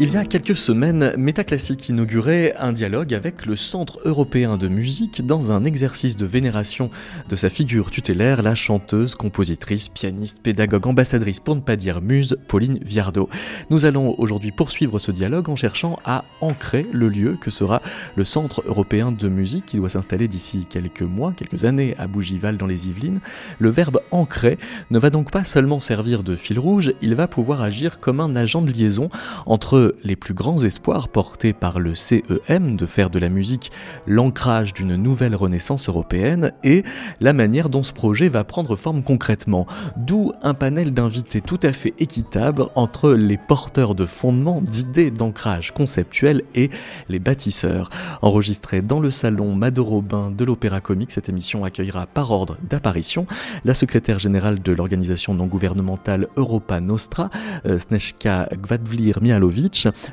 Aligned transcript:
Il 0.00 0.12
y 0.12 0.16
a 0.16 0.24
quelques 0.24 0.56
semaines, 0.56 1.12
Métaclassique 1.16 1.88
inaugurait 1.88 2.54
un 2.56 2.72
dialogue 2.72 3.12
avec 3.14 3.46
le 3.46 3.56
Centre 3.56 3.98
européen 4.04 4.56
de 4.56 4.68
musique 4.68 5.26
dans 5.26 5.50
un 5.50 5.64
exercice 5.64 6.16
de 6.16 6.24
vénération 6.24 6.88
de 7.28 7.34
sa 7.34 7.50
figure 7.50 7.90
tutélaire, 7.90 8.42
la 8.42 8.54
chanteuse, 8.54 9.16
compositrice, 9.16 9.88
pianiste, 9.88 10.40
pédagogue, 10.40 10.86
ambassadrice, 10.86 11.40
pour 11.40 11.56
ne 11.56 11.60
pas 11.60 11.74
dire 11.74 12.00
muse, 12.00 12.38
Pauline 12.46 12.78
Viardot. 12.80 13.28
Nous 13.70 13.86
allons 13.86 14.14
aujourd'hui 14.18 14.52
poursuivre 14.52 15.00
ce 15.00 15.10
dialogue 15.10 15.48
en 15.48 15.56
cherchant 15.56 15.98
à 16.04 16.24
ancrer 16.40 16.86
le 16.92 17.08
lieu 17.08 17.36
que 17.40 17.50
sera 17.50 17.82
le 18.14 18.24
Centre 18.24 18.62
européen 18.66 19.10
de 19.10 19.28
musique 19.28 19.66
qui 19.66 19.78
doit 19.78 19.88
s'installer 19.88 20.28
d'ici 20.28 20.64
quelques 20.70 21.02
mois, 21.02 21.32
quelques 21.36 21.64
années 21.64 21.96
à 21.98 22.06
Bougival 22.06 22.56
dans 22.56 22.68
les 22.68 22.86
Yvelines. 22.86 23.20
Le 23.58 23.70
verbe 23.70 24.00
ancrer 24.12 24.58
ne 24.92 24.98
va 25.00 25.10
donc 25.10 25.32
pas 25.32 25.42
seulement 25.42 25.80
servir 25.80 26.22
de 26.22 26.36
fil 26.36 26.60
rouge, 26.60 26.92
il 27.02 27.16
va 27.16 27.26
pouvoir 27.26 27.62
agir 27.62 27.98
comme 27.98 28.20
un 28.20 28.36
agent 28.36 28.62
de 28.62 28.70
liaison 28.70 29.10
entre 29.44 29.87
les 30.04 30.16
plus 30.16 30.34
grands 30.34 30.62
espoirs 30.62 31.08
portés 31.08 31.52
par 31.52 31.78
le 31.78 31.94
CEM 31.94 32.76
de 32.76 32.86
faire 32.86 33.10
de 33.10 33.18
la 33.18 33.28
musique 33.28 33.70
l'ancrage 34.06 34.74
d'une 34.74 34.96
nouvelle 34.96 35.34
renaissance 35.34 35.88
européenne 35.88 36.52
et 36.64 36.84
la 37.20 37.32
manière 37.32 37.68
dont 37.68 37.82
ce 37.82 37.92
projet 37.92 38.28
va 38.28 38.44
prendre 38.44 38.76
forme 38.76 39.02
concrètement. 39.02 39.66
D'où 39.96 40.32
un 40.42 40.54
panel 40.54 40.92
d'invités 40.92 41.40
tout 41.40 41.60
à 41.62 41.72
fait 41.72 41.94
équitable 41.98 42.66
entre 42.74 43.12
les 43.12 43.36
porteurs 43.36 43.94
de 43.94 44.06
fondements, 44.06 44.60
d'idées 44.60 45.10
d'ancrage 45.10 45.72
conceptuel 45.72 46.42
et 46.54 46.70
les 47.08 47.18
bâtisseurs. 47.18 47.90
Enregistré 48.22 48.82
dans 48.82 49.00
le 49.00 49.10
salon 49.10 49.54
Mado 49.54 49.84
Robin 49.84 50.30
de 50.30 50.44
l'Opéra 50.44 50.80
Comique, 50.80 51.12
cette 51.12 51.28
émission 51.28 51.64
accueillera 51.64 52.06
par 52.06 52.30
ordre 52.30 52.56
d'apparition 52.68 53.26
la 53.64 53.74
secrétaire 53.74 54.18
générale 54.18 54.60
de 54.60 54.72
l'organisation 54.72 55.34
non 55.34 55.46
gouvernementale 55.46 56.28
Europa 56.36 56.80
Nostra, 56.80 57.30
euh, 57.66 57.78
Snezhka 57.78 58.48
Gvadvlir 58.54 59.20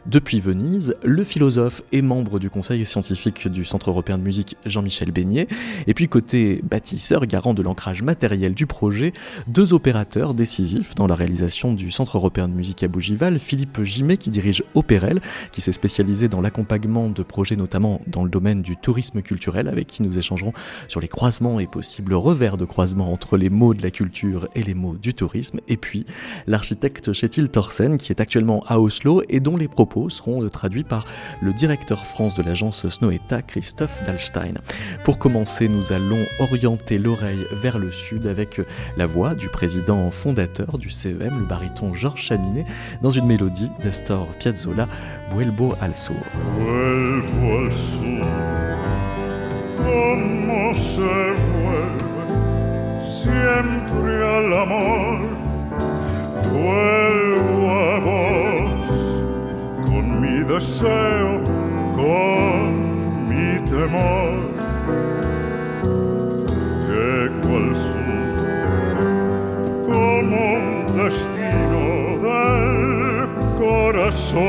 Depuis 0.06 0.40
Venise, 0.40 0.96
le 1.04 1.24
philosophe 1.24 1.82
et 1.92 2.02
membre 2.02 2.40
du 2.40 2.50
conseil 2.50 2.86
scientifique 2.86 3.48
du 3.48 3.66
Centre 3.66 3.90
européen 3.90 4.18
de 4.18 4.24
musique 4.24 4.58
Jean-Michel 4.66 5.12
Beignet, 5.12 5.48
et 5.88 5.94
puis 5.94 6.08
côté 6.08 6.62
bâtisseur, 6.64 7.26
garant 7.26 7.54
de 7.54 7.64
l'ancrage 7.64 8.04
matériel 8.04 8.54
du 8.54 8.66
projet, 8.68 9.14
deux 9.48 9.74
opérateurs 9.74 10.34
décisifs 10.34 10.96
dans 10.96 11.08
la 11.08 11.16
réalisation 11.16 11.74
du 11.74 11.92
Centre 11.92 12.18
européen 12.18 12.48
de 12.48 12.54
musique 12.54 12.84
à 12.84 12.88
Bougival, 12.88 13.40
Philippe 13.40 13.84
Gimet 13.84 14.18
qui 14.18 14.30
dirige 14.30 14.64
Opérel, 14.74 15.22
qui 15.52 15.62
s'est 15.62 15.72
spécialisé 15.72 16.28
dans 16.28 16.42
l'accompagnement 16.42 17.10
de 17.10 17.24
projets 17.24 17.56
notamment 17.56 18.02
dans 18.08 18.24
le 18.24 18.30
domaine 18.30 18.62
du 18.62 18.76
tourisme 18.76 19.22
culturel, 19.22 19.68
avec 19.68 19.88
qui 19.88 20.04
nous 20.04 20.18
échangerons 20.18 20.54
sur 20.88 21.00
les 21.00 21.08
croisements 21.08 21.60
et 21.60 21.68
possibles 21.68 22.14
revers 22.14 22.58
de 22.58 22.66
croisements 22.66 23.12
entre 23.12 23.38
les 23.38 23.50
mots 23.50 23.74
de 23.74 23.82
la 23.82 23.92
culture 23.92 24.48
et 24.56 24.64
les 24.64 24.74
mots 24.74 24.96
du 24.96 25.14
tourisme, 25.14 25.60
et 25.68 25.78
puis 25.78 26.06
l'architecte 26.48 27.14
Chetil 27.14 27.50
Thorsen 27.50 27.98
qui 27.98 28.12
est 28.12 28.22
actuellement 28.22 28.64
à 28.68 28.80
Oslo 28.80 29.22
et 29.30 29.40
dont 29.40 29.55
les 29.56 29.68
propos 29.68 30.10
seront 30.10 30.44
euh, 30.44 30.50
traduits 30.50 30.84
par 30.84 31.06
le 31.42 31.54
directeur 31.54 32.06
France 32.06 32.36
de 32.36 32.44
l'agence 32.44 32.88
Snoeta, 32.88 33.42
Christophe 33.42 34.04
Dalstein. 34.06 34.56
Pour 35.04 35.18
commencer, 35.18 35.68
nous 35.68 35.94
allons 35.94 36.26
orienter 36.40 36.98
l'oreille 36.98 37.46
vers 37.52 37.80
le 37.80 37.92
sud 37.92 38.28
avec 38.28 38.60
euh, 38.60 38.66
la 38.98 39.06
voix 39.06 39.36
du 39.36 39.50
président 39.50 40.10
fondateur 40.12 40.78
du 40.78 40.90
CEM, 40.90 41.40
le 41.40 41.46
baryton 41.46 41.94
Georges 41.94 42.22
Chaminet, 42.22 42.66
dans 43.02 43.12
une 43.12 43.26
mélodie 43.26 43.70
d'Astor 43.84 44.28
Piazzolla, 44.40 44.88
Vuelvo 45.34 45.76
al 45.82 45.96
sur. 45.96 46.16
Deseo, 60.48 61.44
con 61.96 63.28
mi 63.30 63.60
temor. 63.70 64.34
Que 66.88 67.30
cual 67.42 67.70
sur, 67.86 68.28
como 69.92 70.44
destino 71.02 71.84
del 72.26 73.28
corazón. 73.58 74.46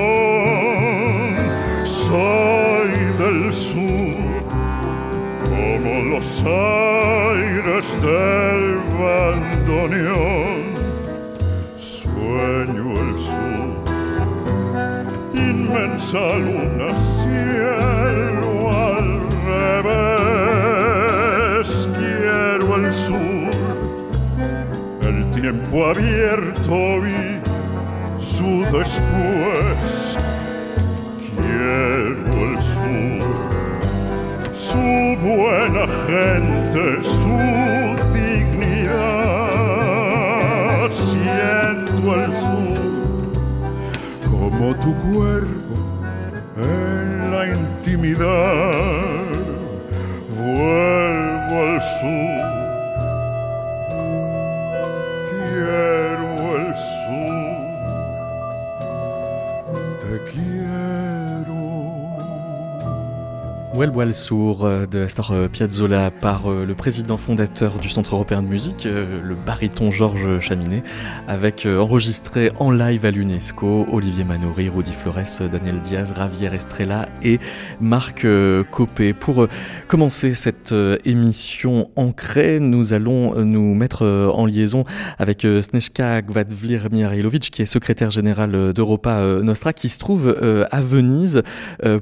Soy 1.85 2.91
del 3.19 3.53
sur, 3.53 4.17
como 5.45 5.93
los 6.11 6.29
aires 6.45 7.87
del 8.03 8.65
bandoneón. 8.99 10.66
Inmensa 16.07 16.37
luna, 16.39 16.89
cielo 17.19 18.71
al 18.71 19.09
revés. 19.75 20.89
Quiero 21.99 22.67
el 22.77 22.87
sur, 22.93 23.51
el 25.03 25.19
tiempo 25.33 25.87
abierto 25.87 26.77
y 27.07 27.41
su 28.23 28.63
después. 28.73 30.17
Quiero 31.41 32.35
el 32.47 32.57
sur, 32.73 33.23
su 34.55 34.87
buena 35.23 35.85
gente, 36.07 36.83
su 37.03 37.37
dignidad. 38.13 39.51
Siento 40.91 42.05
el 42.15 42.31
sur 42.37 42.77
como 44.31 44.67
tu 44.77 44.91
cuerpo 45.13 45.56
intimidad. 48.07 49.27
Vuelvo 50.37 50.96
Vuelvo 63.77 64.01
al 64.01 64.15
Sur 64.15 64.89
de 64.89 65.03
Astor 65.03 65.35
Piazzolla 65.53 66.11
par 66.11 66.51
euh, 66.51 66.65
le 66.65 66.75
président 66.75 67.19
fondateur 67.19 67.79
du 67.79 67.91
Centre 67.91 68.15
européen 68.15 68.43
de 68.43 68.49
musique, 68.49 68.87
euh, 68.87 69.21
le 69.23 69.35
baryton 69.35 69.91
Georges 69.91 70.41
Chaminet, 70.41 70.83
avec 71.29 71.67
euh, 71.67 71.79
enregistré 71.79 72.53
en 72.59 72.71
live 72.71 73.05
à 73.05 73.11
l'UNESCO 73.11 73.87
Olivier 73.93 74.25
Manori, 74.25 74.71
Rudy 74.71 74.95
Flores, 74.95 75.51
Daniel 75.51 75.83
Diaz, 75.83 76.15
Javier 76.17 76.55
Estrella 76.55 77.11
et 77.23 77.39
Marc 77.79 78.27
Copé. 78.71 79.13
Pour 79.13 79.47
commencer 79.89 80.33
cette 80.33 80.75
émission 81.05 81.91
ancrée, 81.97 82.61
nous 82.61 82.95
allons 82.95 83.35
nous 83.45 83.75
mettre 83.75 84.07
en 84.07 84.47
liaison 84.47 84.85
avec 85.19 85.43
Snezhka 85.43 86.23
Gvadvlir 86.23 86.89
Mihailovic, 86.91 87.51
qui 87.51 87.61
est 87.61 87.67
secrétaire 87.67 88.11
général 88.11 88.73
d'Europa 88.73 89.21
Nostra, 89.43 89.75
qui 89.75 89.91
se 89.91 89.99
trouve 89.99 90.35
à 90.71 90.81
Venise 90.81 91.43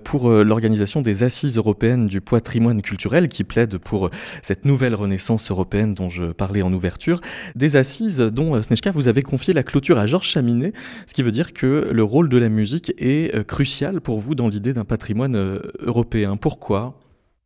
pour 0.05 0.31
l'organisation 0.31 1.01
des 1.01 1.25
assises 1.25 1.59
européenne 1.65 2.07
du 2.07 2.21
patrimoine 2.21 2.83
culturel 2.83 3.29
qui 3.29 3.43
plaide 3.43 3.79
pour 3.79 4.11
cette 4.43 4.67
nouvelle 4.67 4.95
renaissance 4.95 5.51
européenne 5.51 5.95
dont 5.95 6.11
je 6.11 6.33
parlais 6.33 6.61
en 6.61 6.73
ouverture. 6.73 7.21
Des 7.55 7.77
assises 7.77 8.19
dont, 8.19 8.61
Snezhka, 8.61 8.91
vous 8.91 9.09
avez 9.09 9.23
confié 9.23 9.55
la 9.55 9.63
clôture 9.63 9.99
à 9.99 10.07
Georges 10.07 10.29
Chaminet, 10.29 10.73
ce 11.07 11.15
qui 11.15 11.23
veut 11.23 11.31
dire 11.31 11.55
que 11.55 11.89
le 11.91 12.05
rôle 12.05 12.29
de 12.29 12.37
la 12.37 12.51
musique 12.51 12.93
est 12.99 13.35
euh, 13.35 13.45
crucial 13.45 14.01
pour 14.01 14.21
vous 14.21 14.35
dans 14.35 14.49
l'idée 14.49 14.75
d'un 14.75 14.85
patrimoine 14.85 15.37
euh, 15.37 15.61
européen. 15.81 16.37
Pourquoi? 16.37 17.01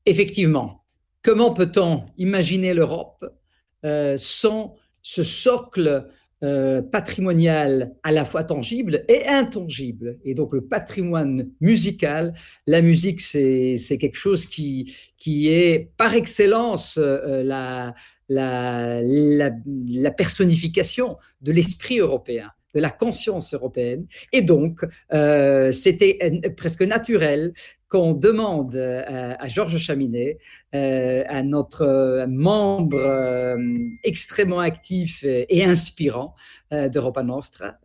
Effectivement. 0.04 0.84
Comment 1.22 1.52
peut-on 1.52 2.04
imaginer 2.16 2.74
l'Europe 2.74 3.24
euh, 3.84 4.16
sans 4.16 4.74
ce 5.02 5.22
socle 5.22 6.08
euh, 6.44 6.82
patrimonial 6.82 7.94
à 8.02 8.12
la 8.12 8.24
fois 8.24 8.44
tangible 8.44 9.04
et 9.08 9.26
intangible. 9.26 10.18
Et 10.24 10.34
donc 10.34 10.52
le 10.52 10.62
patrimoine 10.62 11.48
musical, 11.60 12.32
la 12.66 12.80
musique, 12.80 13.20
c'est 13.20 13.98
quelque 14.00 14.16
chose 14.16 14.46
qui, 14.46 14.94
qui 15.16 15.48
est 15.48 15.90
par 15.96 16.14
excellence 16.14 16.96
euh, 16.96 17.42
la, 17.42 17.94
la, 18.28 19.00
la, 19.02 19.50
la 19.88 20.10
personnification 20.10 21.16
de 21.40 21.52
l'esprit 21.52 21.98
européen 21.98 22.50
de 22.74 22.80
la 22.80 22.90
conscience 22.90 23.54
européenne. 23.54 24.06
Et 24.32 24.42
donc, 24.42 24.84
euh, 25.12 25.70
c'était 25.70 26.18
presque 26.56 26.82
naturel 26.82 27.52
qu'on 27.88 28.12
demande 28.12 28.76
euh, 28.76 29.34
à, 29.38 29.48
Georges 29.48 29.78
Chaminet, 29.78 30.38
euh, 30.74 31.24
à 31.28 31.42
notre 31.42 32.26
membre 32.28 32.98
euh, 32.98 33.56
extrêmement 34.04 34.60
actif 34.60 35.24
et 35.24 35.64
inspirant 35.64 36.34
d'Europa 36.70 37.22
Nostra, 37.22 37.78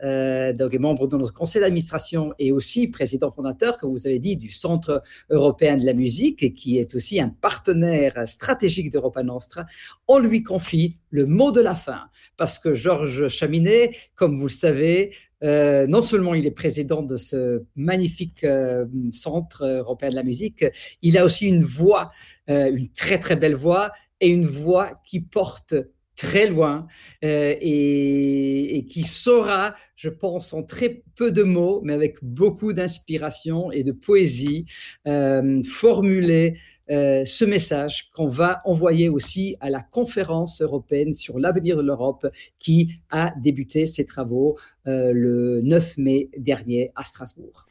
donc 0.53 0.77
membre 0.77 1.07
de 1.07 1.15
notre 1.15 1.33
conseil 1.33 1.61
d'administration 1.61 2.33
et 2.38 2.51
aussi 2.51 2.89
président 2.89 3.31
fondateur, 3.31 3.77
comme 3.77 3.91
vous 3.91 4.07
avez 4.07 4.19
dit, 4.19 4.35
du 4.35 4.50
Centre 4.50 5.01
européen 5.29 5.77
de 5.77 5.85
la 5.85 5.94
musique, 5.94 6.53
qui 6.53 6.79
est 6.79 6.94
aussi 6.94 7.21
un 7.21 7.29
partenaire 7.29 8.27
stratégique 8.27 8.91
d'Europa 8.91 9.23
Nostra, 9.23 9.65
on 10.09 10.19
lui 10.19 10.44
confie 10.44 10.97
le 11.11 11.25
mot 11.25 11.51
de 11.51 11.61
la 11.61 11.75
fin, 11.75 12.01
parce 12.35 12.59
que 12.59 12.73
Georges 12.73 13.29
Chaminet, 13.29 13.91
comme 14.15 14.35
vous 14.35 14.47
le 14.47 14.51
savez, 14.51 15.13
euh, 15.43 15.87
non 15.87 16.01
seulement 16.01 16.33
il 16.33 16.45
est 16.45 16.51
président 16.51 17.01
de 17.01 17.15
ce 17.15 17.63
magnifique 17.75 18.43
euh, 18.43 18.85
centre 19.11 19.65
européen 19.65 20.09
de 20.09 20.15
la 20.15 20.23
musique, 20.23 20.65
il 21.01 21.17
a 21.17 21.25
aussi 21.25 21.47
une 21.47 21.63
voix, 21.63 22.11
euh, 22.49 22.71
une 22.73 22.89
très 22.89 23.19
très 23.19 23.35
belle 23.35 23.55
voix 23.55 23.91
et 24.21 24.29
une 24.29 24.45
voix 24.45 25.01
qui 25.05 25.19
porte 25.19 25.75
très 26.15 26.47
loin 26.47 26.85
et, 27.23 28.85
qui 28.87 29.01
saura, 29.03 29.73
je 29.95 30.09
pense, 30.09 30.53
en 30.53 30.61
très 30.61 31.01
peu 31.15 31.31
de 31.31 31.41
mots, 31.41 31.81
mais 31.83 31.93
avec 31.93 32.17
beaucoup 32.21 32.71
d'inspiration 32.71 33.71
et 33.71 33.81
de 33.81 33.91
poésie, 33.91 34.65
formuler 35.65 36.59
euh, 36.89 37.24
ce 37.25 37.45
message 37.45 38.12
qu'on 38.12 38.27
va 38.27 38.62
envoyer 38.65 39.09
aussi 39.09 39.56
à 39.62 39.69
la 39.69 39.81
conférence 39.81 40.62
européenne 40.62 41.13
sur 41.13 41.39
l'avenir 41.39 41.77
de 41.77 41.81
l'Europe 41.81 42.27
qui 42.59 42.94
a 43.09 43.33
débuté 43.41 43.85
ses 43.85 44.06
travaux 44.06 44.57
euh, 44.88 45.12
le 45.13 45.62
9 45.62 45.97
mai 45.97 46.30
dernier 46.38 46.91
à 46.95 47.03
Strasbourg. 47.03 47.68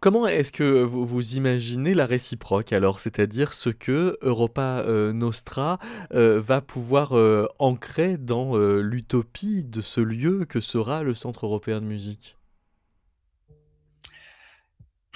Comment 0.00 0.26
est-ce 0.26 0.52
que 0.52 0.82
vous, 0.82 1.34
imaginez 1.34 1.94
la 1.94 2.04
réciproque? 2.04 2.74
Alors, 2.74 3.00
c'est-à-dire 3.00 3.54
ce 3.54 3.70
que 3.70 4.18
Europa 4.20 4.84
euh, 4.86 5.14
Nostra 5.14 5.78
va 6.10 6.60
pouvoir 6.60 7.14
ancrer 7.58 8.18
dans 8.18 8.56
l'utopie 8.56 9.62
de 9.62 9.80
ce 9.80 10.00
lieu 10.00 10.44
que 10.46 10.60
sera 10.60 11.02
le 11.02 11.14
Centre 11.14 11.46
européen 11.46 11.80
de 11.80 11.86
musique? 11.86 12.36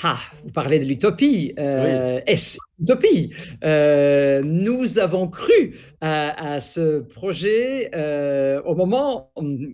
Ah, 0.04 0.18
vous 0.44 0.52
parlez 0.52 0.78
de 0.78 0.84
l'utopie. 0.84 1.54
Euh, 1.58 2.20
Est-ce 2.24 2.58
utopie? 2.80 3.32
Euh, 3.64 4.42
Nous 4.44 5.00
avons 5.00 5.26
cru 5.26 5.74
à, 6.00 6.60
ce 6.60 7.00
projet 7.00 7.90
euh, 7.96 8.62
au 8.62 8.76
moment 8.76 9.32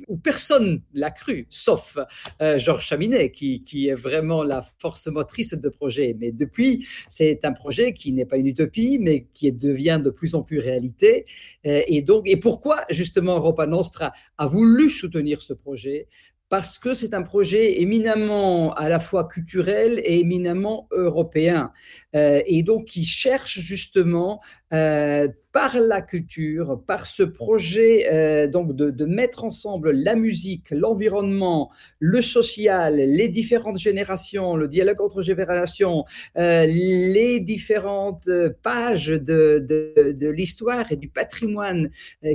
où 0.08 0.16
personne 0.16 0.80
l'a 0.94 1.10
cru, 1.10 1.46
sauf 1.50 1.98
Georges 2.40 2.86
Chaminet, 2.86 3.32
qui, 3.32 3.62
qui, 3.62 3.88
est 3.88 3.94
vraiment 3.94 4.42
la 4.42 4.64
force 4.78 5.06
motrice 5.08 5.52
de 5.52 5.68
projet. 5.68 6.16
Mais 6.18 6.32
depuis, 6.32 6.86
c'est 7.06 7.44
un 7.44 7.52
projet 7.52 7.92
qui 7.92 8.12
n'est 8.12 8.24
pas 8.24 8.38
une 8.38 8.46
utopie, 8.46 8.98
mais 8.98 9.26
qui 9.34 9.52
devient 9.52 10.00
de 10.02 10.08
plus 10.08 10.34
en 10.34 10.42
plus 10.42 10.58
réalité. 10.58 11.26
Et 11.64 12.00
donc, 12.00 12.26
et 12.26 12.38
pourquoi 12.38 12.86
justement 12.88 13.36
Europa 13.36 13.66
Nostra 13.66 14.12
a 14.38 14.46
voulu 14.46 14.88
soutenir 14.88 15.42
ce 15.42 15.52
projet? 15.52 16.08
Parce 16.48 16.78
que 16.78 16.92
c'est 16.92 17.14
un 17.14 17.22
projet 17.22 17.80
éminemment 17.80 18.74
à 18.74 18.88
la 18.88 19.00
fois 19.00 19.26
culturel 19.26 20.00
et 20.04 20.20
éminemment 20.20 20.88
européen, 20.90 21.72
euh, 22.14 22.42
et 22.46 22.62
donc 22.62 22.84
qui 22.86 23.04
cherche 23.04 23.58
justement 23.58 24.40
euh, 24.72 25.28
par 25.54 25.78
la 25.78 26.02
culture, 26.02 26.82
par 26.84 27.06
ce 27.06 27.22
projet 27.22 28.12
euh, 28.12 28.48
donc 28.48 28.74
de, 28.74 29.04
mettre 29.06 29.44
ensemble 29.44 29.92
la 29.92 30.16
musique, 30.16 30.70
l'environnement, 30.70 31.70
le 32.00 32.20
social, 32.20 32.96
les 32.96 33.28
différentes 33.28 33.78
générations, 33.78 34.56
le 34.56 34.68
dialogue 34.68 35.00
entre 35.00 35.22
générations, 35.22 36.04
les 36.34 37.38
différentes 37.40 38.28
pages 38.62 39.06
de, 39.06 39.64
de, 39.64 40.28
l'histoire 40.28 40.90
et 40.90 40.96
du 40.96 41.08
patrimoine 41.08 41.88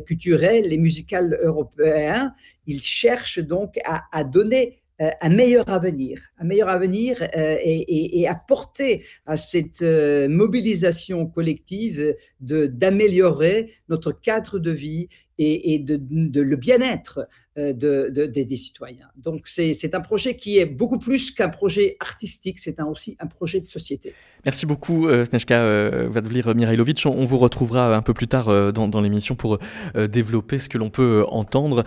culturel 0.06 0.72
et 0.72 0.78
musical 0.78 1.38
européen, 1.44 2.34
il 2.70 2.82
cherche 2.82 3.40
donc 3.40 3.80
à, 3.84 4.24
donner 4.24 4.66
euh, 4.68 4.89
un 5.00 5.30
meilleur 5.30 5.70
avenir, 5.70 6.22
un 6.38 6.46
meilleur 6.46 6.70
avenir 6.70 7.22
euh, 7.22 7.58
et, 7.62 8.20
et, 8.20 8.28
apporter 8.28 9.04
à 9.26 9.38
cette 9.38 9.82
euh, 9.82 10.28
mobilisation 10.28 11.26
collective 11.26 12.16
d'améliorer 12.42 13.72
notre 13.88 14.12
cadre 14.12 14.60
de 14.60 14.72
vie 14.72 15.08
et, 15.40 15.80
de, 15.80 15.98
de, 16.00 16.42
le 16.42 16.56
bien-être 16.58 17.28
euh, 17.58 17.74
de, 17.74 18.10
de, 18.14 18.26
des 18.26 18.56
citoyens. 18.56 19.08
Donc 19.16 19.42
c'est 19.46 19.96
un 19.96 20.02
projet 20.02 20.36
qui 20.36 20.58
est 20.58 20.66
beaucoup 20.66 21.00
plus 21.00 21.32
qu'un 21.32 21.50
projet 21.50 21.96
artistique, 22.00 22.60
c'est 22.60 22.82
aussi 22.82 23.16
un 23.20 23.28
projet 23.28 23.62
de 23.62 23.66
société. 23.66 24.14
Merci 24.46 24.66
beaucoup 24.66 25.08
euh, 25.08 25.26
Snejka 25.26 25.62
euh, 25.62 26.08
Vadvlir 26.10 26.56
Mirailovic. 26.56 27.06
On, 27.06 27.26
vous 27.26 27.38
retrouvera 27.38 27.96
un 27.96 28.02
peu 28.02 28.14
plus 28.14 28.28
tard 28.28 28.48
euh, 28.48 28.72
dans, 28.72 28.88
dans 28.88 29.02
l'émission 29.02 29.36
pour 29.36 29.60
développer 29.96 30.58
ce 30.58 30.70
que 30.70 30.78
l'on 30.78 30.90
peut 30.90 31.26
entendre 31.28 31.84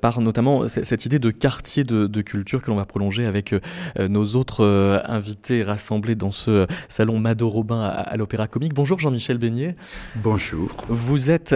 par 0.00 0.20
notamment 0.20 0.68
cette 0.68 1.04
idée 1.04 1.18
de 1.18 1.30
quartier 1.30 1.84
de, 1.84 2.06
de 2.06 2.22
culture 2.22 2.62
que 2.62 2.70
l'on 2.70 2.76
va 2.76 2.84
prolonger 2.84 3.24
avec 3.24 3.54
nos 3.98 4.24
autres 4.34 5.02
invités 5.06 5.62
rassemblés 5.62 6.14
dans 6.14 6.30
ce 6.30 6.66
salon 6.88 7.18
Mado 7.18 7.48
Robin 7.48 7.80
à, 7.80 7.88
à 7.88 8.16
l'Opéra 8.16 8.46
Comique. 8.46 8.74
Bonjour 8.74 8.98
Jean-Michel 8.98 9.38
Beignet. 9.38 9.76
Bonjour. 10.16 10.70
Vous 10.88 11.30
êtes 11.30 11.54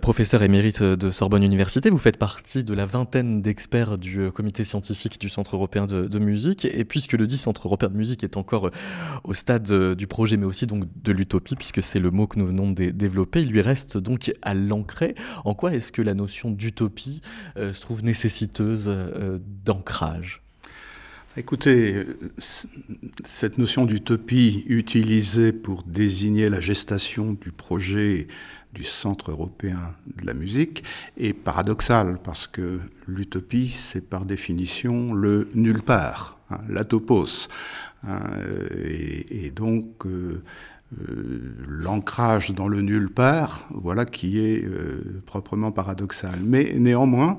professeur 0.00 0.42
émérite 0.42 0.73
de 0.82 1.10
Sorbonne 1.10 1.42
Université. 1.42 1.90
Vous 1.90 1.98
faites 1.98 2.16
partie 2.16 2.64
de 2.64 2.74
la 2.74 2.86
vingtaine 2.86 3.42
d'experts 3.42 3.98
du 3.98 4.20
euh, 4.20 4.30
comité 4.30 4.64
scientifique 4.64 5.20
du 5.20 5.28
Centre 5.28 5.56
européen 5.56 5.86
de, 5.86 6.18
musique. 6.18 6.64
Et 6.64 6.84
puisque 6.84 7.12
le 7.12 7.26
dit 7.26 7.38
Centre 7.38 7.66
européen 7.66 7.88
de 7.88 7.96
musique 7.96 8.24
est 8.24 8.36
encore 8.36 8.66
euh, 8.68 8.72
au 9.24 9.34
stade 9.34 9.70
euh, 9.70 9.94
du 9.94 10.06
projet, 10.06 10.36
mais 10.36 10.46
aussi 10.46 10.66
donc 10.66 10.84
de 11.02 11.12
l'utopie, 11.12 11.56
puisque 11.56 11.82
c'est 11.82 11.98
le 11.98 12.10
mot 12.10 12.26
que 12.26 12.38
nous 12.38 12.46
venons 12.46 12.70
de 12.70 12.90
développer, 12.90 13.42
il 13.42 13.50
lui 13.50 13.60
reste 13.60 13.98
donc 13.98 14.32
à 14.42 14.54
l'ancrer. 14.54 15.14
En 15.44 15.54
quoi 15.54 15.74
est-ce 15.74 15.92
que 15.92 16.02
la 16.02 16.14
notion 16.14 16.50
d'utopie 16.50 17.20
se 17.56 17.80
trouve 17.80 18.04
nécessiteuse 18.04 18.90
d'ancrage? 19.64 20.42
Écoutez, 21.36 22.04
cette 23.24 23.58
notion 23.58 23.86
d'utopie 23.86 24.64
utilisée 24.68 25.52
pour 25.52 25.82
désigner 25.82 26.48
la 26.48 26.60
gestation 26.60 27.32
du 27.32 27.50
projet 27.50 28.28
du 28.74 28.84
Centre 28.84 29.30
européen 29.30 29.94
de 30.18 30.26
la 30.26 30.34
musique 30.34 30.84
est 31.16 31.32
paradoxal 31.32 32.18
parce 32.22 32.46
que 32.46 32.80
l'utopie, 33.06 33.68
c'est 33.70 34.00
par 34.00 34.24
définition 34.24 35.14
le 35.14 35.48
nulle 35.54 35.82
part, 35.82 36.38
hein, 36.50 36.58
l'atopos. 36.68 37.48
Hein, 38.06 38.20
et, 38.84 39.50
donc, 39.50 40.06
euh, 40.06 40.42
l'ancrage 41.68 42.52
dans 42.52 42.68
le 42.68 42.80
nulle 42.80 43.10
part, 43.10 43.66
voilà 43.70 44.04
qui 44.04 44.38
est 44.38 44.64
euh, 44.64 45.22
proprement 45.26 45.72
paradoxal. 45.72 46.38
Mais 46.44 46.74
néanmoins, 46.76 47.38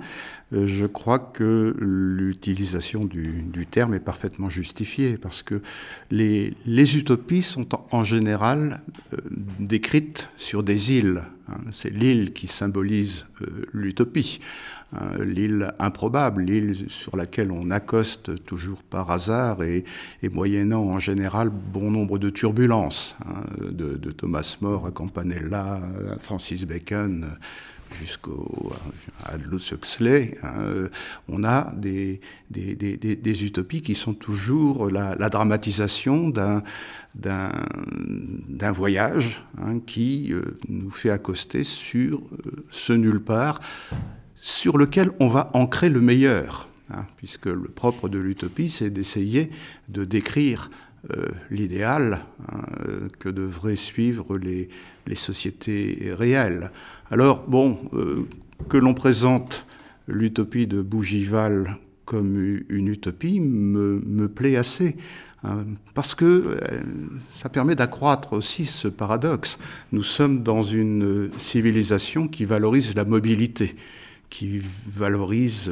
euh, 0.53 0.67
je 0.67 0.85
crois 0.85 1.19
que 1.19 1.75
l'utilisation 1.79 3.05
du, 3.05 3.65
terme 3.69 3.93
est 3.93 3.99
parfaitement 3.99 4.49
justifiée 4.49 5.17
parce 5.17 5.41
que 5.41 5.61
les, 6.11 6.53
les 6.65 6.97
utopies 6.97 7.41
sont 7.41 7.67
en, 7.91 8.03
général 8.03 8.81
décrites 9.59 10.29
sur 10.37 10.61
des 10.63 10.93
îles. 10.93 11.23
Hein. 11.47 11.57
C'est 11.71 11.91
l'île 11.91 12.33
qui 12.33 12.47
symbolise 12.47 13.25
l'utopie. 13.73 14.39
Euh, 14.93 15.25
l'île 15.25 15.73
improbable, 15.79 16.43
l'île 16.43 16.85
sur 16.89 17.17
laquelle 17.17 17.51
on 17.51 17.71
accoste 17.71 18.43
toujours 18.45 18.83
par 18.83 19.11
hasard 19.11 19.63
et, 19.63 19.83
moyennant 20.31 20.83
en 20.83 20.99
général 20.99 21.49
bon 21.49 21.91
nombre 21.91 22.17
de 22.17 22.29
turbulences, 22.29 23.17
hein, 23.25 23.43
de, 23.71 24.11
Thomas 24.11 24.57
More 24.61 24.87
à 24.87 24.91
Campanella, 24.91 25.81
Francis 26.19 26.65
Bacon 26.65 27.27
jusqu'au 27.99 28.71
Aldous 29.23 29.71
Huxley, 29.71 30.37
hein, 30.43 30.89
on 31.27 31.43
a 31.43 31.73
des, 31.75 32.19
utopies 33.43 33.81
qui 33.81 33.95
sont 33.95 34.13
toujours 34.13 34.89
la, 34.89 35.29
dramatisation 35.29 36.29
d'un 36.29 36.63
d'un 37.15 38.71
voyage 38.73 39.41
hein, 39.57 39.79
qui 39.79 40.33
euh, 40.33 40.57
nous 40.67 40.91
fait 40.91 41.09
accoster 41.09 41.63
sur 41.63 42.19
euh, 42.19 42.65
ce 42.71 42.91
nulle 42.91 43.21
part 43.21 43.61
sur 44.45 44.77
lequel 44.77 45.09
on 45.19 45.25
va 45.25 45.49
ancrer 45.55 45.89
le 45.89 46.01
meilleur, 46.01 46.69
hein, 46.91 47.07
puisque 47.17 47.47
le 47.47 47.67
propre 47.67 48.07
de 48.07 48.19
l'utopie, 48.19 48.69
c'est 48.69 48.91
d'essayer 48.91 49.49
de 49.89 50.05
décrire 50.05 50.69
euh, 51.09 51.29
l'idéal 51.49 52.23
hein, 52.51 52.61
euh, 52.87 53.09
que 53.17 53.27
devraient 53.27 53.75
suivre 53.75 54.37
les, 54.37 54.69
sociétés 55.15 56.11
réelles. 56.11 56.69
Alors, 57.09 57.43
bon, 57.47 57.89
euh, 57.93 58.27
que 58.69 58.77
l'on 58.77 58.93
présente 58.93 59.65
l'utopie 60.07 60.67
de 60.67 60.83
Bougival 60.83 61.77
comme 62.05 62.61
une 62.69 62.87
utopie 62.89 63.39
me, 63.39 64.27
plaît 64.27 64.57
assez, 64.57 64.95
hein, 65.43 65.65
parce 65.95 66.13
que 66.13 66.59
ça 67.33 67.49
permet 67.49 67.73
d'accroître 67.73 68.33
aussi 68.33 68.65
ce 68.65 68.87
paradoxe. 68.87 69.57
Nous 69.91 70.03
sommes 70.03 70.43
dans 70.43 70.61
une 70.61 71.31
civilisation 71.39 72.27
qui 72.27 72.45
valorise 72.45 72.93
la 72.93 73.05
mobilité 73.05 73.75
qui 74.29 74.61
valorise 74.87 75.71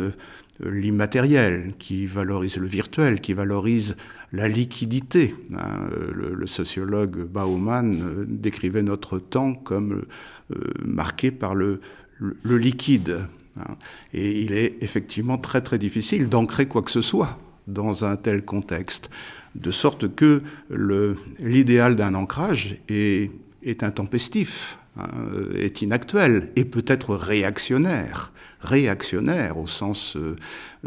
l'immatériel, 0.60 1.74
qui 1.80 2.06
valorise 2.06 2.58
le 2.58 2.68
virtuel, 2.68 3.22
qui 3.22 3.34
valorise 3.34 3.96
la 4.32 4.48
liquidité. 4.48 5.36
Hein. 5.56 5.88
Le, 6.14 6.48
sociologue 6.48 7.26
Bauman 7.26 8.26
décrivait 8.28 8.84
notre 8.84 9.20
temps 9.20 9.54
comme 9.54 10.04
marqué 10.84 11.32
par 11.32 11.56
le, 11.56 11.80
liquide. 12.44 13.22
Hein. 13.58 13.76
Et 14.14 14.42
il 14.42 14.54
est 14.54 14.78
effectivement 14.82 15.38
très 15.38 15.62
très 15.62 15.78
difficile 15.78 16.30
d'ancrer 16.30 16.68
quoi 16.68 16.82
que 16.82 16.92
ce 16.92 17.02
soit 17.02 17.40
dans 17.68 18.04
un 18.04 18.18
tel 18.18 18.44
contexte, 18.44 19.10
de 19.56 19.72
sorte 19.72 20.14
que 20.14 20.42
l'idéal 21.40 21.96
d'un 21.96 22.14
ancrage 22.14 22.78
est, 22.90 23.32
est 23.64 23.84
intempestif, 23.84 24.80
hein, 24.98 25.08
est 25.56 25.82
inactuel 25.82 26.52
et 26.56 26.66
peut-être 26.66 27.16
réactionnaire 27.16 28.33
réactionnaire 28.64 29.58
au 29.58 29.68
sens 29.68 30.16
euh, 30.16 30.36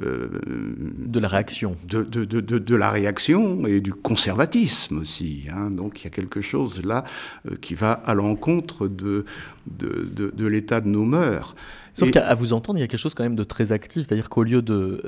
euh, 0.03 0.29
de 0.43 1.21
la 1.21 1.29
réaction, 1.29 1.73
de, 1.87 2.03
de, 2.03 2.25
de, 2.25 2.41
de, 2.59 2.75
la 2.75 2.91
réaction 2.91 3.67
et 3.67 3.81
du 3.81 3.93
conservatisme 3.93 4.99
aussi. 4.99 5.45
Hein. 5.51 5.71
Donc 5.71 6.01
il 6.01 6.05
y 6.05 6.07
a 6.07 6.11
quelque 6.11 6.41
chose 6.41 6.85
là 6.85 7.05
euh, 7.51 7.57
qui 7.61 7.75
va 7.75 7.93
à 7.93 8.15
l'encontre 8.15 8.89
de, 8.89 9.25
de, 9.67 10.47
l'état 10.47 10.81
de 10.81 10.89
nos 10.89 11.05
mœurs. 11.05 11.55
Sauf 11.97 12.11
qu'à 12.11 12.35
vous 12.35 12.53
entendre, 12.53 12.79
il 12.79 12.83
y 12.83 12.85
a 12.85 12.89
quelque 12.89 13.01
chose 13.01 13.15
quand 13.15 13.23
même 13.25 13.37
de 13.37 13.45
très 13.45 13.73
actif, 13.73 14.07
c'est-à-dire 14.07 14.29
qu'au 14.29 14.43
lieu 14.43 14.61
de 14.61 15.03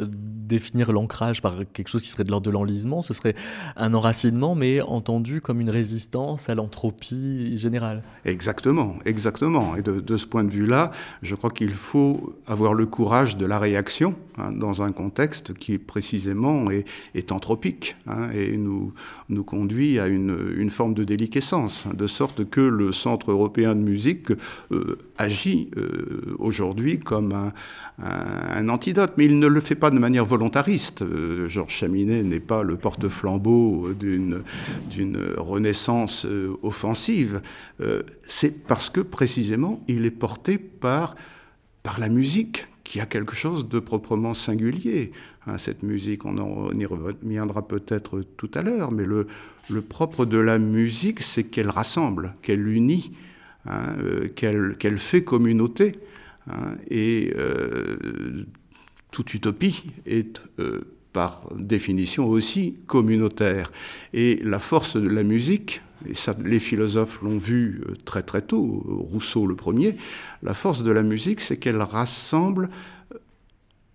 définir 0.49 0.90
l'ancrage 0.92 1.42
par 1.42 1.57
quelque 1.73 1.88
chose 1.88 2.02
qui 2.02 2.09
serait 2.09 2.25
de 2.25 2.30
l'ordre 2.30 2.47
de 2.47 2.50
l'enlisement, 2.50 3.02
ce 3.02 3.12
serait 3.12 3.35
un 3.76 3.92
enracinement, 3.92 4.54
mais 4.54 4.80
entendu 4.80 5.40
comme 5.42 5.61
une 5.61 5.71
résistance 5.71 6.49
à 6.49 6.54
l'entropie 6.54 7.59
générale. 7.59 8.02
Exactement, 8.25 8.97
exactement. 9.04 9.76
Et 9.76 9.83
de, 9.83 10.16
ce 10.16 10.26
point 10.26 10.45
de 10.45 10.50
vue-là, 10.50 10.90
je 11.23 11.35
crois 11.35 11.50
qu'il 11.50 11.75
faut 11.75 12.35
avoir 12.47 12.73
le 12.73 12.87
courage 12.87 13.37
de 13.37 13.45
la 13.45 13.59
réaction 13.59 14.14
hein, 14.38 14.52
dans 14.52 14.83
un 14.83 14.92
contexte 14.92 15.52
qui 15.52 15.76
précisément 15.76 16.71
est, 16.71 16.87
est 17.14 17.30
anthropique 17.30 17.97
hein, 18.07 18.30
et 18.33 18.57
nous, 18.57 18.95
nous 19.28 19.45
conduit 19.45 19.99
à 19.99 20.07
une, 20.07 20.54
une, 20.57 20.71
forme 20.71 20.95
de 20.95 21.04
déliquescence, 21.04 21.87
de 21.92 22.07
sorte 22.07 22.49
que 22.49 22.61
le 22.61 22.92
Centre 22.92 23.30
européen 23.30 23.75
de 23.75 23.80
musique 23.80 24.30
euh, 24.73 24.99
agit 25.18 25.71
euh, 25.76 26.37
aujourd'hui 26.38 26.77
comme 27.04 27.52
un, 28.02 28.68
antidote, 28.68 29.14
mais 29.16 29.25
il 29.25 29.38
ne 29.38 29.47
le 29.47 29.61
fait 29.61 29.75
pas 29.75 29.90
de 29.90 29.99
manière 29.99 30.25
volontariste. 30.25 31.02
Euh, 31.02 31.49
Georges 31.49 31.75
Chaminet 31.75 32.23
n'est 32.23 32.40
pas 32.40 32.62
le 32.62 32.76
porte-flambeau 32.76 33.90
d'une 33.99 34.42
renaissance 35.37 36.25
euh, 36.25 36.56
offensive. 36.62 37.42
Euh, 37.80 38.02
c'est 38.26 38.66
parce 38.66 38.90
que 38.90 39.00
précisément 39.00 39.82
il 39.88 40.06
est 40.06 40.11
porté 40.11 40.58
par, 40.58 41.16
la 41.99 42.11
musique 42.11 42.66
qui 42.85 43.00
a 43.00 43.06
quelque 43.06 43.35
chose 43.35 43.66
de 43.66 43.78
proprement 43.80 44.35
singulier. 44.35 45.11
Hein, 45.47 45.56
cette 45.56 45.82
musique, 45.82 46.26
on, 46.26 46.70
y 46.73 46.85
reviendra 46.85 47.66
peut-être 47.66 48.20
tout 48.37 48.50
à 48.52 48.61
l'heure, 48.61 48.92
mais 48.92 49.06
le, 49.06 49.26
le 49.70 49.80
propre 49.80 50.26
de 50.26 50.37
la 50.37 50.58
musique, 50.58 51.23
c'est 51.23 51.44
qu'elle 51.44 51.70
rassemble, 51.70 52.35
qu'elle 52.42 52.68
unit, 52.68 53.12
hein, 53.66 53.94
qu'elle 54.37 54.99
fait 54.99 55.25
communauté. 55.25 55.92
Hein, 56.49 56.76
et 56.88 57.33
euh, 57.37 58.47
toute 59.11 59.35
utopie 59.35 59.85
est 60.07 60.43
euh, 60.59 60.81
par 61.12 61.43
définition 61.57 62.26
aussi 62.26 62.78
communautaire. 62.87 63.73
Et 64.12 64.40
la 64.43 64.59
force 64.59 64.97
de 64.97 65.09
la 65.09 65.23
musique, 65.23 65.83
et 66.09 66.14
ça, 66.14 66.37
les 66.45 66.61
philosophes 66.61 67.23
l'ont 67.23 67.38
vu 67.38 67.83
euh, 67.88 67.95
très 68.05 68.23
très 68.23 68.43
tôt, 68.43 68.85
Rousseau 69.11 69.47
le 69.47 69.57
premier, 69.57 69.97
la 70.43 70.55
force 70.55 70.83
de 70.83 70.93
la 70.93 71.02
musique, 71.02 71.40
c'est 71.40 71.57
qu'elle 71.57 71.83
rassemble 71.83 72.71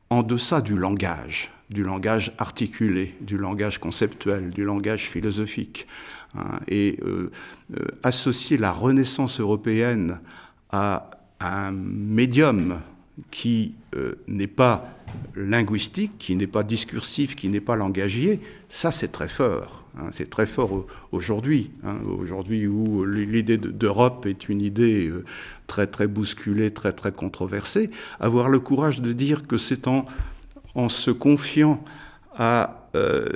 en 0.09 0.21
deçà 0.21 0.61
du 0.61 0.75
langage, 0.75 1.49
du 1.69 1.83
langage 1.83 2.33
articulé, 2.37 3.15
du 3.21 3.37
langage 3.37 3.79
conceptuel, 3.79 4.51
du 4.51 4.63
langage 4.63 5.09
philosophique. 5.09 5.87
Hein, 6.35 6.59
et 6.67 6.99
associer 8.01 8.57
la 8.57 8.71
Renaissance 8.71 9.39
européenne 9.39 10.19
à 10.71 11.11
un 11.39 11.71
médium 11.71 12.79
qui 13.31 13.75
euh, 13.95 14.15
n'est 14.27 14.47
pas 14.47 14.89
linguistique, 15.35 16.17
qui 16.17 16.35
n'est 16.35 16.47
pas 16.47 16.63
discursif, 16.63 17.35
qui 17.35 17.49
n'est 17.49 17.61
pas 17.61 17.75
langagier, 17.75 18.39
ça 18.69 18.91
c'est 18.91 19.11
très 19.11 19.27
fort. 19.27 19.85
Hein. 19.97 20.09
c'est 20.11 20.29
très 20.29 20.47
fort 20.47 20.85
aujourd'hui. 21.11 21.71
Hein. 21.83 21.97
aujourd'hui 22.17 22.65
où 22.65 23.05
l'idée 23.05 23.57
d'Europe 23.57 24.25
est 24.25 24.49
une 24.49 24.61
idée 24.61 25.07
euh, 25.07 25.23
très 25.67 25.85
très 25.87 26.07
bousculée, 26.07 26.71
très 26.71 26.91
très 26.91 27.11
controversée, 27.11 27.91
avoir 28.19 28.49
le 28.49 28.59
courage 28.59 29.01
de 29.01 29.11
dire 29.13 29.45
que 29.45 29.57
c'est 29.57 29.87
en, 29.87 30.05
en 30.73 30.89
se 30.89 31.11
confiant 31.11 31.83
à 32.35 32.89
euh, 32.95 33.29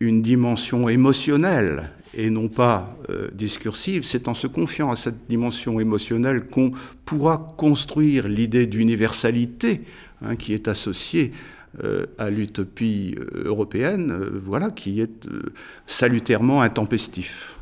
une 0.00 0.22
dimension 0.22 0.88
émotionnelle 0.88 1.90
et 2.14 2.30
non 2.30 2.48
pas 2.48 2.96
euh, 3.10 3.28
discursive, 3.32 4.02
c'est 4.04 4.28
en 4.28 4.34
se 4.34 4.46
confiant 4.46 4.90
à 4.90 4.96
cette 4.96 5.28
dimension 5.28 5.80
émotionnelle 5.80 6.46
qu'on 6.46 6.72
pourra 7.04 7.54
construire 7.56 8.28
l'idée 8.28 8.66
d'universalité 8.66 9.82
hein, 10.22 10.36
qui 10.36 10.54
est 10.54 10.68
associée 10.68 11.32
euh, 11.82 12.06
à 12.18 12.28
l'utopie 12.28 13.16
euh, 13.18 13.44
européenne, 13.46 14.14
voilà, 14.34 14.70
qui 14.70 15.00
est 15.00 15.26
salutairement 15.86 16.60
intempestif. 16.60 17.58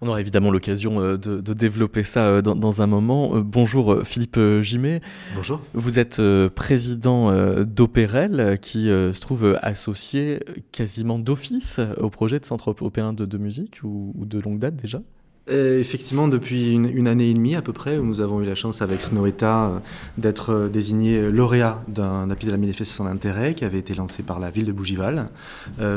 On 0.00 0.08
aura 0.08 0.20
évidemment 0.20 0.50
l'occasion 0.50 1.00
euh, 1.00 1.16
de, 1.16 1.52
développer 1.52 2.02
ça 2.02 2.26
euh, 2.26 2.42
dans, 2.42 2.82
un 2.82 2.86
moment. 2.86 3.36
Euh, 3.36 3.40
bonjour 3.40 4.02
Philippe 4.04 4.38
Gimet. 4.60 5.00
Bonjour. 5.34 5.60
Vous 5.74 5.98
êtes 5.98 6.20
président 6.54 7.32
d'Opérel 7.64 8.58
qui 8.60 8.86
se 8.86 9.20
trouve 9.20 9.58
associé 9.62 10.40
quasiment 10.72 11.18
d'office 11.18 11.80
au 11.98 12.10
projet 12.10 12.38
de 12.38 12.44
Centre 12.44 12.70
européen 12.70 13.12
de, 13.12 13.38
musique 13.38 13.80
ou 13.82 14.12
de 14.16 14.38
longue 14.38 14.58
date 14.58 14.76
déjà? 14.76 15.00
Euh, 15.48 15.78
effectivement, 15.78 16.26
depuis 16.26 16.72
une, 16.72 17.06
année 17.06 17.30
et 17.30 17.34
demie 17.34 17.54
à 17.54 17.62
peu 17.62 17.72
près, 17.72 17.98
nous 17.98 18.20
avons 18.20 18.40
eu 18.40 18.44
la 18.44 18.56
chance 18.56 18.82
avec 18.82 19.00
Snoeta 19.00 19.66
euh, 19.66 19.78
d'être 20.18 20.50
euh, 20.50 20.68
désigné 20.68 21.30
lauréat 21.30 21.84
d'un 21.86 22.28
appui 22.30 22.46
de 22.46 22.50
la 22.50 22.58
manifestation 22.58 23.04
d'intérêt 23.04 23.54
qui 23.54 23.64
avait 23.64 23.78
été 23.78 23.94
lancé 23.94 24.24
par 24.24 24.40
la 24.40 24.50
ville 24.50 24.66
de 24.66 24.72
Bougival 24.72 25.28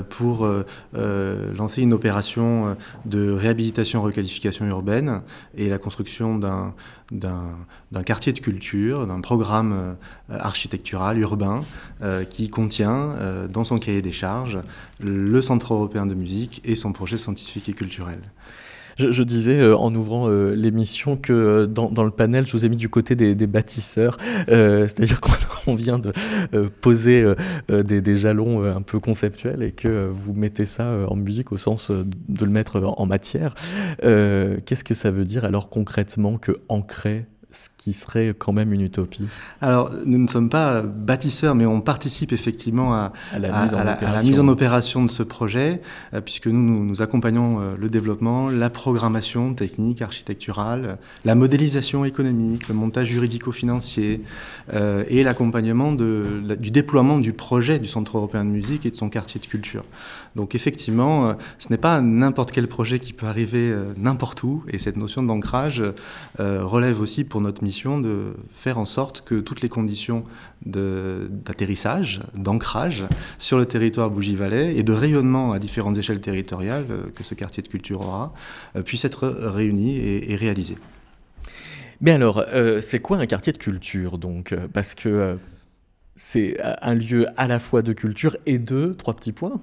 pour 0.09 0.47
lancer 0.93 1.81
une 1.81 1.93
opération 1.93 2.75
de 3.05 3.31
réhabilitation 3.31 4.01
requalification 4.01 4.65
urbaine 4.67 5.21
et 5.57 5.69
la 5.69 5.77
construction 5.77 6.37
d'un 6.37 8.03
quartier 8.05 8.33
de 8.33 8.39
culture, 8.39 9.07
d'un 9.07 9.21
programme 9.21 9.95
architectural 10.29 11.19
urbain 11.19 11.63
qui 12.29 12.49
contient 12.49 13.13
dans 13.49 13.63
son 13.63 13.77
cahier 13.77 14.01
des 14.01 14.11
charges 14.11 14.59
le 15.01 15.41
Centre 15.41 15.73
européen 15.73 16.05
de 16.05 16.15
musique 16.15 16.61
et 16.65 16.75
son 16.75 16.93
projet 16.93 17.17
scientifique 17.17 17.69
et 17.69 17.73
culturel. 17.73 18.19
Je, 18.99 19.23
disais 19.23 19.61
euh, 19.61 19.77
en 19.77 19.95
ouvrant 19.95 20.27
euh, 20.27 20.53
l'émission 20.53 21.15
que 21.15 21.31
euh, 21.31 21.67
dans, 21.67 22.03
le 22.03 22.11
panel, 22.11 22.45
je 22.45 22.51
vous 22.51 22.65
ai 22.65 22.69
mis 22.69 22.75
du 22.75 22.89
côté 22.89 23.15
des, 23.15 23.47
bâtisseurs, 23.47 24.17
c'est-à-dire 24.47 25.21
qu'on 25.21 25.75
vient 25.75 25.99
de 25.99 26.11
poser 26.81 27.25
des, 27.69 28.15
jalons 28.15 28.63
un 28.63 28.81
peu 28.81 28.99
conceptuels 28.99 29.63
et 29.63 29.71
que 29.71 30.09
vous 30.11 30.33
mettez 30.33 30.65
ça 30.65 30.91
en 31.07 31.15
musique 31.15 31.51
au 31.51 31.57
sens 31.57 31.91
de 31.91 32.45
le 32.45 32.51
mettre 32.51 32.81
en 32.81 33.05
matière. 33.05 33.55
Qu'est-ce 34.01 34.83
que 34.83 34.93
ça 34.93 35.11
veut 35.11 35.25
dire 35.25 35.45
alors 35.45 35.69
concrètement 35.69 36.37
que 36.37 36.51
ancrer 36.67 37.25
ce 37.51 37.69
qui 37.77 37.93
serait 37.93 38.35
quand 38.37 38.53
même 38.53 38.73
une 38.73 38.81
utopie 38.81 39.27
Alors, 39.61 39.91
nous 40.05 40.19
ne 40.19 40.27
sommes 40.27 40.49
pas 40.49 40.83
bâtisseurs, 40.83 41.55
mais 41.55 41.65
on 41.65 41.81
participe 41.81 42.31
effectivement 42.31 42.93
à, 42.93 43.11
la, 43.37 44.21
mise 44.21 44.39
en 44.39 44.47
opération 44.47 45.03
de 45.03 45.09
ce 45.09 45.23
projet, 45.23 45.81
euh, 46.13 46.21
puisque 46.21 46.47
nous, 46.47 46.85
nous, 46.85 47.01
accompagnons 47.01 47.59
euh, 47.59 47.75
le 47.77 47.89
développement, 47.89 48.49
la 48.49 48.69
programmation 48.69 49.53
technique, 49.55 50.01
architecturale, 50.01 50.99
la 51.25 51.33
modélisation 51.33 52.05
économique, 52.05 52.67
le 52.67 52.75
montage 52.75 53.07
juridico-financier 53.07 54.21
euh, 54.73 55.03
et 55.07 55.23
l'accompagnement 55.23 55.93
du 55.93 56.71
déploiement 56.71 57.17
du 57.17 57.33
projet 57.33 57.79
du 57.79 57.87
Centre 57.87 58.17
européen 58.17 58.45
de 58.45 58.49
musique 58.51 58.85
et 58.85 58.91
de 58.91 58.95
son 58.95 59.09
quartier 59.09 59.39
de 59.39 59.47
culture. 59.47 59.85
Donc 60.35 60.55
effectivement, 60.55 61.35
ce 61.57 61.69
n'est 61.69 61.77
pas 61.77 62.01
n'importe 62.01 62.51
quel 62.51 62.67
projet 62.67 62.99
qui 62.99 63.13
peut 63.13 63.25
arriver 63.25 63.73
n'importe 63.97 64.43
où, 64.43 64.63
et 64.69 64.79
cette 64.79 64.97
notion 64.97 65.23
d'ancrage 65.23 65.83
relève 66.37 67.01
aussi 67.01 67.23
pour 67.23 67.41
notre 67.41 67.63
mission 67.63 67.99
de 67.99 68.35
faire 68.53 68.77
en 68.77 68.85
sorte 68.85 69.21
que 69.21 69.35
toutes 69.39 69.61
les 69.61 69.69
conditions 69.69 70.23
d'atterrissage, 70.65 72.21
d'ancrage 72.35 73.03
sur 73.37 73.57
le 73.57 73.65
territoire 73.65 74.09
Bougie-Valais 74.09 74.75
et 74.75 74.83
de 74.83 74.93
rayonnement 74.93 75.51
à 75.51 75.59
différentes 75.59 75.97
échelles 75.97 76.21
territoriales 76.21 76.85
euh, 76.89 77.03
que 77.15 77.23
ce 77.23 77.33
quartier 77.33 77.63
de 77.63 77.67
culture 77.67 78.01
aura, 78.01 78.33
euh, 78.75 78.81
puissent 78.81 79.05
être 79.05 79.27
réunies 79.27 79.97
et, 79.97 80.35
réalisées. 80.35 80.77
Mais 82.01 82.11
alors, 82.11 82.43
euh, 82.53 82.81
c'est 82.81 82.99
quoi 82.99 83.17
un 83.17 83.25
quartier 83.25 83.53
de 83.53 83.57
culture 83.57 84.17
donc 84.17 84.55
Parce 84.73 84.95
que 84.95 85.37
c'est 86.15 86.57
un 86.81 86.95
lieu 86.95 87.27
à 87.37 87.47
la 87.47 87.59
fois 87.59 87.81
de 87.81 87.93
culture 87.93 88.37
et 88.45 88.59
de, 88.59 88.93
trois 88.93 89.15
petits 89.15 89.31
points? 89.31 89.61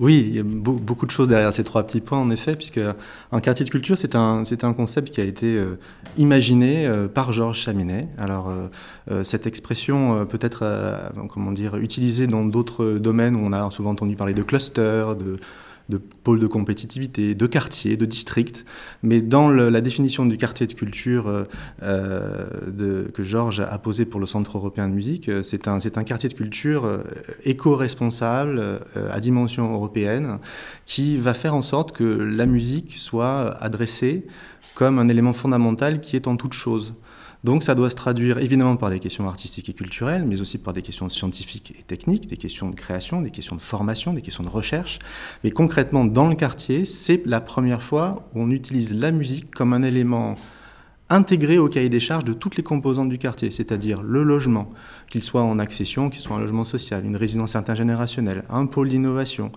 Oui, 0.00 0.24
il 0.28 0.34
y 0.34 0.38
a 0.40 0.42
beaucoup 0.42 1.06
de 1.06 1.10
choses 1.10 1.28
derrière 1.28 1.52
ces 1.52 1.64
trois 1.64 1.84
petits 1.84 2.00
points, 2.00 2.18
en 2.18 2.28
effet, 2.30 2.56
puisque 2.56 2.80
un 3.32 3.40
quartier 3.40 3.64
de 3.64 3.70
culture, 3.70 3.96
c'est 3.96 4.14
un, 4.14 4.72
concept 4.76 5.10
qui 5.10 5.20
a 5.20 5.24
été 5.24 5.56
euh, 5.56 5.78
imaginé 6.18 6.86
euh, 6.86 7.08
par 7.08 7.32
Georges 7.32 7.60
Chaminet. 7.60 8.08
Alors, 8.18 8.52
euh, 9.10 9.22
cette 9.24 9.46
expression 9.46 10.26
peut 10.26 10.38
être, 10.40 11.12
comment 11.32 11.52
dire, 11.52 11.76
utilisée 11.76 12.26
dans 12.26 12.44
d'autres 12.44 12.98
domaines 12.98 13.36
où 13.36 13.40
on 13.44 13.52
a 13.52 13.70
souvent 13.70 13.90
entendu 13.90 14.16
parler 14.16 14.34
de 14.34 14.42
cluster, 14.42 15.06
de 15.18 15.38
de 15.88 15.98
pôles 15.98 16.40
de 16.40 16.46
compétitivité, 16.46 17.34
de 17.34 17.46
quartiers, 17.46 17.96
de 17.96 18.06
districts. 18.06 18.64
Mais 19.02 19.20
dans 19.20 19.50
la 19.50 19.80
définition 19.80 20.26
du 20.26 20.36
quartier 20.36 20.66
de 20.66 20.72
culture 20.72 21.28
euh, 21.28 21.44
euh, 21.82 23.08
que 23.12 23.22
Georges 23.22 23.60
a 23.60 23.78
posé 23.78 24.04
pour 24.04 24.20
le 24.20 24.26
Centre 24.26 24.56
européen 24.56 24.88
de 24.88 24.94
musique, 24.94 25.28
euh, 25.28 25.42
c'est 25.42 25.68
un, 25.68 25.78
un, 25.78 26.04
quartier 26.04 26.28
de 26.28 26.34
culture 26.34 27.00
éco-responsable 27.44 28.80
à 29.10 29.20
dimension 29.20 29.72
européenne 29.72 30.38
qui 30.84 31.16
va 31.18 31.34
faire 31.34 31.54
en 31.54 31.62
sorte 31.62 31.92
que 31.92 32.04
la 32.04 32.46
musique 32.46 32.96
soit 32.96 33.56
adressée 33.62 34.26
comme 34.74 34.98
un 34.98 35.08
élément 35.08 35.32
fondamental 35.32 36.00
qui 36.00 36.16
est 36.16 36.26
en 36.26 36.36
toute 36.36 36.52
chose. 36.52 36.94
Donc 37.46 37.62
ça 37.62 37.76
doit 37.76 37.90
se 37.90 37.94
traduire 37.94 38.38
évidemment 38.38 38.74
par 38.74 38.90
des 38.90 38.98
questions 38.98 39.28
artistiques 39.28 39.68
et 39.68 39.72
culturelles, 39.72 40.24
mais 40.26 40.40
aussi 40.40 40.58
par 40.58 40.74
des 40.74 40.82
questions 40.82 41.08
scientifiques 41.08 41.72
et 41.78 41.84
techniques, 41.84 42.26
des 42.26 42.36
questions 42.36 42.68
de 42.68 42.74
création, 42.74 43.22
des 43.22 43.30
questions 43.30 43.54
de 43.54 43.60
formation, 43.60 44.12
des 44.12 44.20
questions 44.20 44.42
de 44.42 44.48
recherche. 44.48 44.98
Mais 45.44 45.52
concrètement, 45.52 46.04
dans 46.04 46.26
le 46.26 46.34
quartier, 46.34 46.84
c'est 46.84 47.22
la 47.24 47.40
première 47.40 47.84
fois 47.84 48.28
où 48.34 48.40
on 48.42 48.50
utilise 48.50 48.92
la 48.92 49.12
musique 49.12 49.54
comme 49.54 49.74
un 49.74 49.84
élément 49.84 50.34
intégré 51.08 51.58
au 51.58 51.68
cahier 51.68 51.88
des 51.88 52.00
charges 52.00 52.24
de 52.24 52.32
toutes 52.32 52.56
les 52.56 52.62
composantes 52.62 53.08
du 53.08 53.18
quartier, 53.18 53.50
c'est-à-dire 53.50 54.02
le 54.02 54.22
logement, 54.22 54.72
qu'il 55.08 55.22
soit 55.22 55.42
en 55.42 55.58
accession, 55.58 56.10
qu'il 56.10 56.20
soit 56.20 56.36
un 56.36 56.40
logement 56.40 56.64
social, 56.64 57.04
une 57.04 57.16
résidence 57.16 57.54
intergénérationnelle, 57.54 58.42
un 58.50 58.66
pôle 58.66 58.88
d'innovation, 58.88 59.52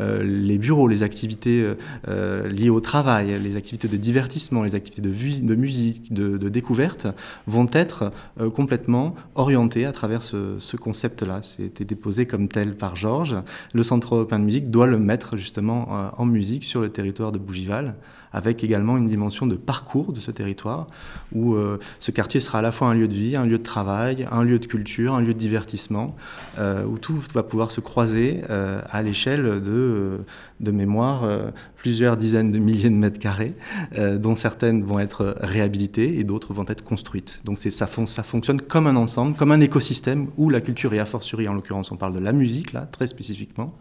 euh, 0.00 0.22
les 0.22 0.58
bureaux, 0.58 0.88
les 0.88 1.02
activités 1.02 1.62
euh, 1.62 1.74
euh, 2.08 2.48
liées 2.48 2.70
au 2.70 2.80
travail, 2.80 3.38
les 3.42 3.56
activités 3.56 3.88
de 3.88 3.96
divertissement, 3.96 4.62
les 4.62 4.74
activités 4.74 5.02
de, 5.02 5.54
musique, 5.54 6.12
de, 6.12 6.48
découverte, 6.48 7.06
vont 7.46 7.68
être 7.72 8.12
complètement 8.54 9.14
orientées 9.34 9.86
à 9.86 9.92
travers 9.92 10.22
ce, 10.22 10.56
ce 10.58 10.76
concept-là. 10.76 11.40
C'était 11.42 11.84
déposé 11.84 12.26
comme 12.26 12.48
tel 12.48 12.76
par 12.76 12.96
Georges. 12.96 13.36
Le 13.74 13.82
Centre 13.82 14.14
européen 14.14 14.38
de 14.38 14.44
musique 14.44 14.70
doit 14.70 14.86
le 14.86 14.98
mettre 14.98 15.36
justement 15.36 15.88
en 16.16 16.26
musique 16.26 16.64
sur 16.64 16.80
le 16.80 16.88
territoire 16.88 17.32
de 17.32 17.38
Bougival 17.38 17.94
avec 18.32 18.64
également 18.64 18.96
une 18.96 19.06
dimension 19.06 19.46
de 19.46 19.56
parcours 19.56 20.12
de 20.12 20.20
ce 20.20 20.30
territoire, 20.30 20.86
où 21.32 21.54
euh, 21.54 21.78
ce 22.00 22.10
quartier 22.10 22.40
sera 22.40 22.58
à 22.58 22.62
la 22.62 22.72
fois 22.72 22.88
un 22.88 22.94
lieu 22.94 23.08
de 23.08 23.14
vie, 23.14 23.36
un 23.36 23.46
lieu 23.46 23.58
de 23.58 23.62
travail, 23.62 24.26
un 24.30 24.42
lieu 24.42 24.58
de 24.58 24.66
culture, 24.66 25.14
un 25.14 25.20
lieu 25.20 25.34
de 25.34 25.38
divertissement, 25.38 26.16
euh, 26.58 26.84
où 26.84 26.98
tout 26.98 27.22
va 27.32 27.42
pouvoir 27.42 27.70
se 27.70 27.80
croiser 27.80 28.42
euh, 28.50 28.80
à 28.90 29.02
l'échelle 29.02 29.62
de, 29.62 30.20
de 30.60 30.70
mémoire 30.70 31.28
plusieurs 31.76 32.16
dizaines 32.16 32.50
de 32.50 32.58
milliers 32.58 32.90
de 32.90 32.94
mètres 32.94 33.20
carrés, 33.20 33.54
dont 33.96 34.34
certaines 34.34 34.82
vont 34.82 34.98
être 34.98 35.36
réhabilitées 35.40 36.18
et 36.18 36.24
d'autres 36.24 36.52
vont 36.52 36.64
être 36.68 36.82
construites. 36.82 37.40
Donc 37.44 37.58
ça, 37.58 37.86
fonctionne 37.86 38.60
comme 38.60 38.86
un 38.86 38.96
ensemble, 38.96 39.36
comme 39.36 39.52
un 39.52 39.60
écosystème 39.60 40.28
où 40.36 40.50
la 40.50 40.60
culture, 40.60 40.92
et 40.94 40.98
a 40.98 41.06
fortiori 41.06 41.48
en 41.48 41.54
l'occurrence 41.54 41.92
on 41.92 41.96
parle 41.96 42.14
de 42.14 42.18
la 42.18 42.32
musique, 42.32 42.72
là, 42.72 42.88
très 42.90 43.06
spécifiquement, 43.06 43.74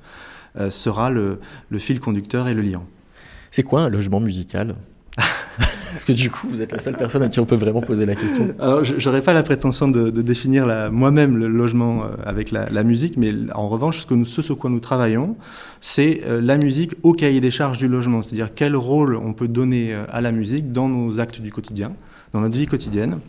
sera 0.70 1.10
le, 1.10 1.40
le 1.70 1.80
fil 1.80 2.00
conducteur 2.00 2.48
et 2.48 2.54
le 2.54 2.62
liant. 2.62 2.86
C'est 3.52 3.64
quoi 3.64 3.82
un 3.82 3.90
logement 3.90 4.20
musical 4.20 4.76
Parce 5.92 6.06
que 6.06 6.14
du 6.14 6.30
coup, 6.30 6.48
vous 6.48 6.62
êtes 6.62 6.72
la 6.72 6.80
seule 6.80 6.96
personne 6.96 7.24
à 7.24 7.28
qui 7.28 7.40
on 7.40 7.46
peut 7.46 7.56
vraiment 7.56 7.82
poser 7.82 8.06
la 8.06 8.16
question. 8.16 8.54
Alors, 8.60 8.84
j'aurais 8.84 9.22
pas 9.22 9.34
la 9.34 9.42
prétention 9.42 9.88
de, 9.88 10.10
définir 10.22 10.92
moi-même 10.92 11.38
le 11.38 11.48
logement 11.48 12.04
euh, 12.04 12.10
avec 12.24 12.52
la, 12.52 12.84
musique, 12.84 13.18
mais 13.18 13.34
en 13.56 13.68
revanche, 13.68 14.02
ce, 14.02 14.06
que 14.06 14.14
nous, 14.14 14.26
ce 14.26 14.42
sur 14.42 14.58
quoi 14.58 14.70
nous 14.70 14.80
travaillons, 14.80 15.36
c'est 15.82 16.22
euh, 16.26 16.40
la 16.42 16.58
musique 16.58 16.94
au 17.04 17.14
cahier 17.14 17.42
des 17.42 17.52
charges 17.52 17.78
du 17.78 17.88
logement. 17.88 18.22
C'est-à-dire 18.22 18.50
quel 18.54 18.76
rôle 18.76 19.16
on 19.16 19.34
peut 19.34 19.48
donner 19.48 19.94
euh, 19.94 20.04
à 20.10 20.22
la 20.22 20.32
musique 20.32 20.72
dans 20.72 20.90
nos 20.90 21.20
actes 21.20 21.42
du 21.42 21.52
quotidien, 21.52 21.94
dans 22.34 22.42
notre 22.42 22.58
vie 22.58 22.68
quotidienne 22.68 23.20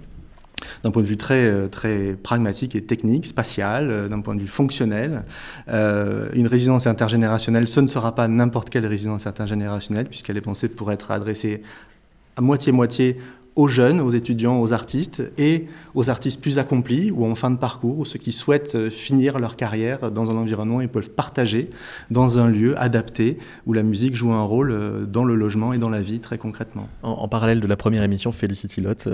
d'un 0.82 0.90
point 0.90 1.02
de 1.02 1.06
vue 1.06 1.16
très, 1.16 1.44
euh, 1.44 1.68
très 1.68 2.14
pragmatique 2.14 2.74
et 2.74 2.82
technique, 2.82 3.26
spatial, 3.26 3.90
euh, 3.90 4.08
d'un 4.08 4.20
point 4.20 4.34
de 4.34 4.40
vue 4.40 4.46
fonctionnel. 4.46 5.24
Euh, 5.68 6.28
une 6.34 6.46
résidence 6.46 6.86
intergénérationnelle, 6.86 7.68
ce 7.68 7.80
ne 7.80 7.86
sera 7.86 8.14
pas 8.14 8.28
n'importe 8.28 8.70
quelle 8.70 8.86
résidence 8.86 9.26
intergénérationnelle, 9.26 10.06
puisqu'elle 10.06 10.36
est 10.36 10.42
pensée 10.42 10.68
pour 10.68 10.92
être 10.92 11.10
adressée 11.10 11.62
à 12.36 12.40
moitié-moitié 12.40 13.18
aux 13.58 13.66
jeunes, 13.66 14.00
aux 14.00 14.10
étudiants, 14.10 14.60
aux 14.60 14.72
artistes 14.72 15.32
et 15.36 15.66
aux 15.96 16.10
artistes 16.10 16.40
plus 16.40 16.60
accomplis 16.60 17.10
ou 17.10 17.26
en 17.26 17.34
fin 17.34 17.50
de 17.50 17.58
parcours, 17.58 17.98
ou 17.98 18.04
ceux 18.04 18.20
qui 18.20 18.30
souhaitent 18.30 18.76
euh, 18.76 18.88
finir 18.88 19.40
leur 19.40 19.56
carrière 19.56 20.12
dans 20.12 20.30
un 20.30 20.36
environnement 20.36 20.80
et 20.80 20.86
peuvent 20.86 21.10
partager 21.10 21.68
dans 22.08 22.38
un 22.38 22.48
lieu 22.48 22.78
adapté 22.78 23.36
où 23.66 23.72
la 23.72 23.82
musique 23.82 24.14
joue 24.14 24.32
un 24.32 24.44
rôle 24.44 24.70
euh, 24.70 25.06
dans 25.06 25.24
le 25.24 25.34
logement 25.34 25.72
et 25.72 25.78
dans 25.78 25.90
la 25.90 26.00
vie 26.00 26.20
très 26.20 26.38
concrètement. 26.38 26.88
En, 27.02 27.26
parallèle 27.26 27.58
de 27.58 27.66
la 27.66 27.76
première 27.76 28.04
émission, 28.04 28.30
Felicity 28.30 28.80
Lott, 28.80 29.08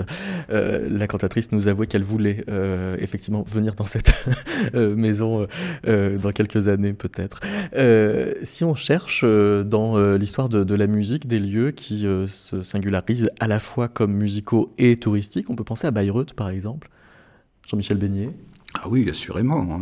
euh, 0.51 0.87
la 0.91 1.07
cantatrice 1.07 1.51
nous 1.51 1.67
avouait 1.67 1.87
qu'elle 1.87 2.03
voulait 2.03 2.45
effectivement 2.99 3.43
venir 3.47 3.73
dans 3.73 3.85
cette 3.85 4.13
maison 4.73 5.47
dans 5.85 6.31
quelques 6.33 6.67
années 6.67 6.93
peut-être. 6.93 7.41
si 8.43 8.63
on 8.63 8.75
cherche 8.75 9.23
dans 9.23 9.97
l'histoire 10.15 10.49
de, 10.49 10.75
la 10.75 10.87
musique 10.87 11.27
des 11.27 11.39
lieux 11.39 11.71
qui 11.71 12.05
se 12.27 12.63
singularisent 12.63 13.29
à 13.39 13.47
la 13.47 13.59
fois 13.59 13.87
comme 13.87 14.13
musique 14.13 14.34
et 14.77 14.95
touristiques. 14.97 15.49
On 15.49 15.55
peut 15.55 15.63
penser 15.63 15.87
à 15.87 15.91
Bayreuth, 15.91 16.33
par 16.33 16.49
exemple. 16.49 16.89
Jean-Michel 17.67 17.97
Beignet. 17.97 18.29
Ah 18.75 18.89
oui, 18.89 19.09
assurément. 19.09 19.79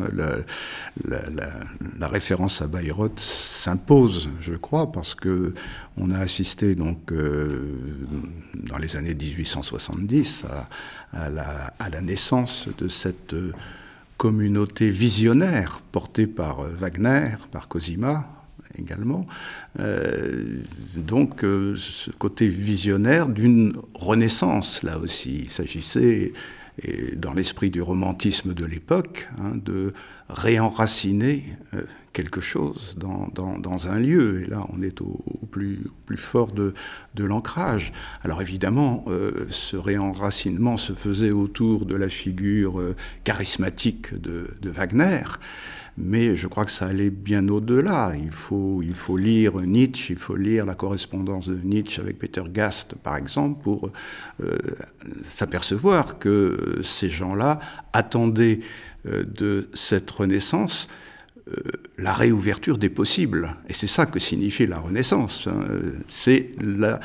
La, 1.97 2.07
référence 2.07 2.61
à 2.61 2.67
Bayreuth 2.67 3.19
s'impose, 3.19 4.29
je 4.39 4.53
crois, 4.53 4.91
parce 4.91 5.15
que 5.15 5.53
on 5.97 6.11
a 6.11 6.19
assisté 6.19 6.75
donc 6.75 7.11
euh, 7.11 7.75
dans 8.53 8.77
les 8.77 8.95
années 8.95 9.15
1870 9.15 10.45
à, 11.11 11.29
la, 11.29 11.73
à, 11.79 11.89
la, 11.89 12.01
naissance 12.01 12.69
de 12.77 12.87
cette 12.87 13.35
communauté 14.17 14.89
visionnaire 14.89 15.81
portée 15.91 16.27
par 16.27 16.61
Wagner, 16.61 17.35
par 17.51 17.67
Cosima, 17.67 18.42
également. 18.77 19.25
Euh, 19.79 20.61
donc 20.95 21.43
euh, 21.43 21.75
ce 21.75 22.11
côté 22.11 22.47
visionnaire 22.47 23.29
d'une 23.29 23.73
renaissance, 23.93 24.83
là 24.83 24.97
aussi. 24.99 25.41
Il 25.43 25.49
s'agissait, 25.49 26.33
dans 27.17 27.33
l'esprit 27.33 27.69
du 27.69 27.83
romantisme 27.83 28.55
de 28.55 28.65
l'époque, 28.65 29.29
hein, 29.37 29.51
de 29.63 29.93
réenraciner 30.27 31.43
euh, 31.75 31.83
quelque 32.13 32.41
chose 32.41 32.95
dans, 32.97 33.87
un 33.87 33.99
lieu. 33.99 34.41
Et 34.43 34.45
là, 34.45 34.65
on 34.73 34.81
est 34.81 35.01
au, 35.01 35.23
plus, 35.51 35.83
fort 36.15 36.51
de, 36.51 36.73
l'ancrage. 37.17 37.91
Alors 38.23 38.41
évidemment, 38.41 39.05
ce 39.49 39.77
réenracinement 39.77 40.77
se 40.77 40.93
faisait 40.93 41.31
autour 41.31 41.85
de 41.85 41.95
la 41.95 42.09
figure 42.09 42.79
charismatique 43.23 44.13
de 44.19 44.69
Wagner 44.69 45.23
mais 45.97 46.35
je 46.35 46.47
crois 46.47 46.65
que 46.65 46.71
ça 46.71 46.87
allait 46.87 47.09
bien 47.09 47.47
au-delà. 47.49 48.13
Il 48.15 48.31
faut, 48.31 48.81
il 48.81 48.95
faut 48.95 49.17
lire 49.17 49.57
Nietzsche, 49.61 50.13
il 50.13 50.19
faut 50.19 50.35
lire 50.35 50.65
la 50.65 50.75
correspondance 50.75 51.47
de 51.47 51.59
Nietzsche 51.63 52.01
avec 52.01 52.19
Peter 52.19 52.43
Gast, 52.47 52.95
par 52.95 53.17
exemple, 53.17 53.61
pour 53.61 53.91
euh, 54.43 54.57
s'apercevoir 55.23 56.17
que 56.17 56.79
ces 56.83 57.09
gens-là 57.09 57.59
attendaient 57.93 58.59
euh, 59.05 59.23
de 59.23 59.69
cette 59.73 60.09
renaissance 60.09 60.87
euh, 60.87 61.02
la 61.97 62.13
réouverture 62.13 62.77
des 62.77 62.89
possibles. 62.89 63.55
Et 63.67 63.73
c'est 63.73 63.87
ça 63.87 64.05
que 64.05 64.19
signifie 64.19 64.65
la 64.65 64.79
Renaissance. 64.79 65.47
Hein. 65.47 65.59
C'est 66.07 66.49
la, 66.61 66.99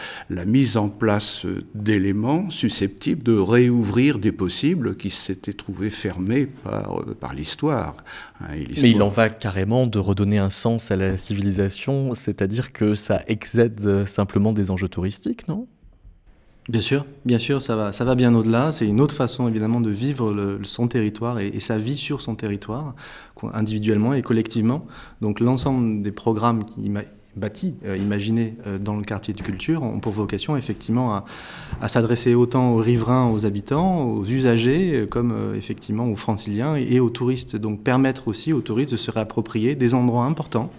mise 0.47 0.77
en 0.77 0.89
place 0.89 1.45
d'éléments 1.75 2.49
susceptibles 2.51 3.23
de 3.23 3.37
réouvrir 3.37 4.19
des 4.19 4.33
possibles 4.33 4.97
qui 4.97 5.11
s'étaient 5.11 5.53
trouvés 5.53 5.91
fermés 5.91 6.47
par, 6.47 7.05
par 7.21 7.35
l'histoire. 7.35 7.97
Hein, 8.41 8.47
Mais 8.51 8.91
il 8.91 9.03
en 9.03 9.09
va 9.09 9.29
carrément 9.29 9.87
de 9.87 9.99
redonner 9.99 10.39
un 10.39 10.51
sens 10.51 10.91
à 10.91 10.97
la 10.97 11.17
civilisation, 11.17 12.15
c'est-à-dire 12.15 12.73
que 12.73 12.95
ça 12.95 13.23
excède 13.27 14.07
simplement 14.07 14.53
des 14.53 14.71
enjeux 14.71 14.89
touristiques, 14.89 15.49
non? 15.49 15.67
Bien 16.69 16.83
sûr, 16.83 17.07
bien 17.25 17.39
sûr, 17.39 17.63
ça 17.63 17.77
va, 17.77 17.93
ça 17.95 18.05
va 18.05 18.15
bien 18.15 18.35
au-delà. 18.35 18.73
C'est 18.73 18.87
une 18.87 19.01
autre 19.01 19.15
façon 19.15 19.49
évidemment 19.49 19.81
de 19.81 19.89
vivre 19.89 20.59
son 20.65 20.87
territoire 20.87 21.39
et, 21.39 21.61
sa 21.61 21.79
vie 21.79 21.97
sur 21.97 22.21
son 22.21 22.35
territoire, 22.35 22.95
individuellement 23.55 24.13
et 24.13 24.21
collectivement. 24.21 24.87
Donc 25.23 25.41
l'ensemble 25.41 26.03
des 26.03 26.13
programmes 26.13 26.67
qui 26.67 26.91
bâtis, 27.39 27.77
euh, 27.87 27.97
imaginés 27.97 28.57
euh, 28.67 28.79
dans 28.79 28.97
le 28.97 29.03
quartier 29.03 29.33
de 29.33 29.41
culture, 29.41 29.83
ont 29.83 30.01
pour 30.01 30.13
vocation 30.13 30.57
effectivement 30.57 31.15
à, 31.15 31.25
à 31.81 31.89
s'adresser 31.89 32.35
autant 32.35 32.73
aux 32.73 32.77
riverains, 32.77 33.31
aux 33.31 33.47
habitants, 33.47 34.05
aux 34.05 34.27
usagers, 34.27 34.93
euh, 34.95 35.07
comme 35.07 35.35
effectivement 35.57 36.07
aux 36.07 36.17
franciliens 36.17 36.77
et, 36.77 37.01
aux 37.01 37.11
touristes. 37.11 37.57
Donc 37.57 37.83
permettre 37.83 38.29
aussi 38.29 38.53
aux 38.53 38.61
touristes 38.61 38.93
de 38.93 38.97
se 38.99 39.11
réapproprier 39.11 39.75
des 39.75 39.95
endroits 39.95 40.25
importants 40.25 40.71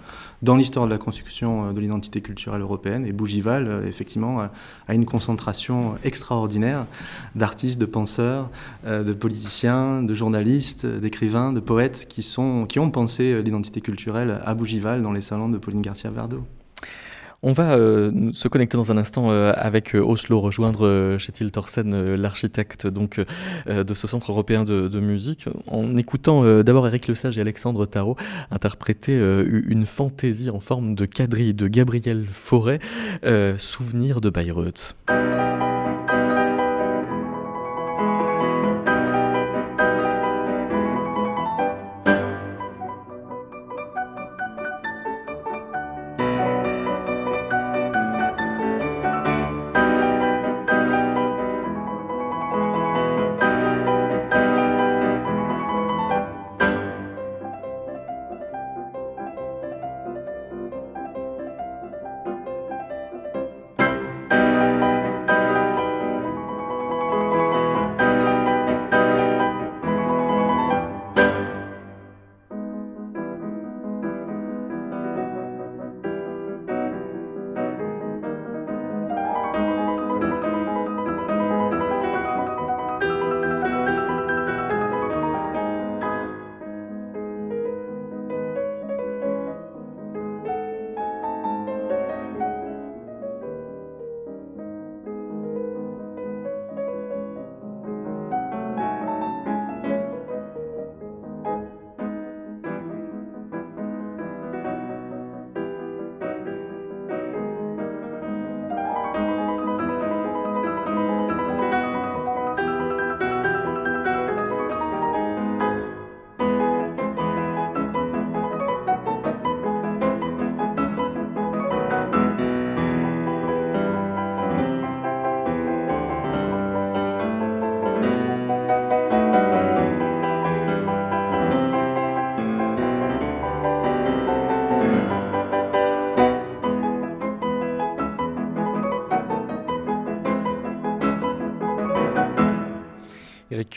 dans 0.42 0.56
l'histoire 0.56 0.86
de 0.86 0.92
la 0.92 0.98
construction 0.98 1.74
de 1.74 1.80
l'identité 1.80 2.22
culturelle 2.22 2.62
européenne. 2.62 3.06
Et 3.06 3.12
Bougival, 3.12 3.84
effectivement, 3.88 4.40
a 4.40 4.94
une 4.94 5.06
concentration 5.06 5.96
extraordinaire 6.04 6.86
d'artistes, 7.36 7.80
de 7.80 7.86
penseurs, 7.86 8.50
de 8.86 9.14
politiciens, 9.14 10.02
de 10.04 10.14
journalistes, 10.14 10.86
d'écrivains, 10.86 11.52
de 11.54 11.60
poètes 11.60 12.08
qui, 12.08 12.24
sont, 12.24 12.66
qui 12.68 12.80
ont 12.80 12.92
pensé 12.92 13.42
l'identité 13.42 13.82
culturelle 13.82 14.40
à 14.46 14.54
Bougival 14.54 15.02
dans 15.02 15.12
les 15.12 15.22
salons 15.22 15.50
de 15.50 15.58
Pauline 15.58 15.82
Garcia-Verdeau. 15.82 16.44
On 17.42 17.54
va 17.54 17.78
euh, 17.78 18.32
se 18.34 18.50
connecter 18.50 18.76
dans 18.76 18.92
un 18.92 18.98
instant 18.98 19.32
euh, 19.32 19.54
avec 19.56 19.96
euh, 19.96 20.00
Oslo, 20.00 20.42
rejoindre 20.42 21.16
Chetil 21.18 21.52
Thorsen, 21.52 22.16
l'architecte 22.16 22.86
donc 22.86 23.22
de 23.68 23.94
ce 23.94 24.08
centre 24.08 24.32
européen 24.32 24.66
de, 24.66 25.00
musique, 25.00 25.46
en 25.68 25.96
écoutant 25.96 26.44
d'abord 26.62 26.88
Eric 26.88 27.08
Lesage 27.08 27.38
et 27.38 27.42
Alexandre 27.42 27.86
Tarot 27.86 28.16
interpréter 28.52 29.18
une 29.18 29.86
fantaisie 29.86 30.50
en 30.50 30.60
forme 30.60 30.96
de 30.96 31.06
quadrille 31.06 31.54
de 31.54 31.68
Gabriel 31.68 32.26
Fauré, 32.30 32.80
Souvenir 33.58 34.22
de 34.22 34.30
Bayreuth. 34.30 34.96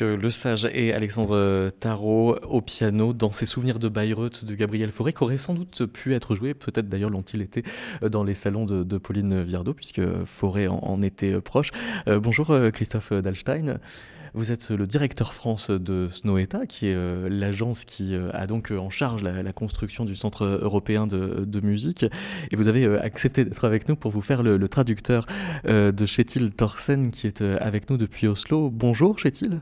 Le 0.03 0.31
Sage 0.31 0.69
et 0.73 0.93
Alexandre 0.93 1.71
Tarot 1.81 2.37
au 2.43 2.61
piano 2.61 3.13
dans 3.13 3.31
ses 3.31 3.47
souvenirs 3.47 3.79
de 3.79 3.89
Bayreuth 3.89 4.45
de 4.45 4.55
Gabriel 4.55 4.91
Fauré, 4.91 5.13
qui 5.13 5.23
aurait 5.23 5.39
sans 5.39 5.55
doute 5.55 5.87
pu 5.87 6.15
être 6.15 6.35
joué, 6.35 6.55
peut-être 6.55 6.89
d'ailleurs 6.89 7.11
l'ont-ils 7.11 7.41
été, 7.41 7.63
dans 8.03 8.25
les 8.25 8.35
salons 8.35 8.67
de, 8.67 8.99
Pauline 8.99 9.43
Viardot, 9.43 9.75
puisque 9.75 10.03
Fauré 10.25 10.67
en, 10.69 11.03
était 11.03 11.41
proche. 11.41 11.71
Euh, 12.09 12.19
bonjour 12.19 12.51
euh, 12.51 12.71
Christophe 12.71 13.13
Dalstein. 13.13 13.79
Vous 14.35 14.51
êtes 14.51 14.71
le 14.71 14.87
directeur 14.87 15.35
France 15.35 15.71
de 15.71 16.09
Snoweta, 16.09 16.67
qui 16.67 16.89
est 16.89 16.95
euh, 16.95 17.29
l'agence 17.29 17.85
qui 17.85 18.15
a 18.33 18.47
donc 18.47 18.71
en 18.71 18.89
charge 18.89 19.23
la, 19.23 19.53
construction 19.53 20.05
du 20.05 20.17
Centre 20.17 20.45
européen 20.45 21.07
de, 21.07 21.61
musique. 21.61 22.05
Et 22.51 22.57
vous 22.57 22.67
avez 22.67 22.87
accepté 22.99 23.45
d'être 23.45 23.65
avec 23.65 23.89
nous 23.89 23.97
pour 23.97 24.11
vous 24.11 24.23
faire 24.23 24.43
le, 24.43 24.69
traducteur 24.69 25.27
de 25.65 26.07
Chetil 26.07 26.51
Thorsen, 26.51 27.11
qui 27.11 27.27
est 27.27 27.43
avec 27.43 27.91
nous 27.91 27.99
depuis 27.99 28.27
Oslo. 28.27 28.71
Bonjour 28.71 29.19
Chetil. 29.19 29.61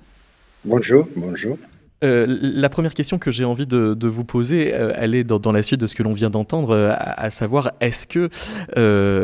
Bonjour, 0.64 1.06
bonjour. 1.16 1.58
Euh, 2.02 2.26
la 2.40 2.70
première 2.70 2.94
question 2.94 3.18
que 3.18 3.30
j'ai 3.30 3.44
envie 3.44 3.66
de, 3.66 4.08
vous 4.08 4.24
poser, 4.24 4.74
euh, 4.74 4.92
elle 4.96 5.14
est 5.14 5.24
dans, 5.24 5.52
la 5.52 5.62
suite 5.62 5.80
de 5.80 5.86
ce 5.86 5.94
que 5.94 6.02
l'on 6.02 6.14
vient 6.14 6.30
d'entendre, 6.30 6.70
euh, 6.70 6.94
à, 6.96 7.28
savoir 7.30 7.72
est-ce 7.80 8.06
que 8.06 8.30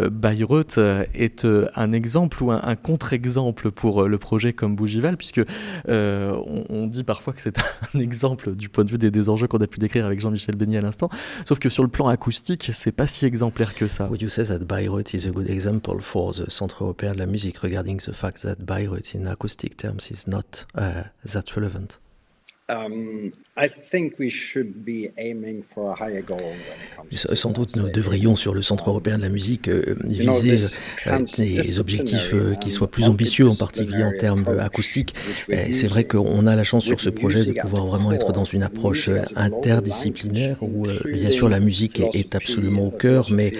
Bayreuth 0.08 0.78
est 1.14 1.46
un 1.74 1.92
exemple 1.92 2.42
ou 2.42 2.50
un, 2.50 2.76
contre-exemple 2.76 3.70
pour 3.70 4.04
le 4.04 4.18
projet 4.18 4.52
comme 4.52 4.76
Bougival, 4.76 5.16
puisque 5.16 5.40
on, 5.88 6.86
dit 6.86 7.04
parfois 7.04 7.32
que 7.32 7.40
c'est 7.40 7.56
un 7.94 7.98
exemple 7.98 8.54
du 8.54 8.68
point 8.68 8.84
de 8.84 8.90
vue 8.90 8.98
des, 8.98 9.28
enjeux 9.28 9.46
qu'on 9.46 9.58
a 9.58 9.66
pu 9.66 9.78
décrire 9.78 10.04
avec 10.06 10.20
Jean-Michel 10.20 10.56
Beignet 10.56 10.78
à 10.78 10.82
l'instant, 10.82 11.08
sauf 11.46 11.58
que 11.58 11.68
sur 11.68 11.82
le 11.82 11.88
plan 11.88 12.08
acoustique, 12.08 12.70
c'est 12.72 12.92
pas 12.92 13.06
si 13.06 13.26
exemplaire 13.26 13.74
que 13.74 13.88
ça. 13.88 14.06
Would 14.06 14.22
you 14.22 14.28
say 14.28 14.44
that 14.44 14.60
Bayreuth 14.60 15.14
is 15.14 15.26
a 15.26 15.30
good 15.30 15.48
example 15.48 16.00
for 16.00 16.32
the 16.32 16.48
Centre 16.50 16.84
européen 16.84 17.12
de 17.12 17.18
la 17.18 17.26
musique, 17.26 17.58
regarding 17.58 17.98
the 17.98 18.12
fact 18.12 18.42
that 18.42 18.56
Bayreuth 18.60 19.14
in 19.14 19.26
acoustic 19.26 19.76
terms 19.76 20.10
is 20.10 20.28
not 20.28 20.66
uh, 20.76 21.04
that 21.24 21.44
relevant? 21.56 22.00
Sans 27.12 27.50
doute, 27.50 27.76
nous 27.76 27.88
devrions, 27.88 28.34
sur 28.34 28.54
le 28.54 28.62
Centre 28.62 28.90
européen 28.90 29.18
de 29.18 29.22
la 29.22 29.28
musique, 29.28 29.68
euh, 29.68 29.94
viser 30.04 30.58
euh, 31.06 31.22
des 31.38 31.78
objectifs 31.78 32.34
euh, 32.34 32.54
qui 32.56 32.72
soient 32.72 32.90
plus 32.90 33.04
ambitieux, 33.04 33.48
en 33.48 33.54
particulier 33.54 34.02
en 34.02 34.12
termes 34.18 34.46
acoustiques. 34.58 35.14
C'est 35.48 35.86
vrai 35.86 36.04
qu'on 36.04 36.44
a 36.46 36.56
la 36.56 36.64
chance 36.64 36.84
sur 36.84 37.00
ce 37.00 37.08
projet 37.08 37.44
de 37.44 37.52
pouvoir 37.52 37.86
vraiment 37.86 38.10
être 38.10 38.32
dans 38.32 38.44
une 38.44 38.64
approche 38.64 39.10
interdisciplinaire 39.36 40.60
où, 40.62 40.88
bien 41.04 41.30
sûr, 41.30 41.48
la 41.48 41.60
musique 41.60 42.02
est, 42.14 42.34
absolument 42.34 42.86
au 42.86 42.90
cœur, 42.90 43.30
mais 43.30 43.52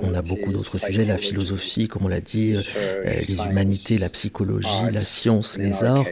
on 0.00 0.14
a 0.14 0.22
beaucoup 0.22 0.52
d'autres 0.52 0.78
sujets, 0.78 1.04
la 1.04 1.18
philosophie, 1.18 1.88
comme 1.88 2.04
on 2.04 2.08
l'a 2.08 2.20
dit, 2.20 2.54
les 3.04 3.36
humanités, 3.50 3.98
la 3.98 4.08
psychologie, 4.08 4.68
la 4.92 5.04
science, 5.04 5.58
les 5.58 5.82
arts, 5.82 6.06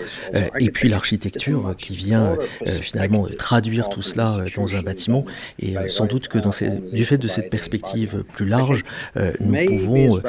et 0.58 0.70
puis 0.70 0.88
l'architecture 0.88 1.76
qui 1.78 1.94
vient 1.94 2.31
euh, 2.31 2.31
finalement 2.80 3.26
traduire 3.38 3.88
tout 3.88 4.02
cela 4.02 4.36
euh, 4.36 4.48
dans 4.56 4.76
un 4.76 4.82
bâtiment. 4.82 5.24
Et 5.58 5.76
euh, 5.76 5.88
sans 5.88 6.06
doute 6.06 6.28
que 6.28 6.38
dans 6.38 6.50
du 6.92 7.04
fait 7.04 7.18
de 7.18 7.28
cette 7.28 7.50
perspective 7.50 8.24
plus 8.32 8.46
large, 8.46 8.84
nous 9.40 9.66
pouvons 9.66 10.20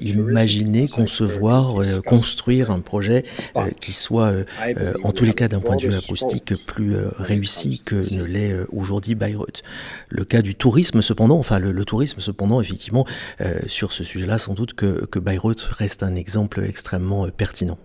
imaginer, 0.00 0.88
concevoir, 0.88 1.74
construire 2.04 2.70
un 2.70 2.80
projet 2.80 3.24
qui 3.80 3.92
soit, 3.92 4.32
en 5.02 5.12
tous 5.12 5.24
les 5.24 5.34
cas 5.34 5.48
d'un 5.48 5.60
point 5.60 5.76
de 5.76 5.82
vue 5.82 5.94
acoustique, 5.94 6.54
plus 6.66 6.96
réussi 7.18 7.80
que 7.84 8.14
ne 8.14 8.24
l'est 8.24 8.54
aujourd'hui 8.70 9.14
Bayreuth. 9.14 9.62
Le 10.08 10.24
cas 10.24 10.42
du 10.42 10.54
tourisme, 10.54 11.02
cependant, 11.02 11.38
enfin 11.38 11.58
le, 11.58 11.84
tourisme, 11.84 12.20
cependant, 12.20 12.60
effectivement, 12.60 13.06
sur 13.66 13.92
ce 13.92 14.04
sujet-là, 14.04 14.38
sans 14.38 14.54
doute 14.54 14.74
que, 14.74 15.06
que 15.06 15.18
Bayreuth 15.18 15.62
reste 15.62 16.02
un 16.02 16.14
exemple 16.14 16.64
extrêmement 16.64 17.28
pertinent. 17.28 17.78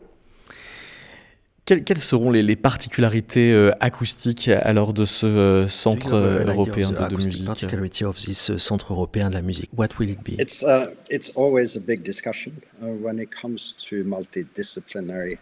Quelles, 1.68 1.98
seront 1.98 2.32
les, 2.32 2.56
particularités 2.56 3.52
euh, 3.52 3.72
acoustiques 3.82 4.48
alors 4.48 4.94
de 4.94 5.04
ce 5.04 5.26
euh, 5.26 5.68
centre 5.68 6.14
euh, 6.14 6.46
européen 6.46 6.92
de, 6.92 7.16
musique? 7.16 7.46
Particularity 7.46 8.06
of 8.06 8.16
this 8.16 8.56
centre 8.56 8.94
européen 8.94 9.30
de 9.30 9.34
la 9.34 9.42
musique. 9.42 9.70
What 9.76 9.90
will 10.00 10.12
it 10.12 10.24
be? 10.24 10.40
It's 10.40 10.64
uh, 10.64 10.92
it's 11.10 11.30
always 11.36 11.76
a 11.76 11.82
big 11.82 12.04
discussion 12.04 12.54
uh, 12.82 12.86
when 12.86 13.20
it 13.20 13.30
comes 13.30 13.76
to 13.90 14.06
multidisciplinary 14.06 15.40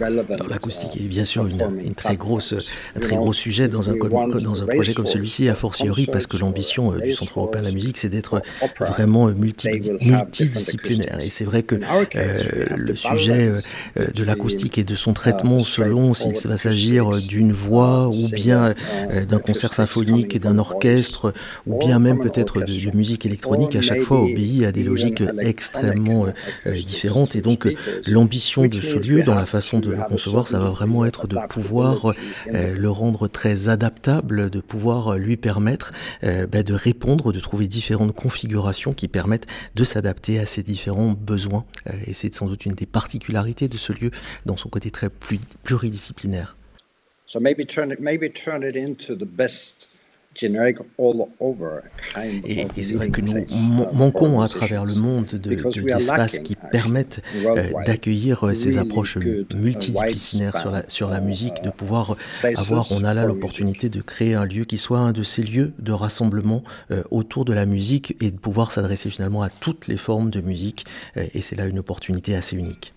uh, 0.00 0.04
L'acoustique 0.48 0.96
est 1.00 1.08
bien 1.08 1.24
sûr 1.24 1.46
une, 1.46 1.94
très 1.94 2.16
grosse, 2.16 2.54
un 2.94 3.00
très 3.00 3.16
gros 3.16 3.32
sujet 3.32 3.68
dans 3.68 3.88
un, 3.90 3.94
dans 3.94 4.62
un 4.62 4.66
projet 4.66 4.94
comme 4.94 5.06
celui-ci, 5.06 5.48
a 5.48 5.54
fortiori 5.54 6.06
parce 6.06 6.26
que 6.26 6.36
l'ambition 6.36 6.92
euh, 6.92 7.00
du 7.00 7.12
Centre 7.12 7.38
européen 7.38 7.62
de 7.62 7.66
la 7.66 7.72
musique, 7.72 7.98
c'est 7.98 8.08
d'être 8.08 8.42
vraiment 8.78 9.28
multi, 9.28 9.68
multidisciplinaire. 10.00 11.18
Et 11.20 11.30
c'est 11.30 11.44
vrai 11.44 11.62
que 11.62 11.76
euh, 12.16 12.66
le 12.76 12.96
sujet 12.96 13.52
euh, 13.96 14.06
de 14.14 14.24
l'acoustique 14.24 14.78
et 14.78 14.84
de 14.84 14.94
son 14.94 15.12
traitement 15.12 15.60
selon 15.64 16.14
s'il 16.14 16.34
va 16.44 16.58
s'agir 16.58 17.10
d'une 17.22 17.52
voix 17.52 18.08
ou 18.08 18.28
bien 18.28 18.74
d'un 19.28 19.38
concert 19.38 19.72
symphonique 19.72 20.38
d'un 20.40 20.58
orchestre 20.58 21.32
ou 21.66 21.78
bien 21.78 21.98
même 21.98 22.18
peut-être 22.20 22.60
de, 22.60 22.90
de, 22.90 22.96
musique 22.96 23.26
électronique, 23.26 23.76
à 23.76 23.80
chaque 23.80 24.02
fois 24.02 24.22
obéit 24.22 24.64
à 24.64 24.72
des 24.72 24.82
logiques 24.82 25.22
extrêmement 25.38 26.26
différentes. 26.66 27.36
Et 27.36 27.40
donc 27.40 27.68
l'ambition 28.06 28.66
de 28.66 28.80
ce 28.80 28.96
lieu 28.96 29.22
dans 29.22 29.34
la 29.34 29.46
façon 29.46 29.75
de 29.80 29.90
le 29.90 30.02
concevoir, 30.02 30.48
ça 30.48 30.58
va 30.58 30.70
vraiment 30.70 31.04
être 31.04 31.26
de 31.26 31.36
pouvoir 31.48 32.12
euh, 32.48 32.74
le 32.74 32.90
rendre 32.90 33.28
très 33.28 33.68
adaptable, 33.68 34.50
de 34.50 34.60
pouvoir 34.60 35.14
euh, 35.14 35.18
lui 35.18 35.36
permettre 35.36 35.92
euh, 36.24 36.46
bah, 36.46 36.62
de 36.62 36.74
répondre, 36.74 37.32
de 37.32 37.40
trouver 37.40 37.68
différentes 37.68 38.14
configurations 38.14 38.92
qui 38.92 39.08
permettent 39.08 39.46
de 39.74 39.84
s'adapter 39.84 40.38
à 40.38 40.46
ces 40.46 40.62
différents 40.62 41.12
besoins. 41.12 41.64
et 42.06 42.14
c'est 42.14 42.34
sans 42.34 42.46
doute 42.46 42.66
une 42.66 42.74
des 42.74 42.86
particularités 42.86 43.68
de 43.68 43.76
ce 43.76 43.92
lieu 43.92 44.10
dans 44.44 44.56
son 44.56 44.68
côté 44.68 44.90
très 44.90 45.08
pluridisciplinaire. 45.64 46.56
So 47.26 47.40
maybe 47.40 47.66
turn 47.66 47.90
it, 47.90 47.98
maybe 47.98 48.32
turn 48.32 48.62
it 48.62 48.76
into 48.76 49.16
the 49.16 49.26
best 49.26 49.88
et, 52.46 52.82
c'est 52.82 52.94
vrai 52.94 53.08
que 53.08 53.20
nous 53.20 53.46
manquons 53.92 54.40
à 54.40 54.48
travers 54.48 54.84
le 54.84 54.94
monde 54.94 55.26
d'espaces 55.26 56.40
de, 56.40 56.44
qui 56.44 56.56
permettent 56.56 57.22
euh, 57.34 57.72
d'accueillir 57.84 58.46
euh, 58.46 58.54
ces 58.54 58.78
approches 58.78 59.16
uh, 59.16 59.46
multidisciplinaires 59.54 60.58
sur 60.58 60.70
la, 60.70 60.84
sur 60.88 61.08
la 61.10 61.20
musique, 61.20 61.62
de 61.62 61.68
uh, 61.68 61.72
pouvoir 61.72 62.16
avoir, 62.56 62.92
on 62.92 63.04
a 63.04 63.14
là 63.14 63.24
l'opportunité 63.24 63.88
de 63.88 64.00
créer 64.00 64.34
un 64.34 64.44
lieu 64.44 64.64
qui 64.64 64.78
soit 64.78 64.98
un 64.98 65.12
de 65.12 65.22
ces 65.22 65.42
lieux 65.42 65.72
de 65.78 65.92
rassemblement 65.92 66.62
euh, 66.90 67.02
autour 67.10 67.44
de 67.44 67.52
la 67.52 67.66
musique 67.66 68.16
et 68.20 68.30
de 68.30 68.38
pouvoir 68.38 68.72
s'adresser 68.72 69.10
finalement 69.10 69.42
à 69.42 69.50
toutes 69.50 69.88
les 69.88 69.96
formes 69.96 70.30
de 70.30 70.40
musique. 70.40 70.84
et 71.16 71.40
c'est 71.40 71.56
là 71.56 71.66
une 71.66 71.78
opportunité 71.78 72.34
assez 72.34 72.56
unique. 72.56 72.95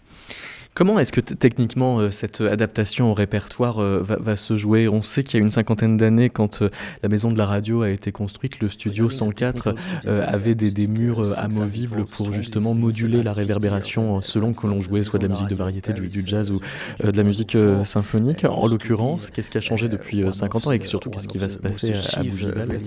Comment 0.75 0.97
est-ce 0.97 1.11
que 1.11 1.19
techniquement 1.19 1.99
euh, 1.99 2.11
cette 2.11 2.39
adaptation 2.39 3.11
au 3.11 3.13
répertoire 3.13 3.79
euh, 3.79 4.01
va, 4.01 4.35
se 4.35 4.55
jouer? 4.55 4.87
On 4.87 5.01
sait 5.01 5.23
qu'il 5.23 5.37
y 5.37 5.41
a 5.41 5.43
une 5.43 5.51
cinquantaine 5.51 5.97
d'années, 5.97 6.29
quand 6.29 6.61
euh, 6.61 6.69
la 7.03 7.09
maison 7.09 7.31
de 7.31 7.37
la 7.37 7.45
radio 7.45 7.81
a 7.81 7.89
été 7.89 8.11
construite, 8.13 8.61
le 8.61 8.69
studio 8.69 9.09
104 9.09 9.75
avait 10.05 10.55
des, 10.55 10.87
murs 10.87 11.37
amovibles 11.37 12.05
pour 12.05 12.31
justement 12.31 12.73
moduler 12.73 13.23
la 13.23 13.33
réverbération 13.33 14.21
selon 14.21 14.53
que 14.53 14.67
l'on 14.67 14.79
jouait 14.79 15.03
soit 15.03 15.19
de 15.19 15.27
la 15.27 15.33
musique 15.33 15.49
de 15.49 15.55
variété, 15.55 15.91
du, 15.91 16.23
jazz 16.25 16.51
ou 16.51 16.61
de 17.03 17.17
la 17.17 17.23
musique 17.23 17.57
symphonique. 17.83 18.45
En 18.45 18.67
l'occurrence, 18.67 19.31
qu'est-ce 19.31 19.51
qui 19.51 19.57
a 19.57 19.61
changé 19.61 19.89
depuis 19.89 20.23
50 20.31 20.67
ans 20.67 20.71
et 20.71 20.81
surtout 20.83 21.09
qu'est-ce 21.09 21.27
qui 21.27 21.37
va 21.37 21.49
se 21.49 21.57
passer 21.57 21.93
à 22.13 22.23
Bougival 22.23 22.79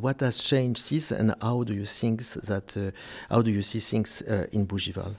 What 0.00 0.22
has 0.22 0.32
changed 0.32 0.78
since 0.78 1.12
and 1.12 1.34
how 1.42 1.64
do 1.64 1.72
you 1.72 1.84
think 1.84 2.20
that 2.46 2.76
how 3.30 3.42
do 3.42 3.50
you 3.50 3.62
see 3.62 3.80
things 3.80 4.22
in 4.52 4.64
Bougival? 4.64 5.14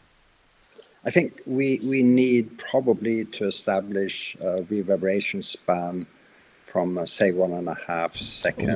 I 1.06 1.12
think 1.12 1.42
we, 1.46 1.80
we 1.84 2.02
need 2.02 2.58
probably 2.58 3.26
to 3.26 3.48
establish 3.48 4.38
a 4.40 4.64
reverberation 4.64 5.42
span 5.42 6.06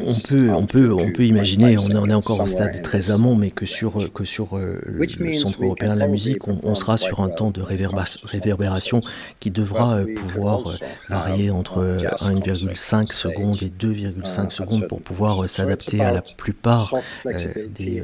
on 0.06 0.20
peut, 0.28 0.52
on 0.52 0.66
peut, 0.68 0.94
on 0.94 1.12
peut 1.12 1.26
imaginer, 1.26 1.78
on, 1.78 1.90
est 1.90 2.14
encore 2.14 2.40
au 2.40 2.48
stade 2.48 2.82
très 2.84 3.10
amont, 3.10 3.36
mais 3.36 3.50
que 3.50 3.66
sur, 3.66 4.12
que 4.14 4.24
sur 4.24 4.56
euh, 4.58 4.80
le 4.86 5.36
Centre 5.36 5.64
européen 5.64 5.96
de 5.96 6.00
la 6.00 6.08
musique, 6.08 6.48
on, 6.48 6.76
sera 6.76 6.98
sur 6.98 7.22
un 7.22 7.30
temps 7.30 7.50
de 7.50 7.62
réverbération 7.62 9.02
qui 9.40 9.50
devra 9.50 9.98
euh, 9.98 10.16
pouvoir 10.16 10.68
euh, 10.68 10.76
varier 11.10 11.50
entre 11.50 11.98
1,5 12.22 13.12
secondes 13.14 13.64
et 13.64 13.70
2,5 13.70 14.52
secondes 14.52 14.88
pour 14.88 15.02
pouvoir 15.02 15.50
s'adapter 15.50 16.02
à 16.02 16.12
la 16.12 16.22
plupart 16.22 16.94
des 17.26 18.04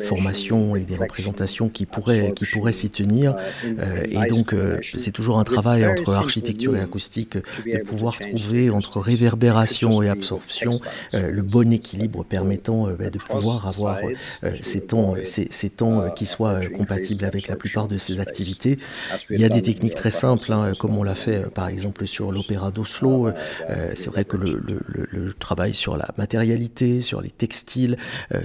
formations 0.00 0.74
et 0.74 0.84
des 0.84 0.96
représentations 0.96 1.68
qui 1.68 1.86
pourraient, 1.86 2.32
qui 2.34 2.46
pourraient 2.46 2.72
s'y 2.72 2.90
tenir. 2.90 3.36
Et 4.04 4.28
donc, 4.28 4.54
c'est 4.96 5.12
toujours 5.12 5.38
un 5.38 5.44
travail 5.44 5.86
entre 5.86 6.14
architecture 6.14 6.76
et 6.76 6.80
acoustique 6.80 7.36
de 7.36 7.78
pouvoir 7.84 8.18
trouver 8.18 8.70
entre 8.70 8.98
réverbération 8.98 9.27
réverbération 9.28 10.02
et 10.02 10.08
absorption, 10.08 10.78
euh, 11.14 11.30
le 11.30 11.42
bon 11.42 11.72
équilibre 11.72 12.24
permettant 12.24 12.88
euh, 12.88 12.94
bah, 12.94 13.10
de 13.10 13.18
pouvoir 13.18 13.66
avoir 13.66 13.98
euh, 14.42 14.56
ces 14.62 14.80
temps, 14.86 15.16
ces, 15.22 15.70
temps 15.70 16.10
qui 16.10 16.26
soient 16.26 16.60
compatibles 16.66 17.24
avec 17.24 17.48
la 17.48 17.56
plupart 17.56 17.88
de 17.88 17.98
ces 17.98 18.20
activités. 18.20 18.78
Il 19.30 19.40
y 19.40 19.44
a 19.44 19.48
des 19.48 19.62
techniques 19.62 19.94
très 19.94 20.10
simples, 20.10 20.52
hein, 20.52 20.72
comme 20.78 20.96
on 20.96 21.02
l'a 21.02 21.14
fait 21.14 21.50
par 21.50 21.68
exemple 21.68 22.06
sur 22.06 22.32
l'opéra 22.32 22.70
d'Oslo. 22.70 23.30
C'est 23.94 24.08
vrai 24.08 24.24
que 24.24 24.36
le, 24.36 24.58
le, 24.58 25.32
travail 25.38 25.74
sur 25.74 25.96
la 25.96 26.08
matérialité, 26.16 27.02
sur 27.02 27.20
les 27.20 27.30
textiles, 27.30 27.96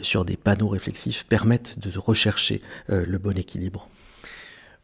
sur 0.01 0.25
des 0.25 0.37
panneaux 0.37 0.67
réflexifs 0.67 1.25
permettent 1.27 1.79
de 1.79 1.97
rechercher 1.97 2.61
le 2.89 3.17
bon 3.17 3.37
équilibre. 3.37 3.87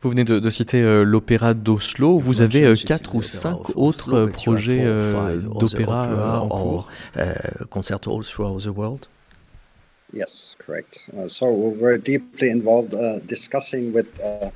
Vous 0.02 0.10
venez 0.10 0.24
de, 0.24 0.40
de 0.40 0.50
citer 0.50 0.82
euh, 0.82 1.04
l'opéra 1.04 1.54
d'Oslo. 1.54 2.18
Vous 2.18 2.42
avez 2.42 2.64
euh, 2.64 2.76
quatre 2.76 3.16
ou 3.16 3.22
cinq 3.22 3.76
autres 3.76 4.14
euh, 4.14 4.28
projets 4.28 4.86
d'opéra 5.60 6.42
en 6.42 6.48
cours. 6.48 6.88
concerts 7.70 8.08
all 8.08 8.24
throughout 8.24 8.62
the 8.62 8.68
world. 8.74 9.08
Yes, 10.14 10.56
correct. 10.66 11.10
Uh, 11.14 11.28
so 11.28 11.52
we're 11.52 11.98
deeply 11.98 12.50
involved 12.50 12.96
uh, 12.96 13.20
discussing 13.28 13.94
with 13.94 14.08
uh, 14.22 14.50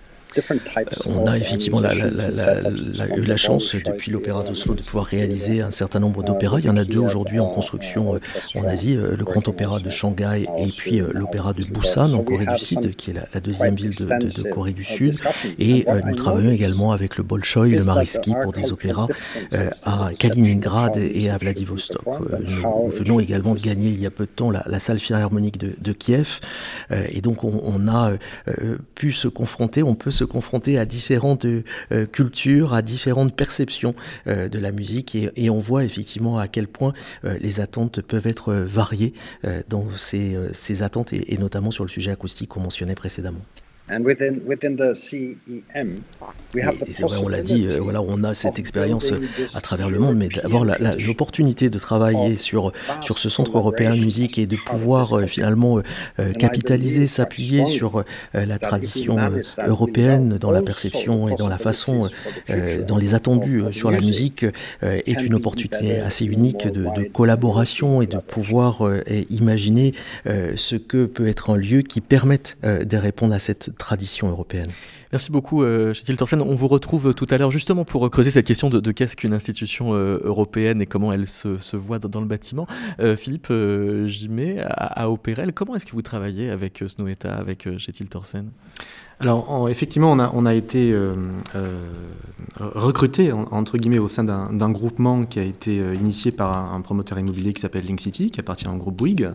on 1.06 1.26
a 1.26 1.38
effectivement 1.38 1.80
la, 1.80 1.94
eu 1.94 3.22
la 3.22 3.38
chance 3.38 3.76
depuis 3.76 4.12
l'Opéra 4.12 4.44
d'Oslo 4.44 4.76
de 4.76 4.82
pouvoir 4.82 5.06
réaliser 5.06 5.62
un 5.62 5.72
certain 5.72 6.00
nombre 6.00 6.24
d'opéras. 6.24 6.60
Il 6.60 6.66
y 6.66 6.70
en 6.70 6.78
a 6.78 6.84
deux 6.84 7.00
aujourd'hui 7.00 7.40
en 7.40 7.48
construction 7.48 8.16
euh, 8.16 8.20
en 8.56 8.66
Asie, 8.66 8.96
euh, 8.96 9.16
le 9.16 9.24
Grand 9.24 9.48
Opéra 9.48 9.80
de 9.80 9.90
Shanghai 9.90 10.46
et 10.58 10.68
puis 10.68 11.02
euh, 11.02 11.10
l'Opéra 11.14 11.54
de 11.54 11.64
Busan 11.64 12.14
en 12.14 12.24
Corée 12.24 12.46
du 12.46 12.58
Sud, 12.58 12.96
qui 12.96 13.12
est 13.12 13.14
la, 13.14 13.40
deuxième 13.40 13.76
ville 13.76 13.96
de, 13.96 14.50
Corée 14.50 14.74
du 14.74 14.84
Sud. 14.84 15.20
Et 15.58 15.86
nous 16.06 16.16
travaillons 16.16 16.52
également 16.52 16.92
avec 16.92 17.18
le 17.18 17.24
Bolshoi, 17.24 17.68
le 17.68 17.84
Mariski 17.84 18.34
pour 18.42 18.52
des 18.52 18.72
opéras 18.72 19.08
à 19.84 20.10
Kaliningrad 20.18 20.98
et 20.98 21.30
à 21.30 21.38
Vladivostok. 21.38 22.04
Nous 22.06 22.90
venons 22.90 23.20
également 23.20 23.56
de 23.56 23.60
gagner 23.60 23.90
il 23.90 24.00
y 24.00 24.06
a 24.06 24.12
peu 24.12 24.26
de 24.26 24.32
temps 24.32 24.52
la, 24.52 24.80
salle 24.80 25.00
philharmonique 25.00 25.58
de, 25.58 25.94
Kiev. 25.94 26.40
Et 27.10 27.22
donc 27.22 27.44
on, 27.44 27.62
on 27.64 27.88
a 27.88 28.14
pu 28.96 29.12
se 29.12 29.28
confronter, 29.28 29.84
on 29.84 29.96
peut 29.96 30.12
se 30.12 30.23
confronter 30.26 30.78
à 30.78 30.86
différentes 30.86 31.46
euh, 31.46 32.06
cultures, 32.12 32.74
à 32.74 32.82
différentes 32.82 33.36
perceptions 33.36 33.96
euh, 34.28 34.50
de 34.50 34.60
la 34.60 34.72
musique 34.72 35.16
et, 35.16 35.50
on 35.50 35.60
voit 35.60 35.84
effectivement 35.84 36.40
à 36.40 36.48
quel 36.48 36.68
point 36.68 36.94
euh, 37.26 37.38
les 37.40 37.60
attentes 37.60 38.02
peuvent 38.02 38.26
être 38.26 38.54
variées 38.54 39.14
dans 39.68 39.86
ces, 39.96 40.82
attentes 40.82 41.14
et 41.14 41.38
notamment 41.38 41.70
sur 41.70 41.84
le 41.84 41.90
sujet 41.90 42.12
acoustique 42.12 42.50
qu'on 42.50 42.62
mentionnait 42.62 42.96
précédemment. 42.96 43.42
Et, 46.56 46.92
c'est 46.92 47.04
vrai, 47.04 47.18
on 47.22 47.28
l'a 47.28 47.42
dit, 47.42 47.68
euh, 47.68 47.80
voilà, 47.80 48.02
on 48.02 48.24
a 48.24 48.34
cette 48.34 48.58
expérience 48.58 49.12
à 49.54 49.62
travers 49.62 49.90
le 49.90 50.00
monde, 50.00 50.16
mais 50.16 50.30
d'avoir 50.30 50.64
l'opportunité 50.64 51.70
de 51.70 51.78
travailler 51.78 52.38
sur, 52.38 52.72
sur 53.02 53.18
ce 53.18 53.28
centre 53.28 53.58
européen 53.58 53.94
de 53.94 54.00
musique 54.00 54.38
et 54.38 54.46
de 54.46 54.56
pouvoir 54.56 55.14
euh, 55.14 55.28
finalement 55.28 55.80
euh, 56.20 56.32
capitaliser, 56.34 57.08
s'appuyer 57.08 57.66
sur 57.66 58.06
la 58.34 58.58
tradition 58.58 59.18
européenne 59.66 60.38
dans 60.40 60.52
la 60.52 60.62
perception 60.62 61.28
et 61.28 61.36
dans 61.36 61.48
la 61.48 61.58
façon, 61.58 62.10
dans 62.88 62.98
les 62.98 63.14
attendus 63.14 63.64
sur 63.72 63.92
la 63.92 64.00
musique, 64.00 64.46
est 64.82 65.22
une 65.22 65.34
opportunité 65.34 66.00
assez 66.00 66.26
unique 66.26 66.68
de, 66.68 66.86
de 66.96 67.08
collaboration 67.08 68.02
et 68.02 68.08
de 68.08 68.18
pouvoir 68.18 68.88
imaginer 69.30 69.94
ce 70.26 70.76
que 70.76 71.06
peut 71.06 71.28
être 71.28 71.52
un 71.52 71.58
lieu 71.58 71.82
qui 71.82 72.02
permette 72.02 72.58
de 72.64 72.98
répondre 72.98 73.34
à 73.34 73.40
cette 73.40 73.73
tradition 73.78 74.30
européenne. 74.30 74.72
Merci 75.14 75.32
beaucoup, 75.32 75.62
euh, 75.62 75.94
Thorsen. 75.94 76.42
On 76.42 76.56
vous 76.56 76.68
retrouve 76.68 77.14
tout 77.14 77.28
à 77.30 77.38
l'heure 77.38 77.52
justement 77.52 77.86
pour 77.86 78.10
creuser 78.10 78.32
cette 78.32 78.48
question 78.48 78.72
de, 78.72 78.92
qu'est-ce 78.92 79.16
qu'une 79.16 79.36
institution 79.36 79.94
euh, 79.94 80.20
européenne 80.24 80.82
et 80.82 80.88
comment 80.88 81.14
elle 81.14 81.28
se, 81.28 81.76
voit 81.76 82.00
dans, 82.00 82.20
le 82.20 82.26
bâtiment. 82.26 82.66
Euh, 83.00 83.16
Philippe 83.16 83.50
euh, 83.52 84.08
Jimet, 84.08 84.60
à, 84.62 85.04
à 85.04 85.10
Opérel, 85.10 85.54
comment 85.54 85.76
est-ce 85.76 85.86
que 85.86 85.92
vous 85.92 86.02
travaillez 86.02 86.50
avec 86.50 86.84
Snoeta, 86.88 87.32
avec 87.32 87.68
Chetil 87.78 88.08
Thorsen 88.08 88.50
alors 89.20 89.70
effectivement, 89.70 90.12
on 90.12 90.46
a, 90.46 90.54
été 90.54 90.92
euh, 90.92 91.16
euh, 91.56 91.80
recruté 92.60 93.32
entre 93.32 93.78
guillemets 93.78 94.00
au 94.00 94.10
sein 94.10 94.24
d'un 94.24 94.70
groupement 94.70 95.24
qui 95.24 95.40
a 95.40 95.44
été 95.44 95.80
euh, 95.80 95.96
initié 95.96 96.32
par 96.32 96.74
un, 96.74 96.82
promoteur 96.82 97.18
immobilier 97.20 97.54
qui 97.54 97.62
s'appelle 97.62 97.86
Link 97.86 98.02
City, 98.02 98.32
qui 98.32 98.42
appartient 98.42 98.68
au 98.68 98.76
groupe 98.76 98.98
Bouygues. 98.98 99.30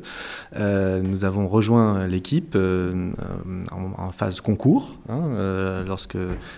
nous 0.55 1.25
avons 1.25 1.49
rejoint 1.49 2.07
l'équipe 2.07 2.57
en, 2.57 4.13
phase 4.13 4.41
concours, 4.43 4.99
hein, 5.09 5.23
lorsque 5.87 6.17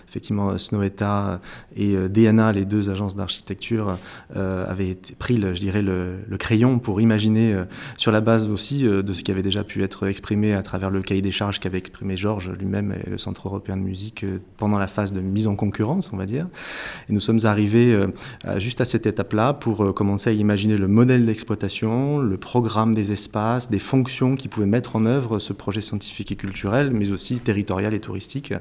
effectivement 0.09 0.57
Snoweta 0.59 1.41
et 1.77 1.97
DNA, 2.09 2.53
les 2.53 2.65
deux 2.65 2.91
agences 2.91 3.17
d'architecture, 3.17 3.99
avaient 4.35 4.97
pris, 5.19 5.37
le, 5.37 5.55
je 5.55 5.61
dirais, 5.61 5.83
le, 5.83 6.19
le, 6.29 6.37
crayon 6.37 6.79
pour 6.79 7.01
imaginer, 7.01 7.57
sur 7.97 8.13
la 8.13 8.21
base 8.21 8.49
aussi 8.49 8.83
de 8.83 9.13
ce 9.13 9.23
qui 9.23 9.31
avait 9.31 9.43
déjà 9.43 9.65
pu 9.65 9.83
être 9.83 10.07
exprimé 10.09 10.55
à 10.55 10.63
travers 10.63 10.91
le 10.91 11.03
cahier 11.03 11.23
des 11.23 11.31
charges 11.31 11.61
qu'avait 11.61 11.79
exprimé 11.79 12.17
Georges 12.17 12.51
lui-même 12.51 12.95
et 13.07 13.11
le 13.11 13.19
Centre 13.19 13.49
européen 13.49 13.77
de 13.77 13.83
musique 13.83 14.25
pendant 14.57 14.79
la 14.79 14.89
phase 14.89 15.13
de 15.13 15.21
mise 15.21 15.47
en 15.47 15.57
concurrence, 15.57 16.11
on 16.13 16.17
va 16.17 16.27
dire. 16.27 16.49
Et 17.09 17.13
nous 17.13 17.21
sommes 17.21 17.41
arrivés 17.45 17.99
juste 18.59 18.81
à 18.81 18.85
cette 18.85 19.07
étape-là 19.07 19.55
pour 19.55 19.95
commencer 19.95 20.31
à 20.31 20.33
imaginer 20.33 20.77
le 20.77 20.89
modèle 20.89 21.27
d'exploitation, 21.27 22.19
le 22.19 22.37
programme 22.37 22.95
des 22.95 23.13
espaces, 23.13 23.71
des 23.71 23.79
fonctions 23.79 24.37
qui 24.37 24.49
pouvaient 24.49 24.67
mettre 24.67 24.97
en 24.97 25.05
œuvre 25.05 25.39
ce 25.39 25.53
projet 25.53 25.81
scientifique 25.81 26.33
et 26.33 26.37
culturel, 26.37 26.91
mais 26.91 27.11
aussi 27.11 27.39
territorial 27.41 27.95
et 27.95 28.01
touristique, 28.01 28.55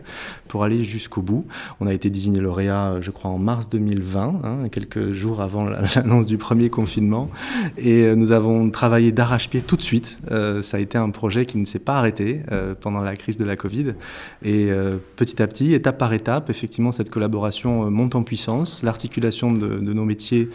pour 0.47 0.63
aller 0.63 0.83
jusqu'au 0.83 1.21
bout. 1.21 1.45
On 1.79 1.87
a 1.87 1.93
été 1.93 2.09
désigné 2.09 2.39
lauréat, 2.39 3.01
je 3.01 3.11
crois, 3.11 3.31
en 3.31 3.37
mars 3.37 3.69
2020, 3.69 4.41
hein, 4.43 4.69
quelques 4.71 5.13
jours 5.13 5.41
avant 5.41 5.65
l'annonce 5.95 6.25
du 6.25 6.37
premier 6.37 6.69
confinement, 6.69 7.29
et 7.77 8.15
nous 8.15 8.31
avons 8.31 8.69
travaillé 8.69 9.11
d'arrache-pied 9.11 9.61
tout 9.61 9.75
de 9.75 9.81
suite. 9.81 10.19
Euh, 10.31 10.61
ça 10.61 10.77
a 10.77 10.79
été 10.79 10.97
un 10.97 11.09
projet 11.09 11.45
qui 11.45 11.57
ne 11.57 11.65
s'est 11.65 11.79
pas 11.79 11.97
arrêté 11.97 12.41
euh, 12.51 12.73
pendant 12.79 13.01
la 13.01 13.15
crise 13.15 13.37
de 13.37 13.45
la 13.45 13.55
Covid, 13.55 13.93
et 14.43 14.71
euh, 14.71 14.97
petit 15.15 15.41
à 15.41 15.47
petit, 15.47 15.73
étape 15.73 15.97
par 15.97 16.13
étape, 16.13 16.49
effectivement, 16.49 16.91
cette 16.91 17.09
collaboration 17.09 17.89
monte 17.91 18.15
en 18.15 18.23
puissance. 18.23 18.83
L'articulation 18.83 19.51
de, 19.51 19.79
nos 19.79 20.05
métiers 20.05 20.49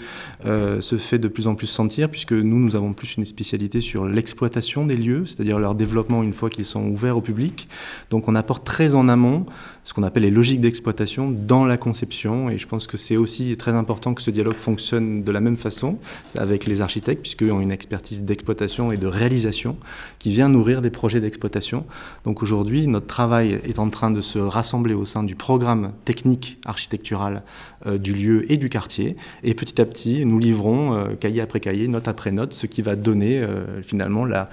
se 0.44 0.96
fait 0.96 1.18
de 1.18 1.28
plus 1.28 1.46
en 1.46 1.54
plus 1.54 1.66
sentir, 1.66 2.08
puisque 2.08 2.32
nous, 2.32 2.58
nous 2.58 2.76
avons 2.76 2.92
plus 2.92 3.16
une 3.16 3.24
spécialité 3.24 3.80
sur 3.80 4.06
l'exploitation 4.06 4.86
des 4.86 4.96
lieux, 4.96 5.26
c'est-à-dire 5.26 5.58
leur 5.58 5.74
développement 5.74 6.22
une 6.22 6.34
fois 6.34 6.50
qu'ils 6.50 6.64
sont 6.64 6.86
ouverts 6.86 7.16
au 7.16 7.20
public. 7.20 7.68
Donc 8.10 8.28
on 8.28 8.34
apporte 8.34 8.64
très 8.64 8.94
en 8.94 9.08
amont 9.08 9.46
ce 9.84 9.92
qu'on 9.92 10.02
appelle 10.02 10.22
les 10.22 10.30
logiques 10.30 10.60
d'exploitation 10.60 11.30
dans 11.30 11.66
la 11.66 11.76
conception, 11.76 12.48
et 12.48 12.56
je 12.56 12.66
pense 12.66 12.86
que 12.86 12.96
c'est 12.96 13.16
aussi 13.16 13.56
très 13.58 13.72
important 13.72 14.14
que 14.14 14.22
ce 14.22 14.30
dialogue 14.30 14.54
fonctionne 14.54 15.22
de 15.22 15.30
la 15.30 15.40
même 15.40 15.58
façon 15.58 15.98
avec 16.36 16.64
les 16.64 16.80
architectes, 16.80 17.20
puisqu'ils 17.20 17.52
ont 17.52 17.60
une 17.60 17.70
expertise 17.70 18.22
d'exploitation 18.22 18.92
et 18.92 18.96
de 18.96 19.06
réalisation 19.06 19.76
qui 20.18 20.30
vient 20.30 20.48
nourrir 20.48 20.80
des 20.80 20.90
projets 20.90 21.20
d'exploitation. 21.20 21.84
Donc 22.24 22.42
aujourd'hui, 22.42 22.86
notre 22.86 23.06
travail 23.06 23.60
est 23.64 23.78
en 23.78 23.90
train 23.90 24.10
de 24.10 24.22
se 24.22 24.38
rassembler 24.38 24.94
au 24.94 25.04
sein 25.04 25.22
du 25.22 25.34
programme 25.34 25.92
technique 26.06 26.58
architectural 26.64 27.42
euh, 27.86 27.98
du 27.98 28.14
lieu 28.14 28.50
et 28.50 28.56
du 28.56 28.70
quartier, 28.70 29.16
et 29.42 29.52
petit 29.52 29.80
à 29.80 29.84
petit, 29.84 30.24
nous 30.24 30.38
livrons 30.38 30.94
euh, 30.94 31.14
cahier 31.14 31.42
après 31.42 31.60
cahier, 31.60 31.88
note 31.88 32.08
après 32.08 32.32
note, 32.32 32.54
ce 32.54 32.66
qui 32.66 32.80
va 32.80 32.96
donner 32.96 33.40
euh, 33.40 33.82
finalement 33.82 34.24
la, 34.24 34.48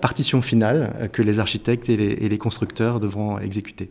partition 0.00 0.40
finale 0.40 1.10
que 1.12 1.22
les 1.22 1.40
architectes 1.40 1.88
et 1.88 1.96
les 1.96 2.38
constructeurs 2.38 3.00
devront 3.00 3.38
exécuter. 3.40 3.90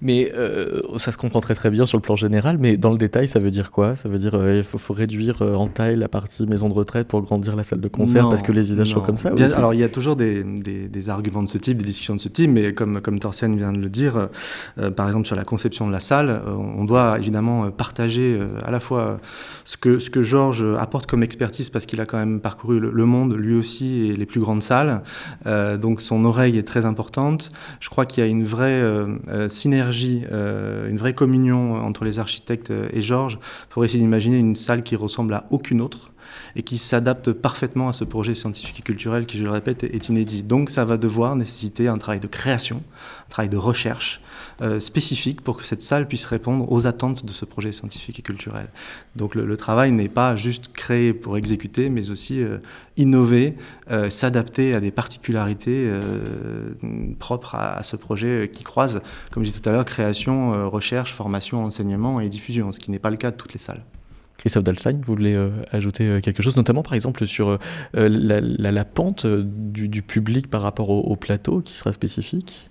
Mais 0.00 0.30
euh, 0.34 0.82
ça 0.96 1.10
se 1.12 1.18
comprend 1.18 1.40
très 1.40 1.54
très 1.54 1.70
bien 1.70 1.84
sur 1.84 1.98
le 1.98 2.02
plan 2.02 2.16
général, 2.16 2.58
mais 2.58 2.76
dans 2.76 2.92
le 2.92 2.98
détail, 2.98 3.26
ça 3.26 3.40
veut 3.40 3.50
dire 3.50 3.70
quoi? 3.70 3.96
Ça 3.96 4.08
veut 4.08 4.18
dire 4.18 4.30
qu'il 4.30 4.40
euh, 4.40 4.62
faut, 4.62 4.94
réduire 4.94 5.42
euh, 5.42 5.54
en 5.54 5.66
taille 5.66 5.96
la 5.96 6.08
partie 6.08 6.46
maison 6.46 6.68
de 6.68 6.74
retraite 6.74 7.08
pour 7.08 7.20
grandir 7.22 7.56
la 7.56 7.64
salle 7.64 7.80
de 7.80 7.88
concert 7.88 8.28
parce 8.28 8.42
que 8.42 8.52
les 8.52 8.70
usages 8.70 8.90
sont 8.90 9.00
comme 9.00 9.18
ça 9.18 9.32
Alors 9.56 9.74
il 9.74 9.80
y 9.80 9.84
a 9.84 9.88
toujours 9.88 10.16
des, 10.16 10.44
des, 10.44 11.10
arguments 11.10 11.42
de 11.42 11.48
ce 11.48 11.58
type, 11.58 11.78
des 11.78 11.84
discussions 11.84 12.14
de 12.14 12.20
ce 12.20 12.28
type, 12.28 12.50
mais 12.50 12.74
comme, 12.74 13.00
comme 13.00 13.18
Torsian 13.18 13.54
vient 13.54 13.72
de 13.72 13.78
le 13.78 13.88
dire, 13.88 14.28
par 14.96 15.06
exemple 15.06 15.26
sur 15.26 15.36
la 15.36 15.44
conception 15.44 15.86
de 15.86 15.92
la 15.92 16.00
salle, 16.00 16.42
on 16.46 16.84
doit 16.84 17.18
évidemment 17.18 17.70
partager 17.70 18.38
à 18.62 18.70
la 18.70 18.80
fois 18.80 19.20
ce 19.64 19.76
que, 19.76 19.98
ce 19.98 20.10
que 20.10 20.22
Georges 20.22 20.64
apporte 20.78 21.06
comme 21.06 21.22
expertise 21.22 21.70
parce 21.70 21.86
qu'il 21.86 22.00
a 22.00 22.06
quand 22.06 22.18
même 22.18 22.40
parcouru 22.40 22.78
le, 22.78 23.04
monde 23.06 23.34
lui 23.34 23.54
aussi 23.54 24.08
et 24.08 24.16
les 24.16 24.26
plus 24.26 24.40
grandes 24.40 24.62
salles, 24.62 25.02
donc 25.80 26.00
son 26.00 26.24
oreille 26.24 26.58
est 26.58 26.66
très 26.66 26.84
importante. 26.84 27.50
Je 27.80 27.88
crois 27.88 28.06
qu'il 28.06 28.22
y 28.22 28.26
a 28.26 28.30
une 28.30 28.44
vraie 28.44 28.82
euh, 30.32 30.88
une 30.88 30.96
vraie 30.96 31.14
communion 31.14 31.74
entre 31.74 32.04
les 32.04 32.18
architectes 32.18 32.72
et 32.92 33.02
Georges 33.02 33.38
pour 33.70 33.84
essayer 33.84 34.00
d'imaginer 34.00 34.38
une 34.38 34.56
salle 34.56 34.82
qui 34.82 34.96
ressemble 34.96 35.34
à 35.34 35.46
aucune 35.50 35.80
autre 35.80 36.12
et 36.56 36.62
qui 36.62 36.78
s'adapte 36.78 37.32
parfaitement 37.32 37.88
à 37.88 37.92
ce 37.92 38.04
projet 38.04 38.34
scientifique 38.34 38.80
et 38.80 38.82
culturel 38.82 39.26
qui, 39.26 39.38
je 39.38 39.44
le 39.44 39.50
répète, 39.50 39.84
est 39.84 40.08
inédit. 40.08 40.42
Donc 40.42 40.70
ça 40.70 40.84
va 40.84 40.96
devoir 40.96 41.36
nécessiter 41.36 41.88
un 41.88 41.98
travail 41.98 42.20
de 42.20 42.26
création, 42.26 42.82
travail 43.28 43.48
de 43.48 43.56
recherche 43.56 44.20
euh, 44.60 44.80
spécifique 44.80 45.42
pour 45.42 45.56
que 45.56 45.64
cette 45.64 45.82
salle 45.82 46.08
puisse 46.08 46.24
répondre 46.24 46.70
aux 46.72 46.86
attentes 46.86 47.24
de 47.24 47.30
ce 47.30 47.44
projet 47.44 47.72
scientifique 47.72 48.18
et 48.18 48.22
culturel. 48.22 48.68
Donc 49.16 49.34
le, 49.34 49.56
travail 49.56 49.92
n'est 49.92 50.08
pas 50.08 50.36
juste 50.36 50.72
créé 50.72 51.12
pour 51.12 51.36
exécuter, 51.36 51.90
mais 51.90 52.10
aussi 52.10 52.42
euh, 52.42 52.58
innover, 52.96 53.54
euh, 53.90 54.10
s'adapter 54.10 54.74
à 54.74 54.80
des 54.80 54.90
particularités 54.90 55.90
propres 57.18 57.54
à, 57.54 57.82
ce 57.82 57.96
projet 57.96 58.50
qui 58.52 58.64
croise, 58.64 59.00
comme 59.30 59.44
je 59.44 59.50
disais 59.50 59.60
tout 59.60 59.68
à 59.68 59.72
l'heure, 59.72 59.84
création, 59.84 60.68
recherche, 60.68 61.12
formation, 61.12 61.64
enseignement 61.64 62.20
et 62.20 62.28
diffusion, 62.28 62.72
ce 62.72 62.80
qui 62.80 62.90
n'est 62.90 62.98
pas 62.98 63.10
le 63.10 63.16
cas 63.16 63.30
de 63.30 63.36
toutes 63.36 63.52
les 63.52 63.58
salles. 63.58 63.82
Christophe 64.38 64.64
Dalstein, 64.64 64.92
vous 64.92 65.14
voulez 65.14 65.50
ajouter 65.72 66.20
quelque 66.22 66.42
chose, 66.42 66.56
notamment 66.56 66.82
par 66.82 66.94
exemple 66.94 67.26
sur 67.26 67.58
la, 67.92 68.84
pente 68.84 69.26
du, 69.26 70.02
public 70.02 70.48
par 70.48 70.62
rapport 70.62 70.90
au 70.90 71.16
plateau 71.16 71.60
qui 71.60 71.76
sera 71.76 71.92
spécifique? 71.92 72.67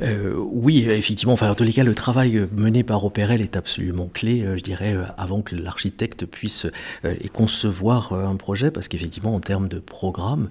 Euh, 0.00 0.34
oui, 0.36 0.86
effectivement. 0.88 1.32
Enfin, 1.32 1.50
en 1.50 1.54
tous 1.54 1.64
les 1.64 1.72
cas, 1.72 1.84
le 1.84 1.94
travail 1.94 2.46
mené 2.52 2.82
par 2.84 3.04
Opérel 3.04 3.40
est 3.40 3.56
absolument 3.56 4.08
clé, 4.12 4.42
euh, 4.42 4.56
je 4.56 4.62
dirais, 4.62 4.94
euh, 4.94 5.04
avant 5.16 5.42
que 5.42 5.56
l'architecte 5.56 6.26
puisse 6.26 6.66
et 7.04 7.28
concevoir 7.28 8.12
un 8.12 8.36
projet, 8.36 8.70
parce 8.70 8.88
qu'effectivement, 8.88 9.34
en 9.34 9.40
termes 9.40 9.68
de 9.68 9.78
programme, 9.78 10.48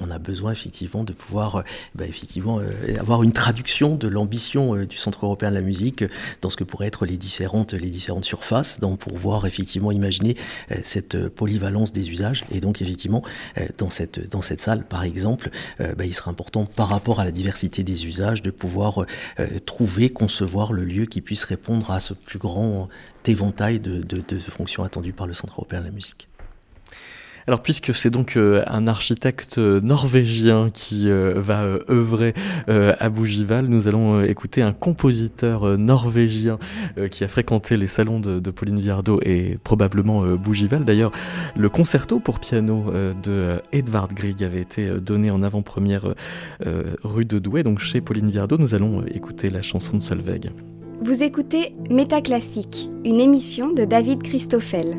on 0.00 0.10
a 0.10 0.18
besoin 0.18 0.52
effectivement 0.52 1.04
de 1.04 1.12
pouvoir, 1.12 1.64
bah, 1.94 2.04
effectivement, 2.06 2.60
avoir 2.98 3.22
une 3.22 3.32
traduction 3.32 3.96
de 3.96 4.08
l'ambition 4.08 4.74
du 4.84 4.96
Centre 4.96 5.24
européen 5.24 5.50
de 5.50 5.54
la 5.54 5.60
musique 5.60 6.04
dans 6.42 6.50
ce 6.50 6.56
que 6.56 6.64
pourraient 6.64 6.86
être 6.86 7.06
les 7.06 7.16
différentes, 7.16 7.72
les 7.74 7.90
différentes 7.90 8.24
surfaces, 8.24 8.80
donc 8.80 8.98
pour 8.98 9.12
pouvoir 9.12 9.46
effectivement 9.46 9.92
imaginer 9.92 10.36
cette 10.82 11.28
polyvalence 11.28 11.92
des 11.92 12.10
usages. 12.10 12.44
Et 12.52 12.60
donc, 12.60 12.82
effectivement, 12.82 13.22
dans 13.78 13.90
cette 13.90 14.30
dans 14.30 14.42
cette 14.42 14.60
salle, 14.60 14.84
par 14.84 15.02
exemple, 15.04 15.50
bah, 15.78 16.04
il 16.04 16.14
sera 16.14 16.30
important 16.30 16.66
par 16.66 16.88
rapport 16.88 17.20
à 17.20 17.24
la 17.24 17.32
diversité 17.32 17.82
des 17.82 18.06
usages 18.06 18.42
de 18.42 18.50
pouvoir 18.50 18.77
euh, 18.82 19.58
trouver, 19.64 20.10
concevoir 20.10 20.72
le 20.72 20.84
lieu 20.84 21.06
qui 21.06 21.20
puisse 21.20 21.44
répondre 21.44 21.90
à 21.90 22.00
ce 22.00 22.14
plus 22.14 22.38
grand 22.38 22.88
éventail 23.26 23.78
de, 23.78 24.00
de 24.00 24.38
fonctions 24.38 24.84
attendues 24.84 25.12
par 25.12 25.26
le 25.26 25.34
Centre 25.34 25.52
européen 25.54 25.80
de 25.80 25.84
la 25.84 25.90
musique. 25.90 26.28
Alors 27.48 27.62
puisque 27.62 27.94
c'est 27.94 28.10
donc 28.10 28.36
euh, 28.36 28.62
un 28.66 28.86
architecte 28.86 29.56
norvégien 29.56 30.68
qui 30.70 31.08
euh, 31.08 31.32
va 31.38 31.62
euh, 31.62 31.78
œuvrer 31.88 32.34
à 32.68 33.08
Bougival, 33.08 33.68
nous 33.68 33.88
allons 33.88 34.20
écouter 34.20 34.60
un 34.60 34.74
compositeur 34.74 35.78
norvégien 35.78 36.58
qui 37.10 37.24
a 37.24 37.28
fréquenté 37.28 37.78
les 37.78 37.86
salons 37.86 38.20
de, 38.20 38.50
Pauline 38.50 38.78
Viardot 38.78 39.20
et 39.22 39.56
probablement 39.64 40.22
Bougival. 40.34 40.84
D'ailleurs, 40.84 41.12
le 41.56 41.70
concerto 41.70 42.18
pour 42.18 42.38
piano 42.40 42.92
de 43.22 43.60
Edvard 43.72 44.12
Grieg 44.12 44.44
avait 44.44 44.60
été 44.60 44.88
donné 45.00 45.30
en 45.30 45.42
avant-première 45.42 46.14
rue 47.02 47.24
de 47.24 47.38
Douai, 47.38 47.62
donc 47.62 47.78
chez 47.78 48.02
Pauline 48.02 48.30
Viardot. 48.30 48.58
Nous 48.58 48.74
allons 48.74 49.04
écouter 49.06 49.48
la 49.48 49.62
chanson 49.62 49.96
de 49.96 50.02
Solveig. 50.02 50.50
Vous 51.00 51.22
écoutez 51.22 51.74
Métaclassique, 51.90 52.90
une 53.04 53.20
émission 53.20 53.72
de 53.72 53.84
David 53.84 54.22
Christoffel. 54.22 54.98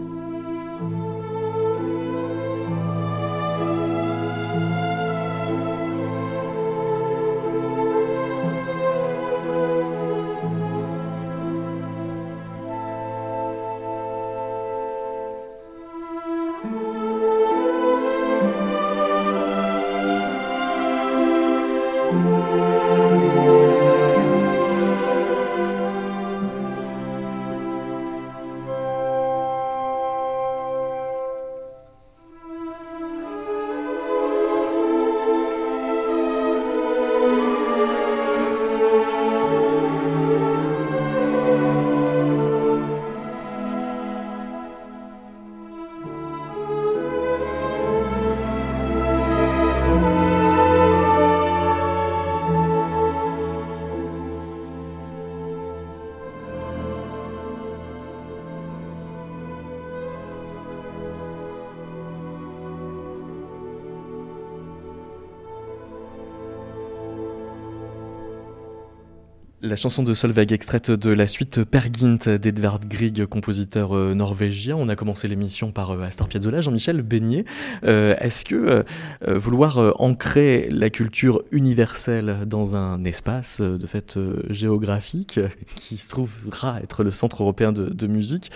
Chanson 69.79 70.03
de 70.03 70.13
Solveig 70.13 70.51
extraite 70.51 70.91
de 70.91 71.09
la 71.09 71.25
suite 71.25 71.63
Pergint 71.63 72.37
d'Edvard 72.37 72.81
Grieg, 72.81 73.25
compositeur 73.25 73.95
euh, 73.95 74.13
norvégien. 74.13 74.75
On 74.75 74.89
a 74.89 74.97
commencé 74.97 75.29
l'émission 75.29 75.71
par 75.71 75.91
euh, 75.91 76.01
Astor 76.01 76.27
Piazzolla, 76.27 76.59
Jean-Michel 76.59 77.01
Beignet. 77.01 77.45
Euh, 77.85 78.13
est-ce 78.19 78.43
que 78.43 78.83
vouloir 79.25 79.93
ancrer 80.01 80.67
la 80.69 80.89
culture 80.89 81.41
universelle 81.51 82.39
dans 82.45 82.75
un 82.75 83.05
espace 83.05 83.61
de 83.61 83.87
fait 83.87 84.19
géographique 84.49 85.39
qui 85.75 85.95
se 85.95 86.09
trouvera 86.09 86.81
être 86.81 87.03
le 87.03 87.11
centre 87.11 87.41
européen 87.41 87.71
de, 87.71 88.07
musique 88.07 88.51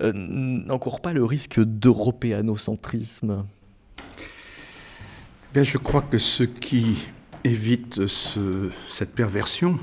n'encourt 0.00 1.00
pas 1.00 1.12
le 1.12 1.24
risque 1.24 1.60
d'européanocentrisme? 1.60 3.44
Bien, 5.52 5.64
je 5.64 5.78
crois 5.78 6.02
que 6.02 6.18
ce 6.18 6.44
qui 6.44 7.08
évite 7.42 8.06
cette 8.06 9.14
perversion, 9.14 9.76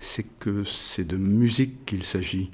c'est 0.00 0.26
que 0.38 0.64
c'est 0.64 1.06
de 1.06 1.16
musique 1.16 1.84
qu'il 1.84 2.02
s'agit. 2.02 2.50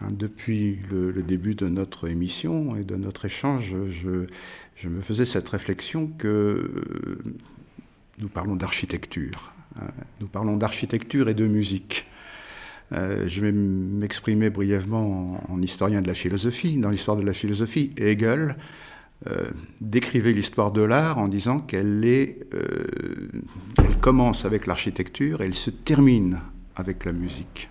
Hein, 0.00 0.08
depuis 0.10 0.78
le, 0.90 1.12
début 1.22 1.54
de 1.54 1.68
notre 1.68 2.08
émission 2.08 2.76
et 2.76 2.84
de 2.84 2.96
notre 2.96 3.26
échange, 3.26 3.74
je, 3.90 4.88
me 4.88 5.00
faisais 5.00 5.24
cette 5.24 5.48
réflexion 5.48 6.06
que 6.18 6.28
euh, 6.28 7.36
nous 8.20 8.28
parlons 8.28 8.56
d'architecture. 8.56 9.52
Hein. 9.76 9.86
nous 10.20 10.28
parlons 10.28 10.56
d'architecture 10.56 11.28
et 11.28 11.34
de 11.34 11.46
musique. 11.46 12.06
Euh, 12.92 13.26
je 13.26 13.40
vais 13.40 13.50
m'exprimer 13.52 14.50
brièvement 14.50 15.42
en, 15.50 15.60
historien 15.62 16.00
de 16.00 16.06
la 16.06 16.14
philosophie. 16.14 16.76
Dans 16.76 16.90
l'histoire 16.90 17.16
de 17.16 17.24
la 17.24 17.32
philosophie, 17.32 17.92
Hegel 17.96 18.56
euh, 19.26 19.50
décrivait 19.80 20.32
l'histoire 20.32 20.70
de 20.70 20.82
l'art 20.82 21.18
en 21.18 21.28
disant 21.28 21.58
qu'elle 21.58 22.36
commence 24.00 24.44
avec 24.44 24.66
l'architecture 24.66 25.40
et 25.40 25.46
elle 25.46 25.54
se 25.54 25.70
termine 25.70 26.40
avec 26.76 27.04
la 27.04 27.12
musique. 27.12 27.68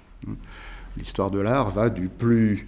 L'histoire 0.98 1.32
de 1.32 1.40
l'art 1.40 1.72
va 1.72 1.90
du 1.90 2.08
plus, 2.08 2.68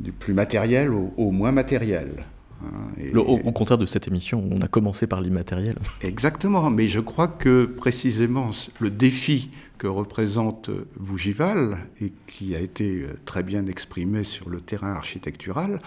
du 0.00 0.12
plus 0.12 0.34
matériel 0.34 0.90
au, 0.90 1.30
moins 1.30 1.52
matériel. 1.52 2.24
Hein, 2.62 3.16
au, 3.16 3.52
contraire 3.52 3.78
de 3.78 3.86
cette 3.86 4.08
émission, 4.08 4.46
on 4.50 4.60
a 4.60 4.68
commencé 4.68 5.06
par 5.06 5.20
l'immatériel. 5.20 5.78
Exactement, 6.02 6.70
mais 6.70 6.88
je 6.88 7.00
crois 7.00 7.28
que 7.28 7.64
précisément 7.64 8.50
le 8.80 8.90
défi 8.90 9.50
que 9.78 9.86
représente 9.86 10.70
Bougival, 10.98 11.78
et 12.00 12.12
qui 12.26 12.54
a 12.54 12.60
été 12.60 13.02
euh, 13.02 13.18
très 13.24 13.42
bien 13.42 13.66
exprimé 13.66 14.24
sur 14.24 14.48
le 14.48 14.60
terrain 14.60 14.92
architectural, 14.92 15.80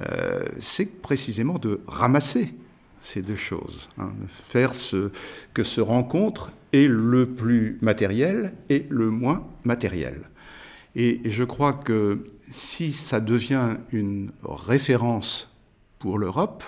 euh, 0.00 0.44
c'est 0.58 1.00
précisément 1.02 1.58
de 1.58 1.80
ramasser 1.86 2.54
ces 3.00 3.22
deux 3.22 3.36
choses, 3.36 3.88
hein, 3.98 4.12
faire 4.28 4.74
ce, 4.74 5.10
que 5.54 5.64
se 5.64 5.80
rencontre 5.80 6.52
est 6.72 6.88
le 6.88 7.26
plus 7.26 7.78
matériel 7.80 8.54
et 8.68 8.86
le 8.90 9.10
moins 9.10 9.46
matériel. 9.64 10.22
Et 10.96 11.20
je 11.24 11.44
crois 11.44 11.72
que 11.72 12.24
si 12.48 12.92
ça 12.92 13.20
devient 13.20 13.76
une 13.92 14.30
référence 14.42 15.54
pour 15.98 16.18
l'Europe, 16.18 16.64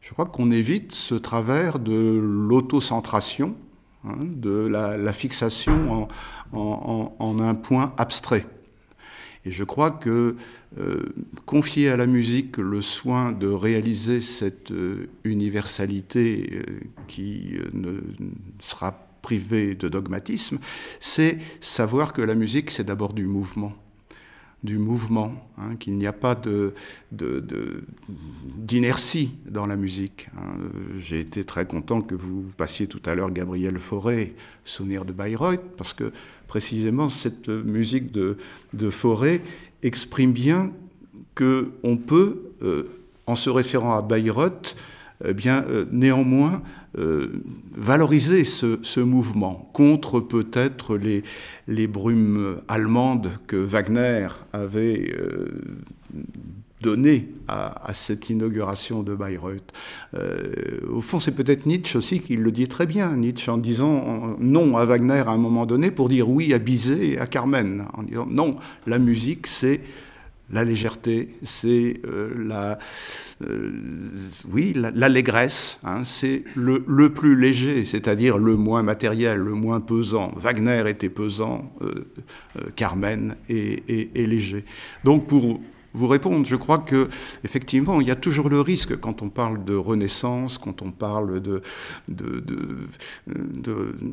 je 0.00 0.10
crois 0.12 0.26
qu'on 0.26 0.50
évite 0.50 0.92
ce 0.92 1.14
travers 1.14 1.78
de 1.78 2.20
l'autocentration, 2.22 3.56
hein, 4.04 4.16
de 4.20 4.66
la, 4.66 5.12
fixation 5.14 6.08
en, 6.52 7.40
un 7.40 7.54
point 7.54 7.94
abstrait. 7.96 8.46
Et 9.46 9.50
je 9.50 9.64
crois 9.64 9.90
que 9.90 10.36
confier 11.44 11.90
à 11.90 11.96
la 11.96 12.06
musique 12.06 12.56
le 12.56 12.82
soin 12.82 13.32
de 13.32 13.46
réaliser 13.46 14.20
cette 14.20 14.70
euh, 14.70 15.08
universalité 15.22 16.50
euh, 16.52 16.62
qui 17.06 17.54
ne 17.72 18.00
sera 18.60 18.92
privée 19.22 19.74
de 19.74 19.88
dogmatisme, 19.88 20.58
c'est 21.00 21.38
savoir 21.60 22.12
que 22.12 22.22
la 22.22 22.34
musique, 22.34 22.70
c'est 22.70 22.84
d'abord 22.84 23.12
du 23.12 23.26
mouvement 23.26 23.72
du 24.64 24.78
mouvement, 24.78 25.32
hein, 25.58 25.76
qu'il 25.76 25.96
n'y 25.98 26.06
a 26.06 26.14
pas 26.14 26.40
d'inertie 27.12 29.34
dans 29.46 29.66
la 29.66 29.76
musique. 29.76 30.30
Hein. 30.38 30.56
J'ai 30.96 31.20
été 31.20 31.44
très 31.44 31.66
content 31.66 32.00
que 32.00 32.14
vous 32.14 32.50
passiez 32.56 32.86
tout 32.86 33.02
à 33.04 33.14
l'heure 33.14 33.30
Gabriel 33.30 33.78
Fauré, 33.78 34.34
Souvenir 34.64 35.04
de 35.04 35.12
Bayreuth, 35.12 35.60
parce 35.76 35.92
que 35.92 36.12
précisément 36.48 37.10
cette 37.10 37.50
musique 37.50 38.10
de 38.10 38.38
Fauré 38.90 39.42
exprime 39.84 40.32
bien 40.32 40.72
qu'on 41.36 41.96
peut, 41.96 42.42
euh, 42.62 42.84
en 43.26 43.36
se 43.36 43.50
référant 43.50 43.96
à 43.96 44.02
Bayreuth, 44.02 44.76
eh 45.24 45.32
bien, 45.32 45.64
euh, 45.68 45.84
néanmoins, 45.92 46.62
euh, 46.98 47.28
valoriser 47.76 48.44
ce, 48.44 49.00
mouvement 49.00 49.70
contre 49.72 50.20
peut-être 50.20 50.96
les, 50.96 51.24
les, 51.66 51.86
brumes 51.86 52.60
allemandes 52.68 53.30
que 53.46 53.56
Wagner 53.56 54.28
avait 54.52 55.12
données 56.84 57.28
à, 57.48 57.92
cette 57.94 58.28
inauguration 58.28 59.02
de 59.02 59.14
Bayreuth. 59.14 59.72
Euh, 60.14 60.80
au 60.92 61.00
fond, 61.00 61.18
c'est 61.18 61.32
peut-être 61.32 61.64
Nietzsche 61.64 61.96
aussi 61.96 62.20
qui 62.20 62.36
le 62.36 62.52
dit 62.52 62.68
très 62.68 62.84
bien, 62.84 63.16
Nietzsche 63.16 63.50
en 63.50 63.58
disant 63.58 64.36
non 64.38 64.76
à 64.76 64.84
Wagner 64.84 65.22
à 65.26 65.30
un 65.30 65.38
moment 65.38 65.64
donné 65.64 65.90
pour 65.90 66.10
dire 66.10 66.28
oui 66.28 66.52
à 66.52 66.58
Bizet 66.58 67.08
et 67.08 67.18
à 67.18 67.26
Carmen, 67.26 67.86
en 67.94 68.02
disant 68.02 68.26
non, 68.30 68.56
la 68.86 68.98
musique 68.98 69.46
c'est 69.46 69.80
la 70.50 70.62
légèreté, 70.62 71.30
c'est 71.42 72.00
euh, 72.06 72.30
la, 72.46 72.78
euh, 73.42 73.72
oui, 74.52 74.74
l'allégresse, 74.74 75.80
hein, 75.84 76.04
c'est 76.04 76.44
le, 76.54 77.08
plus 77.08 77.34
léger, 77.34 77.86
c'est-à-dire 77.86 78.36
le 78.36 78.54
moins 78.54 78.82
matériel, 78.82 79.38
le 79.38 79.52
moins 79.52 79.80
pesant. 79.80 80.32
Wagner 80.36 80.84
était 80.86 81.08
pesant, 81.08 81.72
Carmen 82.76 83.36
est, 83.48 84.14
léger. 84.14 84.66
Donc 85.02 85.26
pour 85.26 85.60
vous 85.94 86.06
répondre, 86.06 86.44
je 86.44 86.56
crois 86.56 86.78
que 86.78 87.08
effectivement, 87.44 88.00
il 88.00 88.08
y 88.08 88.10
a 88.10 88.16
toujours 88.16 88.48
le 88.48 88.60
risque 88.60 88.96
quand 88.98 89.22
on 89.22 89.30
parle 89.30 89.64
de 89.64 89.74
renaissance, 89.74 90.58
quand 90.58 90.82
on 90.82 90.90
parle 90.90 91.40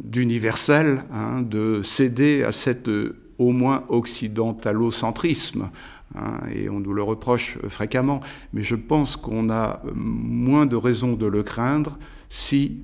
d'universel, 0.04 1.04
hein, 1.12 1.42
de 1.42 1.82
céder 1.84 2.44
à 2.44 2.52
cet 2.52 2.90
au 3.38 3.52
moins 3.52 3.84
occidentalocentrisme 3.90 5.70
Hein, 6.16 6.40
et 6.54 6.70
on 6.70 6.80
nous 6.80 6.94
le 6.94 7.04
reproche 7.04 7.58
fréquemment, 7.70 8.22
mais 8.54 8.64
je 8.64 8.76
pense 8.76 9.16
qu'on 9.16 9.50
a 9.50 9.82
moins 9.94 10.66
de 10.66 10.76
raisons 10.76 11.14
de 11.14 11.26
le 11.26 11.44
craindre 11.44 11.98
si 12.30 12.84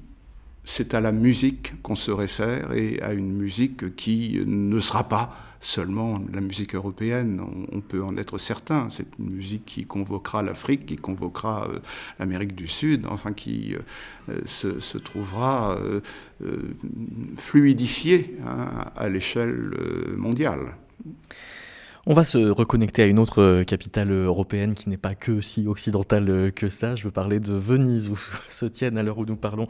c'est 0.64 0.93
à 0.93 1.02
la 1.02 1.12
musique 1.12 1.74
qu'on 1.82 1.95
se 1.95 2.12
réfère 2.12 2.74
et 2.74 3.02
à 3.02 3.14
une 3.14 3.34
musique 3.34 3.95
qui 3.95 4.41
ne 4.45 4.80
sera 4.80 5.08
pas 5.08 5.30
seulement 5.60 6.22
la 6.34 6.41
musique 6.41 6.76
européenne, 6.76 7.41
on, 7.72 7.82
peut 7.82 8.03
en 8.03 8.18
être 8.18 8.38
certain, 8.38 8.89
c'est 8.89 9.08
une 9.20 9.32
musique 9.32 9.66
qui 9.66 9.86
convoquera 9.86 10.43
l'Afrique, 10.43 10.86
qui 10.86 10.95
convoquera 10.95 11.68
euh, 11.70 11.80
l'Amérique 12.20 12.55
du 12.55 12.68
Sud, 12.68 13.05
enfin 13.10 13.34
qui 13.34 13.76
euh, 14.30 14.41
se, 14.45 14.97
trouvera 14.97 15.78
euh, 15.78 16.01
fluidifiée 17.36 18.38
hein, 18.45 18.91
à 18.95 19.10
l'échelle 19.10 19.72
mondiale. 20.16 20.76
On 22.10 22.14
va 22.14 22.24
se 22.24 22.38
reconnecter 22.38 23.03
à 23.03 23.05
une 23.05 23.20
autre 23.20 23.41
euh, 23.41 23.64
capitale 23.66 24.14
européenne 24.14 24.76
qui 24.76 24.88
n'est 24.88 24.95
pas 24.95 25.14
que 25.14 25.41
si 25.41 25.68
occidentale 25.68 26.30
euh, 26.30 26.51
que 26.51 26.70
ça. 26.70 26.95
Je 26.95 27.03
veux 27.03 27.12
parler 27.12 27.41
de 27.41 27.51
Venise, 27.51 28.10
où 28.10 28.16
se 28.49 28.66
tiennent, 28.66 28.97
à 28.97 29.03
l'heure 29.03 29.18
où 29.18 29.26
nous 29.26 29.36
parlons, 29.36 29.68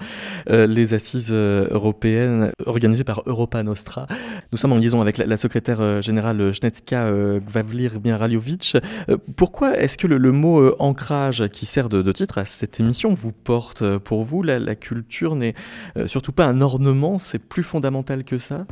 euh, 0.51 0.67
les 0.67 0.93
assises 0.93 1.31
européennes 1.31 2.51
organisées 2.67 3.03
par 3.03 3.23
Europa 3.25 3.63
Nostra. 3.63 4.05
Nous 4.51 4.59
sommes 4.59 4.71
en 4.71 4.77
liaison 4.77 5.01
avec 5.01 5.17
la, 5.17 5.35
secrétaire 5.35 6.03
générale 6.03 6.53
Schnetska 6.53 7.11
Gvavlir 7.39 7.99
Miaraliovic. 8.03 8.77
Pourquoi 9.35 9.75
est-ce 9.75 9.97
que 9.97 10.05
le, 10.05 10.31
mot 10.31 10.75
ancrage, 10.79 11.47
qui 11.47 11.65
sert 11.65 11.89
de, 11.89 12.11
titre 12.11 12.37
à 12.37 12.45
cette 12.45 12.79
émission, 12.79 13.13
vous 13.13 13.31
porte 13.31 13.97
Pour 13.97 14.23
vous, 14.23 14.43
la 14.43 14.75
culture 14.75 15.35
n'est 15.35 15.55
surtout 16.05 16.33
pas 16.33 16.45
un 16.45 16.61
ornement, 16.61 17.17
c'est 17.17 17.39
plus 17.39 17.63
fondamental 17.63 18.23
que 18.23 18.37
ça? 18.37 18.67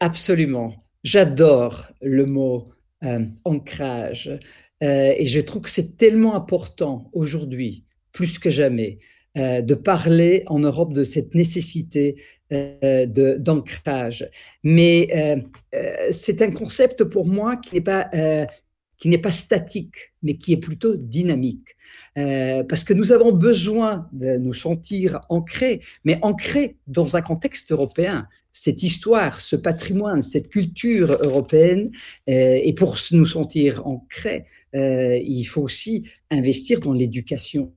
Absolument. 0.00 0.87
J'adore 1.04 1.88
le 2.02 2.26
mot 2.26 2.64
euh, 3.04 3.24
ancrage 3.44 4.36
euh, 4.82 5.14
et 5.16 5.24
je 5.24 5.40
trouve 5.40 5.62
que 5.62 5.70
c'est 5.70 5.96
tellement 5.96 6.34
important 6.34 7.08
aujourd'hui, 7.12 7.84
plus 8.10 8.40
que 8.40 8.50
jamais, 8.50 8.98
euh, 9.36 9.62
de 9.62 9.74
parler 9.74 10.42
en 10.46 10.58
Europe 10.58 10.92
de 10.92 11.04
cette 11.04 11.34
nécessité 11.34 12.16
d'ancrage. 12.50 14.26
Mais 14.64 15.44
c'est 16.10 16.40
un 16.40 16.50
concept 16.50 17.04
pour 17.04 17.26
moi 17.26 17.56
qui 17.58 17.74
n'est 17.74 17.82
pas 17.82 18.08
qui 18.96 19.10
n'est 19.10 19.18
pas 19.18 19.30
statique, 19.30 20.14
mais 20.22 20.38
qui 20.38 20.54
est 20.54 20.56
plutôt 20.56 20.96
dynamique. 20.96 21.76
parce 22.14 22.84
que 22.84 22.94
nous 22.94 23.12
avons 23.12 23.32
besoin 23.32 24.08
de 24.12 24.38
nous 24.38 24.54
sentir 24.54 25.20
ancrés, 25.28 25.82
mais 26.04 26.18
ancrés 26.22 26.78
dans 26.86 27.16
un 27.16 27.20
contexte 27.20 27.70
européen 27.70 28.26
cette 28.58 28.82
histoire, 28.82 29.38
ce 29.40 29.54
patrimoine, 29.54 30.20
cette 30.20 30.48
culture 30.48 31.12
européenne. 31.22 31.88
Euh, 32.28 32.58
et 32.62 32.72
pour 32.72 32.96
nous 33.12 33.26
sentir 33.26 33.86
ancrés, 33.86 34.46
euh, 34.74 35.16
il 35.22 35.44
faut 35.44 35.62
aussi 35.62 36.08
investir 36.30 36.80
dans 36.80 36.92
l'éducation. 36.92 37.72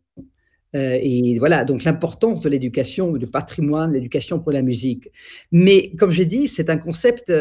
et 0.73 1.38
voilà, 1.38 1.65
donc 1.65 1.84
l'importance 1.84 2.39
de 2.39 2.49
l'éducation, 2.49 3.11
du 3.17 3.27
patrimoine, 3.27 3.91
l'éducation 3.91 4.39
pour 4.39 4.53
la 4.53 4.61
musique. 4.61 5.09
Mais 5.51 5.91
comme 5.97 6.11
j'ai 6.11 6.25
dit, 6.25 6.47
c'est 6.47 6.69
un 6.69 6.77
concept 6.77 7.32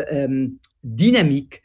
dynamique 0.82 1.62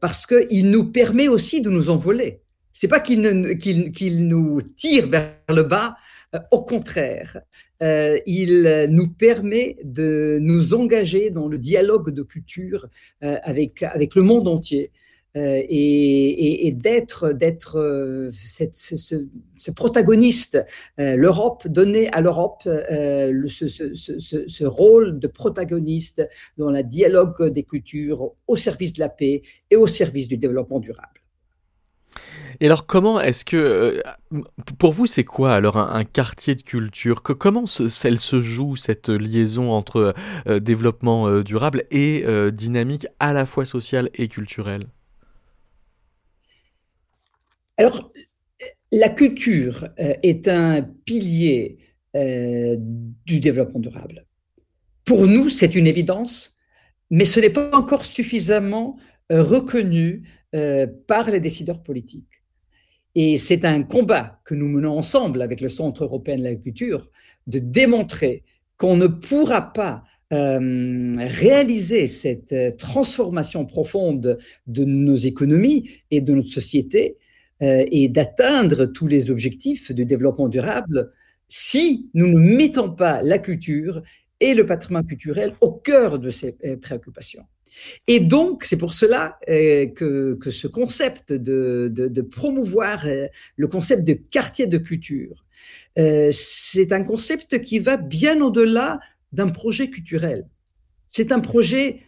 parce 0.00 0.26
qu'il 0.26 0.70
nous 0.70 0.84
permet 0.84 1.28
aussi 1.28 1.62
de 1.62 1.70
nous 1.70 1.88
envoler. 1.88 2.42
C'est 2.72 2.88
pas 2.88 3.00
qu'il 3.00 3.22
nous 3.22 4.60
tire 4.62 5.06
vers 5.08 5.34
le 5.48 5.62
bas, 5.62 5.88
euh, 5.90 6.11
au 6.50 6.62
contraire, 6.62 7.42
euh, 7.82 8.18
il 8.26 8.86
nous 8.88 9.08
permet 9.08 9.76
de 9.84 10.38
nous 10.40 10.74
engager 10.74 11.30
dans 11.30 11.48
le 11.48 11.58
dialogue 11.58 12.10
de 12.10 12.22
culture 12.22 12.86
euh, 13.22 13.36
avec, 13.42 13.82
avec 13.82 14.14
le 14.14 14.22
monde 14.22 14.48
entier. 14.48 14.90
et, 15.34 16.74
d'être 16.76 17.32
d'être 17.32 18.28
ce, 18.30 19.70
protagoniste, 19.70 20.62
l'Europe 20.98 21.66
donner 21.68 22.10
à 22.12 22.20
l'Europe 22.20 22.64
ce, 22.64 23.66
ce, 23.66 24.64
rôle 24.66 25.18
de 25.18 25.28
protagoniste 25.28 26.28
dans 26.58 26.70
le 26.70 26.82
dialogue 26.82 27.48
des 27.48 27.62
cultures 27.62 28.32
au 28.46 28.56
service 28.56 28.92
de 28.92 29.00
la 29.00 29.08
paix 29.08 29.40
et 29.70 29.76
au 29.76 29.86
service 29.86 30.28
du 30.28 30.36
développement 30.36 30.80
durable. 30.80 31.21
Et 32.62 32.66
alors, 32.66 32.86
comment 32.86 33.20
est-ce 33.20 33.44
que, 33.44 33.56
euh, 33.56 34.42
pour 34.78 34.92
vous, 34.92 35.06
c'est 35.06 35.24
quoi 35.24 35.52
alors 35.52 35.76
un, 35.76 36.04
quartier 36.04 36.54
de 36.54 36.62
culture? 36.62 37.22
Comment 37.22 37.66
se, 37.66 37.84
elle 38.06 38.20
se 38.20 38.40
joue 38.40 38.76
cette 38.76 39.08
liaison 39.08 39.72
entre 39.72 40.14
euh, 40.46 40.60
développement 40.60 41.26
euh, 41.26 41.42
durable 41.42 41.84
et 41.90 42.24
dynamique 42.52 43.08
à 43.18 43.32
la 43.32 43.46
fois 43.46 43.64
sociale 43.64 44.10
et 44.14 44.28
culturelle? 44.28 44.84
Alors, 47.78 48.12
la 48.92 49.08
culture 49.08 49.88
est 49.96 50.46
un 50.46 50.82
pilier 50.82 51.78
du 52.14 53.40
développement 53.40 53.80
durable. 53.80 54.26
Pour 55.04 55.26
nous, 55.26 55.48
c'est 55.48 55.74
une 55.74 55.86
évidence, 55.88 56.56
mais 57.10 57.24
ce 57.24 57.40
n'est 57.40 57.50
pas 57.50 57.74
encore 57.74 58.04
suffisamment 58.04 58.98
reconnu 59.30 60.22
par 61.06 61.30
les 61.30 61.40
décideurs 61.40 61.82
politiques. 61.82 62.42
Et 63.14 63.36
c'est 63.36 63.64
un 63.64 63.82
combat 63.82 64.40
que 64.44 64.54
nous 64.54 64.68
menons 64.68 64.96
ensemble 64.96 65.42
avec 65.42 65.60
le 65.60 65.68
Centre 65.68 66.04
européen 66.04 66.36
de 66.36 66.42
l'agriculture 66.42 67.10
de 67.46 67.58
démontrer 67.58 68.44
qu'on 68.76 68.96
ne 68.96 69.06
pourra 69.06 69.72
pas 69.72 70.04
euh, 70.32 71.12
réaliser 71.18 72.06
cette 72.06 72.52
euh, 72.52 72.72
transformation 72.72 73.66
profonde 73.66 74.38
de 74.66 74.84
nos 74.84 75.16
économies 75.16 75.90
et 76.10 76.22
de 76.22 76.32
notre 76.32 76.48
société 76.48 77.18
euh, 77.62 77.84
et 77.90 78.08
d'atteindre 78.08 78.86
tous 78.86 79.06
les 79.06 79.30
objectifs 79.30 79.92
du 79.92 80.06
développement 80.06 80.48
durable 80.48 81.12
si 81.48 82.08
nous 82.14 82.28
ne 82.28 82.56
mettons 82.56 82.90
pas 82.90 83.20
la 83.20 83.38
culture 83.38 84.02
et 84.40 84.54
le 84.54 84.64
patrimoine 84.64 85.04
culturel 85.04 85.52
au 85.60 85.70
cœur 85.70 86.18
de 86.18 86.30
ces 86.30 86.56
préoccupations. 86.80 87.44
Et 88.06 88.20
donc, 88.20 88.64
c'est 88.64 88.76
pour 88.76 88.94
cela 88.94 89.38
euh, 89.48 89.86
que, 89.86 90.50
ce 90.50 90.66
concept 90.66 91.32
de, 91.32 92.20
promouvoir 92.22 93.06
euh, 93.06 93.26
le 93.56 93.68
concept 93.68 94.04
de 94.06 94.14
quartier 94.14 94.66
de 94.66 94.78
culture, 94.78 95.44
euh, 95.98 96.28
c'est 96.32 96.92
un 96.92 97.04
concept 97.04 97.60
qui 97.60 97.78
va 97.78 97.96
bien 97.96 98.40
au-delà 98.40 98.98
d'un 99.32 99.48
projet 99.48 99.90
culturel. 99.90 100.46
C'est 101.06 101.32
un 101.32 101.40
projet 101.40 102.00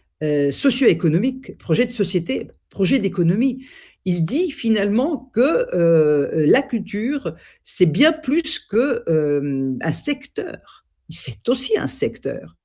socio-économique, 0.49 1.55
projet 1.59 1.85
de 1.85 1.91
société, 1.91 2.47
projet 2.69 2.97
d'économie. 2.97 3.67
Il 4.05 4.23
dit 4.23 4.49
finalement 4.49 5.29
que 5.33 5.67
la 6.33 6.63
culture, 6.63 7.35
c'est 7.63 7.85
bien 7.85 8.11
plus 8.11 8.57
qu'un 8.57 9.77
un 9.81 9.91
secteur. 9.91 10.85
C'est 11.09 11.47
aussi 11.47 11.77
un 11.77 11.85
secteur, 11.85 12.57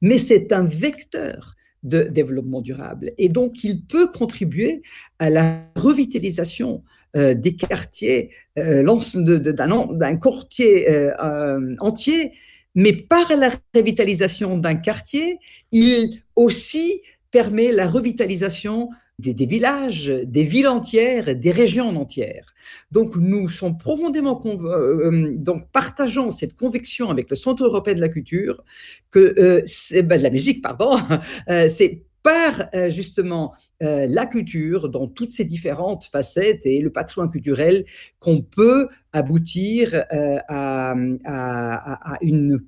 mais 0.00 0.16
c'est 0.16 0.52
un 0.52 0.64
vecteur 0.64 1.54
de 1.82 2.02
développement 2.02 2.60
durable. 2.60 3.12
Et 3.18 3.28
donc, 3.28 3.64
il 3.64 3.82
peut 3.82 4.08
contribuer 4.08 4.82
à 5.18 5.30
la 5.30 5.60
revitalisation 5.76 6.82
euh, 7.16 7.34
des 7.34 7.54
quartiers, 7.56 8.30
euh, 8.58 8.82
d'un 8.82 10.16
quartier 10.16 10.90
euh, 10.90 11.76
entier, 11.80 12.32
mais 12.74 12.92
par 12.92 13.36
la 13.36 13.50
revitalisation 13.74 14.56
d'un 14.56 14.76
quartier, 14.76 15.38
il 15.72 16.22
aussi 16.36 17.02
permet 17.30 17.72
la 17.72 17.86
revitalisation 17.86 18.88
des, 19.30 19.46
villages, 19.46 20.06
des 20.06 20.44
villes 20.44 20.68
entières, 20.68 21.34
des 21.36 21.50
régions 21.50 21.88
entières. 21.96 22.52
Donc 22.90 23.16
nous 23.16 23.48
sommes 23.48 23.78
profondément 23.78 24.40
euh, 24.44 25.10
euh, 25.10 25.34
donc 25.36 25.68
partageons 25.72 26.30
cette 26.30 26.54
conviction 26.54 27.10
avec 27.10 27.30
le 27.30 27.36
Centre 27.36 27.64
européen 27.64 27.94
de 27.94 28.00
la 28.00 28.08
culture 28.08 28.62
que 29.10 29.34
euh, 29.38 30.02
ben, 30.02 30.18
de 30.18 30.22
la 30.22 30.30
musique 30.30 30.62
pardon, 30.62 30.96
c'est 31.68 32.02
par 32.22 32.68
justement 32.88 33.52
la 33.80 34.26
culture 34.26 34.88
dans 34.88 35.08
toutes 35.08 35.30
ses 35.30 35.44
différentes 35.44 36.04
facettes 36.04 36.64
et 36.66 36.78
le 36.80 36.90
patrimoine 36.90 37.32
culturel 37.32 37.84
qu'on 38.20 38.42
peut 38.42 38.86
aboutir 39.12 40.04
à, 40.48 40.94
à, 41.24 42.18
une 42.20 42.60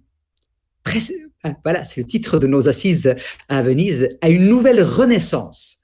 voilà, 1.65 1.85
c'est 1.85 2.01
le 2.01 2.07
titre 2.07 2.39
de 2.41 2.49
nos 2.49 2.69
assises 2.69 3.15
à 3.49 3.63
Venise, 3.63 4.09
à 4.23 4.29
une 4.29 4.49
nouvelle 4.49 4.83
renaissance 4.83 5.79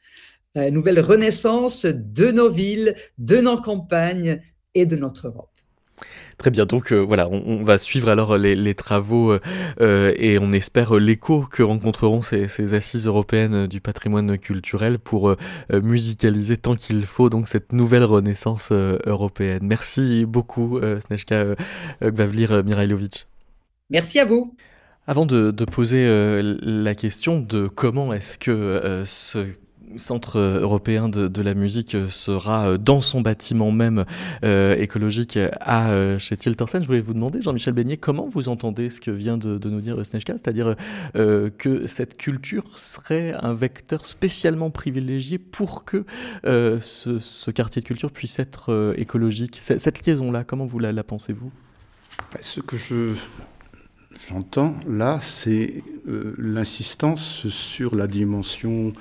une 0.54 0.74
nouvelle 0.74 1.00
renaissance 1.00 1.86
de 1.86 2.30
nos 2.30 2.50
villes, 2.50 2.94
de 3.18 3.38
nos 3.38 3.60
campagnes 3.60 4.40
et 4.74 4.86
de 4.86 4.96
notre 4.96 5.28
Europe. 5.28 5.50
Très 6.38 6.50
bien, 6.50 6.64
donc 6.64 6.90
euh, 6.90 6.96
voilà, 6.96 7.28
on, 7.28 7.64
va 7.64 7.76
suivre 7.76 8.08
alors 8.08 8.38
les, 8.38 8.74
travaux 8.74 9.38
euh, 9.80 10.14
et 10.16 10.38
on 10.38 10.52
espère 10.52 10.94
l'écho 10.94 11.42
que 11.42 11.62
rencontreront 11.62 12.22
ces, 12.22 12.72
assises 12.72 13.06
européennes 13.06 13.66
du 13.66 13.82
patrimoine 13.82 14.38
culturel 14.38 14.98
pour 14.98 15.28
euh, 15.28 15.36
musicaliser 15.70 16.56
tant 16.56 16.76
qu'il 16.76 17.04
faut 17.04 17.28
donc 17.28 17.46
cette 17.46 17.74
nouvelle 17.74 18.04
renaissance 18.04 18.72
européenne. 18.72 19.60
Merci 19.64 20.24
beaucoup 20.24 20.80
Snejka 21.06 21.56
Gvavlir 22.02 22.64
Mirailovic. 22.64 23.28
Merci 23.90 24.18
à 24.18 24.24
vous. 24.24 24.54
Avant 25.06 25.26
de, 25.26 25.50
de 25.50 25.64
poser 25.66 26.08
la 26.42 26.94
question 26.94 27.38
de 27.38 27.68
comment 27.68 28.14
est-ce 28.14 28.38
que 28.38 29.02
ce 29.04 29.46
Centre 29.96 30.38
européen 30.38 31.08
de, 31.08 31.42
la 31.42 31.54
musique 31.54 31.96
sera 32.10 32.68
euh, 32.68 32.78
dans 32.78 33.00
son 33.00 33.20
bâtiment 33.20 33.72
même 33.72 34.04
euh, 34.44 34.76
écologique 34.76 35.38
à 35.60 35.90
euh, 35.90 36.18
chez 36.18 36.36
Tiltersen. 36.36 36.82
Je 36.82 36.86
voulais 36.86 37.00
vous 37.00 37.14
demander, 37.14 37.40
Jean-Michel 37.40 37.74
Beignet, 37.74 37.96
comment 37.96 38.28
vous 38.28 38.48
entendez 38.48 38.90
ce 38.90 39.00
que 39.00 39.10
vient 39.10 39.36
de, 39.36 39.58
nous 39.68 39.80
dire 39.80 40.04
Snejka, 40.04 40.34
c'est-à-dire 40.34 40.74
que 41.14 41.86
cette 41.86 42.16
culture 42.16 42.78
serait 42.78 43.34
un 43.40 43.54
vecteur 43.54 44.04
spécialement 44.04 44.70
privilégié 44.70 45.38
pour 45.38 45.84
que 45.84 46.04
ce, 46.44 47.50
quartier 47.50 47.82
de 47.82 47.86
culture 47.86 48.10
puisse 48.10 48.38
être 48.38 48.94
écologique. 48.96 49.58
Cette 49.60 50.06
liaison-là, 50.06 50.44
comment 50.44 50.66
vous 50.66 50.78
la, 50.78 50.92
pensez-vous? 51.04 51.50
Bah, 52.32 52.38
Ce 52.42 52.60
que 52.60 52.76
je 52.76 53.14
j'entends 54.28 54.74
là, 54.88 55.18
c'est 55.20 55.82
l'insistance 56.06 57.48
sur 57.48 57.94
la 57.94 58.06
dimension 58.06 58.88
euh, 58.88 58.92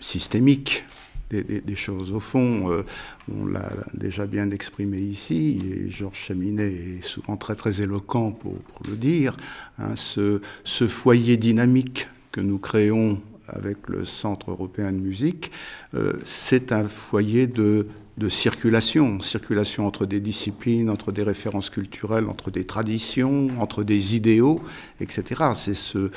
systémique 0.00 0.84
des, 1.30 1.76
choses. 1.76 2.10
Au 2.10 2.20
fond, 2.20 2.70
euh, 2.70 2.82
on 3.30 3.46
l'a 3.46 3.70
déjà 3.94 4.26
bien 4.26 4.50
exprimé 4.50 4.98
ici, 4.98 5.60
et 5.64 5.90
Georges 5.90 6.18
Chaminet 6.18 6.72
est 6.98 7.04
souvent 7.04 7.36
très 7.36 7.54
très 7.54 7.82
éloquent 7.82 8.32
pour, 8.32 8.54
le 8.88 8.96
dire, 8.96 9.36
hein, 9.78 9.94
ce, 9.94 10.40
ce, 10.64 10.86
foyer 10.86 11.36
dynamique 11.36 12.08
que 12.32 12.40
nous 12.40 12.58
créons 12.58 13.20
avec 13.46 13.88
le 13.88 14.04
Centre 14.04 14.50
européen 14.50 14.92
de 14.92 14.98
musique, 14.98 15.50
euh, 15.94 16.14
c'est 16.24 16.72
un 16.72 16.86
foyer 16.88 17.46
de 17.46 17.86
de 18.18 18.28
circulation, 18.28 19.20
circulation 19.20 19.86
entre 19.86 20.04
des 20.04 20.20
disciplines, 20.20 20.90
entre 20.90 21.12
des 21.12 21.22
références 21.22 21.70
culturelles, 21.70 22.26
entre 22.28 22.50
des 22.50 22.64
traditions, 22.64 23.48
entre 23.60 23.84
des 23.84 24.16
idéaux, 24.16 24.60
etc. 25.00 25.52
C'est 25.54 25.74
ce, 25.74 26.10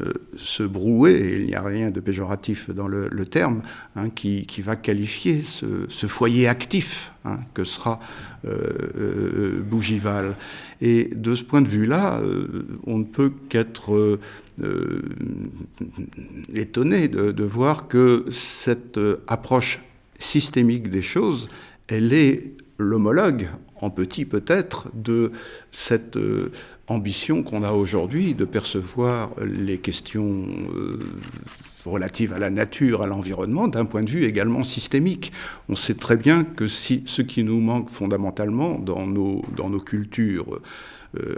euh, 0.00 0.12
ce 0.36 0.64
brouet, 0.64 1.12
et 1.12 1.40
il 1.40 1.46
n'y 1.46 1.54
a 1.54 1.62
rien 1.62 1.90
de 1.90 2.00
péjoratif 2.00 2.70
dans 2.70 2.88
le, 2.88 3.24
terme, 3.24 3.62
hein, 3.94 4.10
qui, 4.10 4.46
qui, 4.46 4.62
va 4.62 4.74
qualifier 4.76 5.42
ce, 5.42 5.86
ce 5.88 6.06
foyer 6.06 6.48
actif 6.48 7.12
hein, 7.24 7.38
que 7.54 7.64
sera 7.64 8.00
euh, 8.44 8.58
euh, 8.98 9.62
Bougival. 9.62 10.34
Et 10.80 11.04
de 11.14 11.34
ce 11.34 11.44
point 11.44 11.62
de 11.62 11.68
vue-là, 11.68 12.20
on 12.86 12.98
ne 12.98 13.04
peut 13.04 13.32
qu'être 13.48 14.18
étonné 16.52 17.08
de, 17.08 17.30
de, 17.30 17.44
voir 17.44 17.88
que 17.88 18.26
cette 18.28 18.98
approche 19.28 19.80
systémique 20.18 20.90
des 20.90 21.02
choses, 21.02 21.48
elle 21.88 22.12
est 22.12 22.52
l'homologue, 22.78 23.48
en 23.80 23.90
petit 23.90 24.24
peut-être, 24.24 24.88
de 24.94 25.32
cette 25.70 26.16
euh, 26.16 26.50
ambition 26.88 27.42
qu'on 27.42 27.62
a 27.62 27.72
aujourd'hui 27.72 28.34
de 28.34 28.44
percevoir 28.44 29.30
les 29.40 29.78
questions 29.78 30.46
relatives 31.86 32.32
à 32.32 32.38
la 32.38 32.50
nature, 32.50 33.02
à 33.02 33.06
l'environnement, 33.06 33.68
d'un 33.68 33.84
point 33.84 34.02
de 34.02 34.10
vue 34.10 34.24
également 34.24 34.64
systémique. 34.64 35.32
On 35.68 35.76
sait 35.76 35.94
très 35.94 36.16
bien 36.16 36.44
que 36.44 36.66
ce 36.66 37.22
qui 37.22 37.44
nous 37.44 37.60
manque 37.60 37.90
fondamentalement 37.90 38.78
dans 38.78 39.06
nos, 39.06 39.42
dans 39.56 39.70
nos 39.70 39.80
cultures 39.80 40.60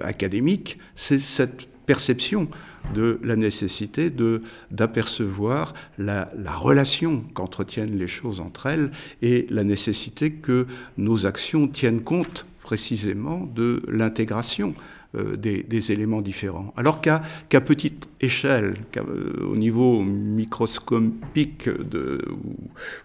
académiques, 0.00 0.78
c'est 0.94 1.18
cette 1.18 1.68
perception 1.86 2.48
de 2.94 3.18
la 3.22 3.36
nécessité 3.36 4.10
de 4.10 4.42
d'apercevoir 4.70 5.74
la, 5.98 6.30
la, 6.36 6.54
relation 6.54 7.24
qu'entretiennent 7.34 7.98
les 7.98 8.08
choses 8.08 8.40
entre 8.40 8.66
elles 8.66 8.90
et 9.22 9.46
la 9.50 9.64
nécessité 9.64 10.32
que 10.32 10.66
nos 10.96 11.26
actions 11.26 11.68
tiennent 11.68 12.02
compte 12.02 12.46
précisément 12.62 13.48
de 13.54 13.82
l'intégration 13.88 14.74
euh, 15.16 15.36
des, 15.36 15.92
éléments 15.92 16.20
différents. 16.20 16.72
Alors 16.76 17.00
qu'à 17.00 17.20
petite 17.60 18.08
échelle, 18.20 18.74
euh, 18.96 19.46
au 19.46 19.56
niveau 19.56 20.02
microscopique, 20.02 21.68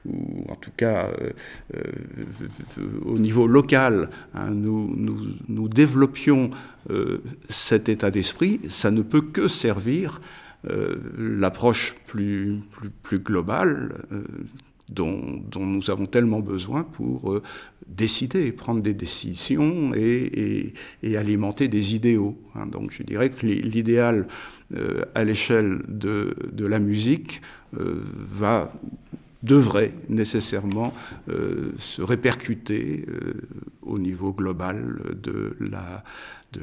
ou, 0.06 0.46
en 0.50 0.56
tout 0.56 0.72
cas 0.76 1.10
euh, 1.76 1.82
au 3.06 3.20
niveau 3.20 3.46
local, 3.46 4.10
hein, 4.34 4.50
nous, 4.50 5.70
développions 5.70 6.50
cet 7.50 7.88
état 7.88 8.10
d'esprit, 8.10 8.60
ça 8.68 8.90
ne 8.90 9.04
peut 9.04 9.22
que 9.22 9.48
servir 9.48 10.22
l'approche 11.18 11.96
plus, 12.08 12.62
globale 13.14 14.06
dont, 14.92 15.42
nous 15.60 15.90
avons 15.90 16.06
tellement 16.06 16.42
besoin 16.42 16.84
pour 16.84 17.32
euh, 17.32 17.42
décider, 17.88 18.52
prendre 18.52 18.82
des 18.82 18.94
décisions 18.94 19.94
et, 19.96 20.74
alimenter 21.16 21.68
des 21.68 21.96
idéaux. 21.96 22.38
Hein. 22.56 22.68
Donc 22.68 22.92
je 22.92 23.04
dirais 23.04 23.30
que 23.30 23.46
l'idéal 23.46 24.28
euh, 24.76 25.02
à 25.16 25.24
l'échelle 25.24 25.82
de, 25.88 26.36
la 26.60 26.80
musique 26.80 27.42
euh, 27.78 28.04
va 28.16 28.72
devrait 29.44 29.92
nécessairement 30.08 30.94
se 31.80 32.04
répercuter 32.04 33.08
au 33.82 33.98
niveau 33.98 34.34
global 34.34 35.00
de 35.20 35.58
la, 35.60 36.04
de 36.54 36.62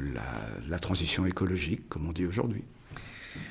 la 0.69 0.79
transition 0.79 1.25
écologique, 1.25 1.89
comme 1.89 2.07
on 2.07 2.13
dit 2.13 2.25
aujourd'hui. 2.25 2.63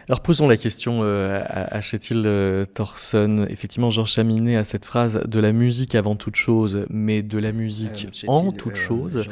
Alors 0.09 0.21
posons 0.21 0.49
la 0.49 0.57
question 0.57 1.01
euh, 1.03 1.43
à, 1.47 1.81
Chétil 1.83 2.23
euh, 2.25 2.65
Thorson. 2.65 3.47
Effectivement, 3.51 3.91
Georges 3.91 4.13
Chaminet 4.13 4.57
a 4.57 4.65
cette 4.65 4.87
phrase 4.87 5.21
de 5.27 5.41
la 5.41 5.53
musique 5.53 5.95
avant 5.95 6.17
toute 6.17 6.37
chose, 6.37 6.87
mais 6.89 7.23
de 7.23 7.39
la 7.39 7.53
musique 7.53 8.07
euh, 8.25 8.29
en 8.29 8.53
toute 8.53 8.77
chose. 8.77 9.25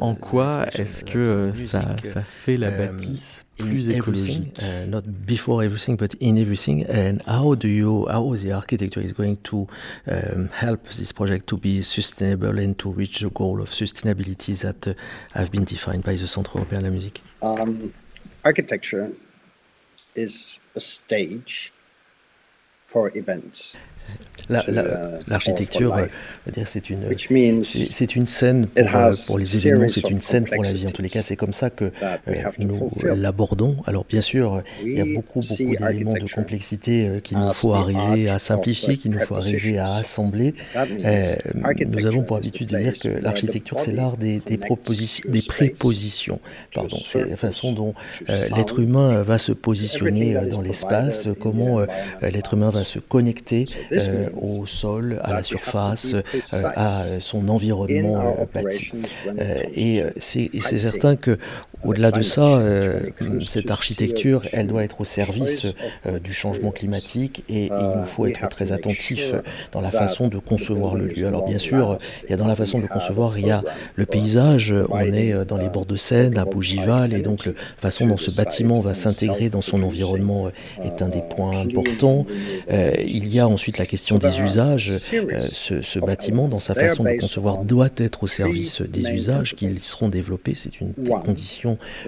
en 0.00 0.14
quoi 0.14 0.66
est-ce 0.74 1.04
que 1.04 1.52
ça, 1.54 1.96
ça, 2.02 2.22
fait 2.22 2.58
la 2.58 2.70
bâtisse 2.70 3.46
plus 3.56 3.88
écologique 3.88 4.60
uh, 4.60 4.86
Not 4.86 5.02
before 5.06 5.62
everything, 5.62 5.96
but 5.96 6.14
in 6.20 6.36
everything. 6.36 6.84
And 6.88 7.18
how 7.26 7.54
do 7.54 7.66
you, 7.66 8.06
how 8.08 8.34
the 8.36 8.52
architecture 8.52 9.00
is 9.00 9.12
going 9.12 9.36
to 9.44 9.66
um, 10.06 10.48
help 10.52 10.88
this 10.90 11.12
project 11.12 11.46
to 11.46 11.56
be 11.56 11.82
sustainable 11.82 12.58
and 12.58 12.74
to 12.74 12.92
reach 12.92 13.20
the 13.20 13.30
goal 13.30 13.60
of 13.60 13.70
sustainability 13.70 14.54
that 14.60 14.86
uh, 14.86 14.94
have 15.32 15.50
been 15.50 15.64
defined 15.64 16.02
by 16.02 16.14
the 16.14 16.26
Centre 16.26 16.58
européen 16.58 16.80
de 16.80 16.84
la 16.84 16.90
musique? 16.90 17.22
Um, 17.42 17.90
architecture 18.44 19.08
is 20.18 20.58
a 20.74 20.80
stage 20.80 21.72
for 22.86 23.16
events. 23.16 23.76
L'architecture, 24.48 25.96
la, 25.96 26.02
euh, 26.02 26.62
c'est 26.66 26.90
une, 26.90 27.64
c'est 27.64 28.16
une 28.16 28.26
scène 28.26 28.66
pour, 28.66 28.96
euh, 28.96 29.12
pour, 29.26 29.38
les 29.38 29.56
événements, 29.56 29.88
c'est 29.88 30.08
une 30.08 30.20
scène 30.20 30.46
pour 30.46 30.62
la 30.62 30.72
vie. 30.72 30.86
En 30.86 30.90
tous 30.90 31.02
les 31.02 31.10
cas, 31.10 31.22
c'est 31.22 31.36
comme 31.36 31.52
ça 31.52 31.70
que 31.70 31.90
euh, 32.28 32.34
nous 32.58 32.90
l'abordons. 33.02 33.76
Alors, 33.86 34.04
bien 34.08 34.20
sûr, 34.20 34.62
il 34.82 34.94
y 34.94 35.00
a 35.00 35.04
beaucoup, 35.04 35.40
beaucoup 35.40 35.76
d'éléments 35.76 36.14
de 36.14 36.32
complexité 36.32 37.20
qu'il 37.22 37.38
nous 37.38 37.52
faut 37.52 37.74
arriver 37.74 38.28
à 38.28 38.38
simplifier, 38.38 38.96
qu'il 38.96 39.10
nous 39.10 39.20
faut 39.20 39.36
arriver 39.36 39.78
à 39.78 39.96
assembler. 39.96 40.54
nous 40.84 42.06
avons 42.06 42.22
pour 42.22 42.36
habitude 42.36 42.68
de 42.68 42.78
dire 42.78 42.98
que 42.98 43.08
l'architecture, 43.08 43.78
c'est 43.78 43.92
l'art 43.92 44.16
des, 44.16 44.40
des, 44.40 44.58
propositions, 44.58 45.24
des 45.28 45.42
prépositions. 45.42 46.40
Pardon, 46.74 46.98
c'est 47.04 47.28
la 47.28 47.36
façon 47.36 47.72
dont 47.72 47.94
l'être 48.28 48.78
humain 48.78 49.22
va 49.22 49.38
se 49.38 49.52
positionner 49.52 50.34
dans 50.50 50.62
l'espace, 50.62 51.28
comment 51.40 51.80
l'être 52.22 52.54
humain 52.54 52.70
va 52.70 52.84
se 52.84 52.98
connecter 52.98 53.66
euh, 53.92 54.28
au 54.40 54.66
sol, 54.66 55.20
à 55.22 55.32
la 55.32 55.42
surface, 55.42 56.14
euh, 56.14 56.22
à 56.74 57.20
son 57.20 57.48
environnement 57.48 58.36
euh, 58.38 58.44
bâti. 58.52 58.92
et 59.74 60.02
c'est 60.18 60.60
certain 60.60 61.16
que 61.16 61.38
au-delà 61.84 62.10
de 62.10 62.22
ça, 62.22 62.56
euh, 62.56 63.00
cette 63.46 63.70
architecture, 63.70 64.42
elle 64.52 64.66
doit 64.66 64.84
être 64.84 65.00
au 65.00 65.04
service 65.04 65.66
euh, 66.06 66.18
du 66.18 66.32
changement 66.32 66.70
climatique 66.70 67.44
et, 67.48 67.66
il 67.66 67.98
nous 67.98 68.06
faut 68.06 68.26
être 68.26 68.48
très 68.48 68.72
attentif 68.72 69.34
dans 69.72 69.80
la 69.80 69.90
façon 69.90 70.28
de 70.28 70.38
concevoir 70.38 70.94
le 70.94 71.06
lieu. 71.06 71.26
Alors 71.26 71.44
bien 71.44 71.58
sûr, 71.58 71.98
il 72.24 72.30
y 72.30 72.34
a 72.34 72.36
dans 72.36 72.46
la 72.46 72.56
façon 72.56 72.78
de 72.78 72.86
concevoir, 72.86 73.38
il 73.38 73.46
y 73.46 73.50
a 73.50 73.62
le 73.94 74.06
paysage, 74.06 74.74
on 74.88 75.00
est 75.00 75.32
euh, 75.32 75.44
dans 75.44 75.56
les 75.56 75.68
bords 75.68 75.86
de 75.86 75.96
Seine, 75.96 76.38
à 76.38 76.44
Bougival, 76.44 77.12
et 77.12 77.22
donc 77.22 77.46
la 77.46 77.52
façon 77.76 78.06
dont 78.06 78.16
ce 78.16 78.30
bâtiment 78.30 78.80
va 78.80 78.94
s'intégrer 78.94 79.50
dans 79.50 79.60
son 79.60 79.82
environnement 79.82 80.50
est 80.82 81.02
un 81.02 81.08
des 81.08 81.22
points 81.22 81.58
importants. 81.58 82.26
il 82.70 83.28
y 83.28 83.38
a 83.38 83.48
ensuite 83.48 83.78
la 83.78 83.86
question 83.86 84.18
des 84.18 84.40
usages. 84.40 84.92
Ce, 85.52 85.82
ce, 85.82 85.98
bâtiment, 85.98 86.48
dans 86.48 86.58
sa 86.58 86.74
façon 86.74 87.04
de 87.04 87.20
concevoir, 87.20 87.58
doit 87.58 87.90
être 87.96 88.24
au 88.24 88.26
service 88.26 88.82
des 88.82 89.10
usages 89.10 89.54
qui 89.54 89.78
seront 89.80 90.08
développés. 90.08 90.54
C'est 90.54 90.80
une 90.80 90.92
des 90.92 91.44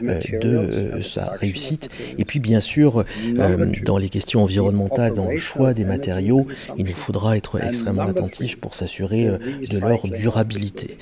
euh, 0.02 0.20
de 0.40 0.48
euh, 0.48 1.02
sa 1.02 1.30
réussite. 1.30 1.88
Et 2.18 2.24
puis 2.24 2.38
bien 2.38 2.60
sûr, 2.60 3.04
euh, 3.38 3.66
dans 3.84 3.98
les 3.98 4.08
questions 4.08 4.42
environnementales, 4.42 5.14
dans 5.14 5.28
le 5.28 5.36
choix 5.36 5.74
des 5.74 5.84
matériaux, 5.84 6.46
il 6.76 6.86
nous 6.86 6.94
faudra 6.94 7.36
être 7.36 7.62
extrêmement 7.62 8.06
attentif 8.06 8.56
pour 8.56 8.74
s'assurer 8.74 9.24
de 9.24 9.78
leur 9.78 10.06
durabilité. 10.08 10.98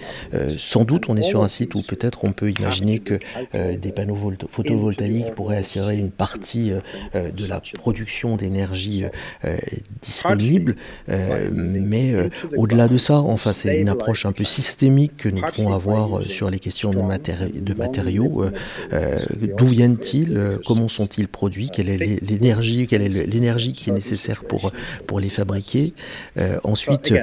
sans 0.56 0.84
doute, 0.84 1.08
on 1.08 1.16
est 1.16 1.22
sur 1.22 1.42
un 1.42 1.48
site 1.48 1.74
où 1.74 1.82
peut-être 1.82 2.24
on 2.24 2.32
peut 2.32 2.50
imaginer 2.50 2.98
que 2.98 3.18
des 3.54 3.92
panneaux 3.92 4.16
photovoltaïques 4.48 5.34
pourraient 5.34 5.58
assurer 5.58 5.96
une 5.98 6.10
partie 6.10 6.72
de 7.14 7.46
la 7.46 7.60
production 7.74 8.36
d'énergie 8.36 9.04
disponible, 10.02 10.76
mais 11.52 12.14
au-delà 12.56 12.88
de 12.88 12.98
ça, 12.98 13.18
enfin, 13.18 13.52
c'est 13.52 13.80
une 13.80 13.88
approche 13.88 14.26
un 14.26 14.32
peu 14.32 14.44
systémique 14.44 15.16
que 15.16 15.28
nous 15.28 15.42
pouvons 15.42 15.72
avoir 15.72 16.22
sur 16.28 16.50
les 16.50 16.58
questions 16.58 16.90
de, 16.90 17.60
de 17.60 17.74
matériaux. 17.74 18.44
Euh, 18.92 19.18
d'où 19.56 19.66
viennent-ils? 19.66 20.36
Euh, 20.36 20.58
Comment 20.66 20.88
sont-ils 20.88 21.28
produits? 21.28 21.68
Quelle 21.72 21.88
est 21.88 22.20
l'énergie 22.22 22.86
Quelle 22.86 23.02
est 23.02 23.26
l'énergie 23.26 23.72
qui 23.72 23.90
est 23.90 23.92
nécessaire 23.92 24.44
pour, 24.44 24.72
pour 25.06 25.20
les 25.20 25.30
fabriquer? 25.30 25.94
Euh, 26.38 26.58
Ensuite, 26.64 27.14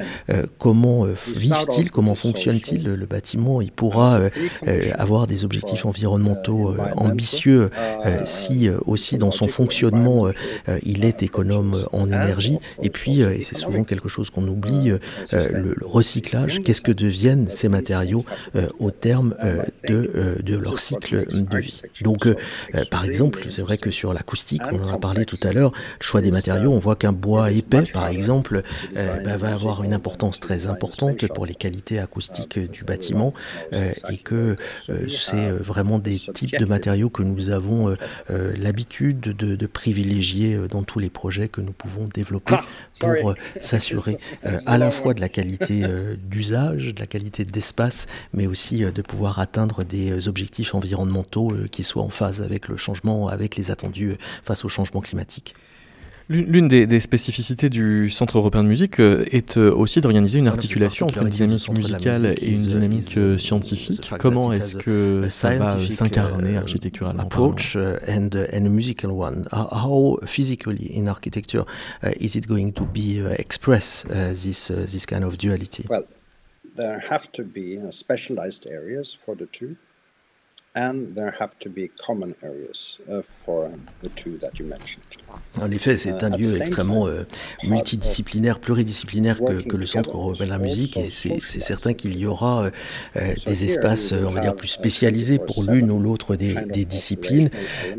comment 0.58 1.04
vivent-ils? 1.04 1.90
Comment 1.90 2.14
fonctionne-t-il 2.14 2.84
le, 2.84 3.06
bâtiment? 3.06 3.60
Il 3.60 3.70
pourra 3.70 4.20
avoir 4.94 5.26
des 5.26 5.44
objectifs 5.44 5.86
environnementaux 5.86 6.74
ambitieux 6.96 7.70
si 8.24 8.68
aussi 8.86 9.18
dans 9.18 9.30
son 9.30 9.46
fonctionnement 9.46 10.28
il 10.82 11.04
est 11.04 11.22
économe 11.22 11.86
en 11.92 12.06
énergie. 12.06 12.58
Et 12.82 12.90
puis, 12.90 13.20
et 13.20 13.42
c'est 13.42 13.56
souvent 13.56 13.84
quelque 13.84 14.08
chose 14.08 14.30
qu'on 14.30 14.46
oublie, 14.48 14.92
le, 15.32 15.74
recyclage. 15.82 16.62
Qu'est-ce 16.64 16.82
que 16.82 16.92
deviennent 16.92 17.48
ces 17.48 17.68
matériaux 17.68 18.24
au 18.78 18.90
terme 18.90 19.34
de, 19.88 20.40
de 20.42 20.56
leur 20.56 20.78
cycle 20.78 21.15
de 21.24 21.58
vie. 21.58 21.82
Donc, 22.02 22.26
euh, 22.26 22.36
euh, 22.74 22.84
par 22.90 23.04
exemple, 23.04 23.40
c'est 23.48 23.62
vrai 23.62 23.78
que 23.78 23.90
sur 23.90 24.12
l'acoustique, 24.12 24.62
on 24.70 24.82
en 24.82 24.92
a 24.92 24.98
parlé 24.98 25.24
tout 25.24 25.38
à 25.42 25.52
l'heure, 25.52 25.72
le 25.72 26.04
choix 26.04 26.20
des 26.20 26.30
matériaux, 26.30 26.72
on 26.72 26.78
voit 26.78 26.96
qu'un 26.96 27.12
bois 27.12 27.50
épais, 27.50 27.84
par 27.92 28.08
exemple, 28.08 28.62
euh, 28.96 29.20
bah, 29.20 29.36
va 29.36 29.52
avoir 29.52 29.82
une 29.82 29.94
importance 29.94 30.40
très 30.40 30.66
importante 30.66 31.26
pour 31.28 31.46
les 31.46 31.54
qualités 31.54 31.98
acoustiques 31.98 32.58
du 32.58 32.84
bâtiment 32.84 33.32
et 33.72 34.18
que 34.18 34.56
c'est 35.08 35.50
vraiment 35.50 35.98
des 35.98 36.18
types 36.18 36.58
de 36.58 36.64
matériaux 36.64 37.10
que 37.10 37.22
nous 37.22 37.50
avons 37.50 37.96
l'habitude 38.28 39.20
de, 39.20 39.56
de, 39.56 39.66
privilégier 39.66 40.58
dans 40.70 40.82
tous 40.82 40.98
les 40.98 41.10
projets 41.10 41.48
que 41.48 41.60
nous 41.60 41.72
pouvons 41.72 42.04
développer 42.04 42.56
pour 43.00 43.34
s'assurer 43.60 44.18
à 44.42 44.78
la 44.78 44.90
fois 44.90 45.14
de 45.14 45.20
la 45.20 45.28
qualité 45.28 45.84
d'usage, 46.18 46.94
de 46.94 47.00
la 47.00 47.06
qualité 47.06 47.44
d'espace, 47.44 48.06
mais 48.32 48.46
aussi 48.46 48.80
de 48.80 49.02
pouvoir 49.02 49.38
atteindre 49.38 49.84
des 49.84 50.28
objectifs 50.28 50.74
environnementaux 50.74 51.05
euh, 51.36 51.68
qui 51.70 51.82
soient 51.82 52.02
en 52.02 52.10
phase 52.10 52.42
avec 52.42 52.68
le 52.68 52.76
changement, 52.76 53.28
avec 53.28 53.56
les 53.56 53.70
attendus 53.70 54.10
euh, 54.10 54.16
face 54.42 54.64
au 54.64 54.68
changement 54.68 55.00
climatique. 55.00 55.54
L'une 56.28 56.66
des, 56.66 56.98
spécificités 56.98 57.70
du 57.70 58.10
Centre 58.10 58.38
européen 58.38 58.64
de 58.64 58.68
musique 58.68 58.98
euh, 58.98 59.24
est 59.30 59.56
aussi 59.58 60.00
d'organiser 60.00 60.40
une 60.40 60.48
articulation 60.48 61.06
entre 61.06 61.22
une 61.22 61.28
dynamique 61.28 61.70
musicale 61.70 62.34
et 62.42 62.50
une 62.50 62.66
dynamique 62.66 63.16
scientifique. 63.38 64.10
Comment 64.18 64.52
est-ce 64.52 64.76
que 64.76 65.28
ça 65.28 65.54
va 65.54 65.78
s'incarner 65.78 66.56
architecturalement 66.56 67.22
Approach 67.22 67.76
and, 67.76 68.30
and 68.52 68.66
a 68.66 68.68
musical 68.68 69.12
one. 69.12 69.46
How 69.52 70.18
physically 70.26 70.90
in 70.96 71.06
architecture 71.06 71.64
uh, 72.02 72.10
is 72.18 72.34
it 72.34 72.48
going 72.48 72.72
to 72.72 72.84
be 72.86 73.20
uh, 73.20 73.30
express 73.38 74.04
uh, 74.10 74.34
this 74.34 74.72
this 74.72 75.06
kind 75.06 75.22
of 75.22 75.38
duality? 75.38 75.86
Well, 75.88 76.06
there 76.74 76.98
have 77.08 77.30
to 77.32 77.44
be 77.44 77.78
specialized 77.92 78.66
areas 78.66 79.14
for 79.14 79.36
the 79.36 79.46
two. 79.46 79.76
And 80.76 81.16
there 81.16 81.32
have 81.40 81.58
to 81.60 81.70
be 81.70 81.88
common 81.88 82.36
areas 82.44 83.00
uh, 83.10 83.22
for 83.22 83.80
the 84.02 84.10
two 84.10 84.38
that 84.38 84.60
you 84.60 84.66
mentioned. 84.66 85.06
En 85.60 85.70
effet, 85.70 85.96
c'est 85.96 86.22
un 86.22 86.36
lieu 86.36 86.60
extrêmement 86.60 87.06
euh, 87.06 87.26
multidisciplinaire, 87.64 88.58
pluridisciplinaire 88.58 89.40
que, 89.40 89.62
que, 89.62 89.76
le 89.76 89.86
Centre 89.86 90.16
européen 90.16 90.44
de 90.44 90.50
la 90.50 90.58
musique, 90.58 90.96
et 90.96 91.10
c'est 91.12 91.60
certain 91.60 91.94
qu'il 91.94 92.18
y 92.18 92.26
aura 92.26 92.64
euh, 92.64 92.70
euh 93.16 93.34
des 93.46 93.64
espaces, 93.64 94.12
on 94.12 94.30
va 94.30 94.40
dire, 94.40 94.54
plus 94.54 94.68
spécialisés 94.68 95.38
pour 95.38 95.62
l'une 95.62 95.90
ou 95.90 96.00
l'autre 96.00 96.36
des, 96.36 96.56
des, 96.72 96.84
disciplines. 96.84 97.50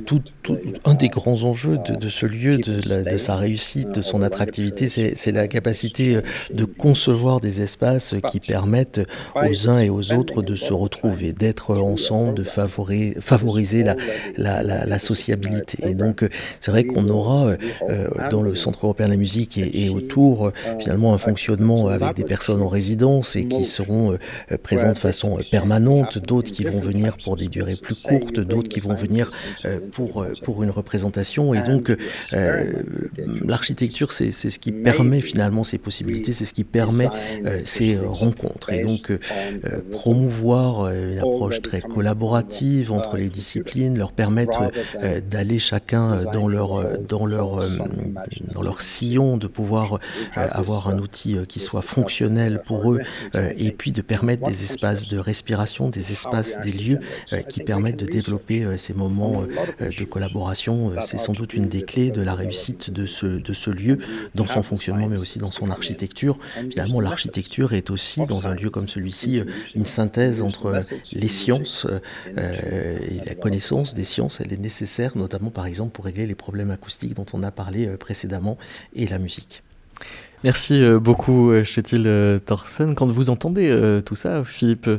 Tout, 0.05 0.21
tout, 0.43 0.57
un 0.85 0.93
des 0.93 1.09
grands 1.09 1.43
enjeux 1.43 1.77
de, 1.77 1.95
de 1.95 2.09
ce 2.09 2.25
lieu, 2.25 2.57
de, 2.57 2.81
la, 2.88 3.03
de, 3.03 3.17
sa 3.17 3.35
réussite, 3.35 3.91
de 3.91 4.01
son 4.01 4.21
attractivité, 4.21 4.88
c'est 4.88 5.31
la 5.31 5.47
capacité 5.47 6.15
euh, 6.15 6.21
de 6.53 6.65
concevoir 6.65 7.39
des 7.39 7.61
espaces 7.61 8.15
qui 8.29 8.39
permettent 8.39 9.01
aux 9.35 9.69
uns 9.69 9.79
et 9.79 9.89
aux 9.89 10.11
autres 10.11 10.41
de 10.41 10.55
se 10.55 10.73
retrouver, 10.73 11.33
d'être 11.33 11.75
ensemble, 11.75 12.35
de 12.35 12.43
favoriser 12.43 13.83
la, 13.83 13.95
la, 14.35 14.63
la, 14.63 14.85
la 14.85 14.99
sociabilité. 14.99 15.88
Et 15.88 15.95
donc, 15.95 16.27
c'est 16.59 16.71
vrai 16.71 16.83
qu'on 16.83 17.07
aura 17.07 17.26
euh, 17.28 17.57
euh, 17.89 18.07
dans 18.30 18.41
le 18.41 18.55
Centre 18.55 18.86
européen 18.86 19.07
de 19.07 19.11
la 19.11 19.17
musique 19.17 19.57
et, 19.57 19.89
autour 19.89 20.51
finalement 20.80 21.13
un 21.13 21.17
fonctionnement 21.17 21.88
avec 21.88 22.15
des 22.15 22.23
personnes 22.23 22.61
en 22.61 22.67
résidence 22.67 23.36
et 23.36 23.47
qui 23.47 23.65
seront 23.65 24.13
euh, 24.13 24.57
présentes 24.57 24.95
de 24.95 24.99
façon 24.99 25.39
permanente, 25.49 26.17
d'autres 26.17 26.51
qui 26.51 26.63
vont 26.63 26.80
venir 26.80 27.17
pour 27.23 27.38
des 27.38 27.47
durées 27.47 27.75
plus 27.75 27.95
courtes, 27.95 28.39
d'autres 28.39 28.69
qui 28.69 28.80
vont 28.80 28.93
venir 28.93 29.30
pour, 29.91 30.25
pour 30.43 30.63
une 30.63 30.69
représentation. 30.69 31.53
Et 31.53 31.61
donc 31.61 31.95
l'architecture, 33.45 34.11
c'est 34.11 34.32
ce 34.32 34.59
qui 34.59 34.71
permet 34.71 35.21
finalement 35.21 35.63
ces 35.63 35.78
possibilités, 35.78 36.34
c'est 36.34 36.45
ce 36.45 36.53
qui 36.53 36.63
permet 36.63 37.09
ces 37.63 37.97
rencontres. 37.97 38.71
Et 38.71 38.84
donc 38.84 39.11
promouvoir 39.91 40.91
une 40.91 41.19
approche 41.19 41.61
très 41.61 41.82
collaborative 41.82 42.91
entre 42.91 43.17
les 43.17 43.30
disciplines, 43.30 43.97
leur 43.97 44.11
permettre 44.11 44.71
d'aller 45.30 45.59
chacun 45.59 46.23
dans 46.34 46.47
leur, 46.47 46.84
dans 47.07 47.25
leur, 47.25 47.59
euh, 47.59 47.69
dans 48.53 48.61
leur 48.61 48.81
sillon, 48.81 49.37
de 49.37 49.47
pouvoir 49.47 49.95
euh, 49.95 50.47
avoir 50.51 50.87
un 50.89 50.99
outil 50.99 51.37
euh, 51.37 51.45
qui 51.45 51.59
soit 51.59 51.81
fonctionnel 51.81 52.61
pour 52.65 52.91
eux, 52.91 52.99
et 53.57 53.71
puis 53.71 53.91
de 53.91 54.01
permettre 54.01 54.47
des 54.47 54.63
espaces 54.63 55.07
de 55.07 55.17
respiration, 55.17 55.89
des 55.89 56.11
espaces, 56.11 56.59
des 56.61 56.71
lieux 56.71 56.99
qui 57.49 57.61
permettent 57.61 57.99
de 57.99 58.05
développer 58.05 58.77
ces 58.77 58.93
moments 58.93 59.43
de 59.79 60.03
collaboration. 60.03 60.93
C'est 61.01 61.17
sans 61.17 61.33
doute 61.33 61.53
une 61.53 61.67
des 61.67 61.81
clés 61.81 62.11
de 62.11 62.21
la 62.21 62.35
réussite 62.35 62.89
de 62.89 63.05
ce, 63.05 63.25
de 63.25 63.53
ce 63.53 63.69
lieu, 63.69 63.97
dans 64.35 64.47
son 64.47 64.63
fonctionnement, 64.63 65.07
mais 65.07 65.19
aussi 65.19 65.39
dans 65.39 65.51
son 65.51 65.69
architecture. 65.69 66.37
Finalement, 66.69 67.01
l'architecture 67.01 67.73
est 67.73 67.89
aussi, 67.89 68.25
dans 68.25 68.47
un 68.47 68.53
lieu 68.53 68.69
comme 68.69 68.87
celui-ci, 68.87 69.41
une 69.75 69.85
synthèse 69.85 70.41
entre 70.41 70.81
les 71.13 71.29
sciences 71.29 71.87
et 72.35 73.25
la 73.25 73.35
connaissance 73.35 73.93
des 73.93 74.03
sciences. 74.03 74.41
Elle 74.41 74.53
est 74.53 74.61
nécessaire, 74.61 75.17
notamment 75.17 75.51
par 75.51 75.67
exemple 75.67 75.91
pour 75.91 76.05
régler 76.05 76.27
les 76.27 76.35
problèmes 76.35 76.71
acoustiques 76.71 76.96
dont 77.05 77.25
on 77.33 77.43
a 77.43 77.51
parlé 77.51 77.87
euh, 77.87 77.97
précédemment 77.97 78.57
et 78.93 79.07
la 79.07 79.19
musique. 79.19 79.63
Merci 80.43 80.83
euh, 80.83 80.99
beaucoup, 80.99 81.49
euh, 81.49 81.63
Chétil 81.63 82.07
Thorsen. 82.45 82.93
Quand 82.93 83.07
vous 83.07 83.31
entendez 83.31 84.01
tout 84.05 84.15
ça, 84.15 84.43
Philippe 84.43 84.89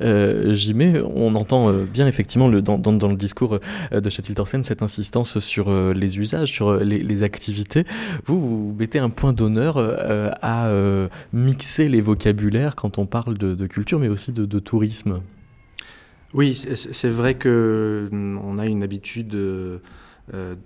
Jimet, 0.00 1.00
on 1.02 1.34
entend 1.34 1.70
bien 1.72 2.06
effectivement 2.06 2.48
le, 2.48 2.62
dans, 2.62 2.78
dans, 2.78 3.08
le 3.08 3.16
discours 3.16 3.60
de 3.92 4.10
Chétil 4.10 4.34
Thorsen 4.34 4.62
cette 4.62 4.82
insistance 4.82 5.38
sur 5.38 5.70
les 5.92 6.18
usages, 6.18 6.50
sur 6.50 6.76
les, 6.76 7.22
activités. 7.22 7.84
Vous, 8.24 8.40
vous 8.40 8.74
mettez 8.78 8.98
un 8.98 9.10
point 9.10 9.32
d'honneur 9.32 9.76
à 10.42 10.70
mixer 11.32 11.88
les 11.88 12.00
vocabulaires 12.00 12.74
quand 12.74 12.98
on 12.98 13.06
parle 13.06 13.36
de, 13.36 13.66
culture, 13.66 13.98
mais 13.98 14.08
aussi 14.08 14.32
de, 14.32 14.46
de 14.46 14.58
tourisme. 14.58 15.20
Oui, 16.32 16.54
c'est 16.54 17.08
vrai 17.08 17.34
que 17.34 18.08
hum, 18.10 18.40
on 18.42 18.58
a 18.58 18.66
une 18.66 18.82
habitude 18.82 19.36
euh, 20.34 20.56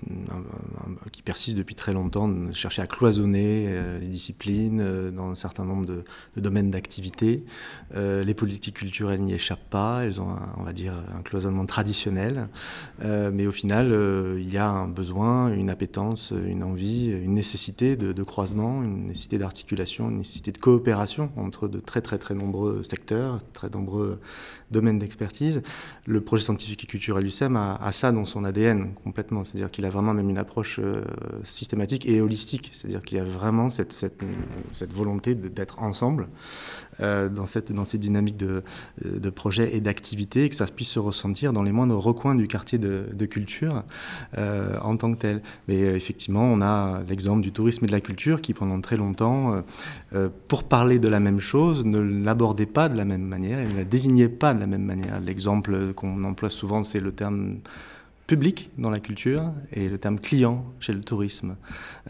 qui 1.12 1.22
persiste 1.22 1.56
depuis 1.56 1.74
très 1.74 1.92
longtemps, 1.92 2.28
de 2.28 2.50
chercher 2.52 2.80
à 2.80 2.86
cloisonner 2.86 3.66
euh, 3.68 3.98
les 3.98 4.06
disciplines 4.06 4.80
euh, 4.80 5.10
dans 5.10 5.30
un 5.30 5.34
certain 5.34 5.64
nombre 5.64 5.84
de, 5.84 6.04
domaines 6.36 6.70
d'activité. 6.70 7.44
les 7.94 8.34
politiques 8.34 8.76
culturelles 8.76 9.20
n'y 9.20 9.34
échappent 9.34 9.68
pas, 9.68 10.04
elles 10.04 10.20
ont, 10.20 10.36
on 10.56 10.62
va 10.62 10.72
dire, 10.72 10.94
un 11.16 11.20
cloisonnement 11.20 11.66
traditionnel, 11.66 12.48
mais 13.02 13.46
au 13.46 13.52
final, 13.52 13.92
il 14.38 14.50
y 14.50 14.56
a 14.56 14.68
un 14.68 14.88
besoin, 14.88 15.52
une 15.52 15.68
appétence, 15.68 16.32
une 16.46 16.62
envie, 16.62 17.10
une 17.10 17.34
nécessité 17.34 17.96
de, 17.96 18.22
croisement, 18.22 18.82
une 18.82 19.08
nécessité 19.08 19.36
d'articulation, 19.36 20.08
une 20.08 20.18
nécessité 20.18 20.52
de 20.52 20.58
coopération 20.58 21.30
entre 21.36 21.68
de 21.68 21.78
très 21.78 22.00
très 22.00 22.16
très 22.16 22.34
nombreux 22.34 22.82
secteurs, 22.82 23.40
très 23.52 23.68
nombreux 23.68 24.18
domaine 24.70 24.98
d'expertise. 24.98 25.62
Le 26.06 26.20
projet 26.20 26.44
scientifique 26.44 26.84
et 26.84 26.86
culturel 26.86 27.24
du 27.24 27.30
SEM 27.30 27.56
a, 27.56 27.92
ça 27.92 28.12
dans 28.12 28.24
son 28.24 28.44
ADN 28.44 28.94
complètement. 28.94 29.44
C'est-à-dire 29.50 29.70
qu'il 29.72 29.84
a 29.84 29.90
vraiment 29.90 30.14
même 30.14 30.30
une 30.30 30.38
approche 30.38 30.78
euh, 30.78 31.02
systématique 31.42 32.06
et 32.06 32.20
holistique. 32.20 32.70
C'est-à-dire 32.72 33.02
qu'il 33.02 33.18
y 33.18 33.20
a 33.20 33.24
vraiment 33.24 33.68
cette, 33.68 34.24
volonté 34.90 35.34
d'être 35.34 35.82
ensemble 35.82 36.28
euh, 37.00 37.28
dans, 37.28 37.46
cette, 37.46 37.72
dans 37.72 37.84
ces 37.84 37.98
dynamiques 37.98 38.36
de, 38.36 38.62
de 39.04 39.30
projet 39.30 39.74
et 39.74 39.80
d'activité 39.80 40.44
et 40.44 40.50
que 40.50 40.54
ça 40.54 40.66
puisse 40.66 40.90
se 40.90 41.00
ressentir 41.00 41.52
dans 41.52 41.64
les 41.64 41.72
moindres 41.72 41.98
recoins 41.98 42.36
du 42.36 42.46
quartier 42.46 42.78
de, 42.78 43.26
culture 43.26 43.82
euh, 44.38 44.78
en 44.82 44.96
tant 44.96 45.12
que 45.12 45.18
tel. 45.18 45.42
Mais 45.66 45.80
effectivement, 45.80 46.44
on 46.44 46.62
a 46.62 47.02
l'exemple 47.08 47.42
du 47.42 47.50
tourisme 47.50 47.84
et 47.84 47.88
de 47.88 47.92
la 47.92 48.00
culture 48.00 48.40
qui, 48.40 48.54
pendant 48.54 48.80
très 48.80 48.96
longtemps, 48.96 49.62
pour 50.48 50.64
parler 50.64 50.98
de 50.98 51.08
la 51.08 51.20
même 51.20 51.40
chose, 51.40 51.84
ne 51.84 51.98
l'abordait 51.98 52.66
pas 52.66 52.88
de 52.88 52.96
la 52.96 53.04
même 53.04 53.22
manière 53.22 53.58
et 53.58 53.66
ne 53.66 53.76
la 53.76 53.84
désignait 53.84 54.28
pas 54.28 54.54
de 54.54 54.60
la 54.60 54.66
même 54.66 54.84
manière. 54.84 55.20
L'exemple 55.20 55.92
qu'on 55.94 56.24
emploie 56.24 56.50
souvent, 56.50 56.82
c'est 56.82 57.00
le 57.00 57.12
terme 57.12 57.58
public 58.30 58.70
dans 58.78 58.90
la 58.90 59.00
culture 59.00 59.52
et 59.72 59.88
le 59.88 59.98
terme 59.98 60.20
client 60.20 60.64
chez 60.78 60.92
le 60.92 61.00
tourisme. 61.00 61.56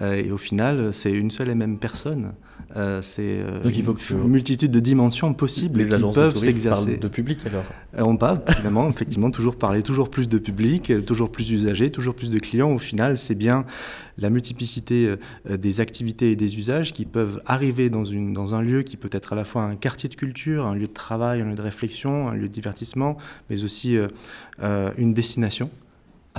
Euh, 0.02 0.22
et 0.22 0.30
au 0.30 0.36
final, 0.36 0.92
c'est 0.92 1.10
une 1.10 1.30
seule 1.30 1.48
et 1.48 1.54
même 1.54 1.78
personne. 1.78 2.34
Euh, 2.76 3.00
c'est 3.00 3.40
euh, 3.40 3.62
une 4.10 4.28
multitude 4.28 4.70
de 4.70 4.80
dimensions 4.80 5.32
possibles 5.32 5.82
les 5.82 5.88
qui 5.88 6.12
peuvent 6.12 6.36
s'exercer. 6.36 6.98
De 6.98 7.08
public 7.08 7.40
alors 7.46 7.64
On 7.94 8.18
parle 8.18 8.42
finalement, 8.54 8.86
effectivement, 8.94 9.30
toujours 9.30 9.56
parler 9.56 9.82
toujours 9.82 10.10
plus 10.10 10.28
de 10.28 10.36
public, 10.36 10.92
toujours 11.06 11.32
plus 11.32 11.46
d'usagers, 11.46 11.90
toujours 11.90 12.14
plus 12.14 12.30
de 12.30 12.38
clients. 12.38 12.70
Au 12.70 12.78
final, 12.78 13.16
c'est 13.16 13.34
bien 13.34 13.64
la 14.18 14.28
multiplicité 14.28 15.14
des 15.48 15.80
activités 15.80 16.32
et 16.32 16.36
des 16.36 16.58
usages 16.58 16.92
qui 16.92 17.06
peuvent 17.06 17.40
arriver 17.46 17.88
dans, 17.88 18.04
une, 18.04 18.34
dans 18.34 18.54
un 18.54 18.60
lieu 18.60 18.82
qui 18.82 18.98
peut 18.98 19.08
être 19.10 19.32
à 19.32 19.36
la 19.36 19.46
fois 19.46 19.62
un 19.62 19.76
quartier 19.76 20.10
de 20.10 20.16
culture, 20.16 20.66
un 20.66 20.74
lieu 20.74 20.86
de 20.86 20.92
travail, 20.92 21.40
un 21.40 21.46
lieu 21.46 21.54
de 21.54 21.62
réflexion, 21.62 22.28
un 22.28 22.34
lieu 22.34 22.48
de 22.48 22.52
divertissement, 22.52 23.16
mais 23.48 23.64
aussi 23.64 23.96
une 24.98 25.14
destination 25.14 25.70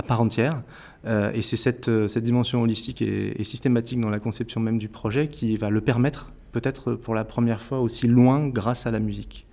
à 0.02 0.06
part 0.06 0.20
entière. 0.20 0.62
Euh, 1.06 1.32
et 1.32 1.42
c'est 1.42 1.56
cette, 1.56 1.88
euh, 1.88 2.08
cette, 2.08 2.22
dimension 2.22 2.62
holistique 2.62 3.02
et, 3.02 3.42
systématique 3.44 4.00
dans 4.00 4.10
la 4.10 4.20
conception 4.20 4.60
même 4.60 4.78
du 4.78 4.88
projet 4.88 5.28
qui 5.28 5.56
va 5.56 5.70
le 5.70 5.80
permettre, 5.80 6.30
peut-être 6.52 6.94
pour 6.94 7.14
la 7.14 7.24
première 7.24 7.60
fois 7.60 7.80
aussi 7.80 8.06
loin 8.06 8.46
grâce 8.46 8.86
à 8.86 8.90
la 8.90 9.00
musique. 9.00 9.46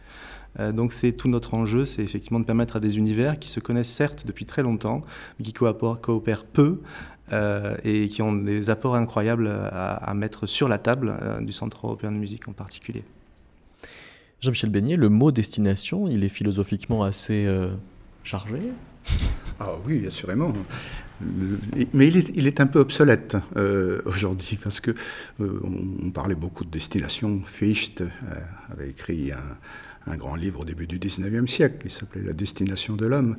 Euh, 0.59 0.71
donc 0.71 0.93
c'est 0.93 1.11
tout 1.11 1.27
notre 1.27 1.53
enjeu, 1.53 1.85
c'est 1.85 2.03
effectivement 2.03 2.39
de 2.39 2.45
permettre 2.45 2.75
à 2.75 2.79
des 2.79 2.97
univers 2.97 3.39
qui 3.39 3.49
se 3.49 3.59
connaissent 3.59 3.91
certes 3.91 4.25
depuis 4.25 4.45
très 4.45 4.63
longtemps, 4.63 5.03
mais 5.37 5.45
qui 5.45 5.53
coopèrent, 5.53 6.45
peu 6.45 6.81
et 7.83 8.07
qui 8.07 8.23
ont 8.23 8.33
des 8.33 8.71
apports 8.71 8.95
incroyables 8.95 9.47
à 9.51 10.11
mettre 10.15 10.47
sur 10.47 10.67
la 10.67 10.79
table 10.79 11.15
du 11.41 11.51
Centre 11.51 11.85
européen 11.85 12.11
de 12.11 12.17
musique 12.17 12.47
en 12.47 12.53
particulier. 12.53 13.03
Jean-Michel 14.41 14.71
Beignet, 14.71 14.95
le 14.95 15.09
mot 15.09 15.31
destination, 15.31 16.07
il 16.07 16.23
est 16.23 16.29
philosophiquement 16.29 17.03
assez 17.03 17.47
chargé 18.23 18.71
ah 19.59 19.75
oui, 19.85 20.05
assurément. 20.07 20.53
Mais 21.93 22.07
il 22.07 22.47
est, 22.47 22.61
un 22.61 22.67
peu 22.67 22.79
obsolète 22.79 23.35
euh, 23.57 24.01
aujourd'hui 24.05 24.57
parce 24.61 24.79
que 24.79 24.91
euh, 25.41 25.59
on, 26.01 26.11
parlait 26.11 26.35
beaucoup 26.35 26.63
de 26.63 26.69
destination. 26.69 27.41
Fichte 27.43 28.01
euh, 28.01 28.05
avait 28.71 28.89
écrit 28.89 29.33
un, 29.33 30.11
un, 30.11 30.15
grand 30.15 30.35
livre 30.35 30.61
au 30.61 30.65
début 30.65 30.87
du 30.87 30.97
19e 30.97 31.45
siècle 31.47 31.87
qui 31.87 31.93
s'appelait 31.93 32.23
La 32.23 32.31
destination 32.31 32.95
de 32.95 33.05
l'homme. 33.05 33.35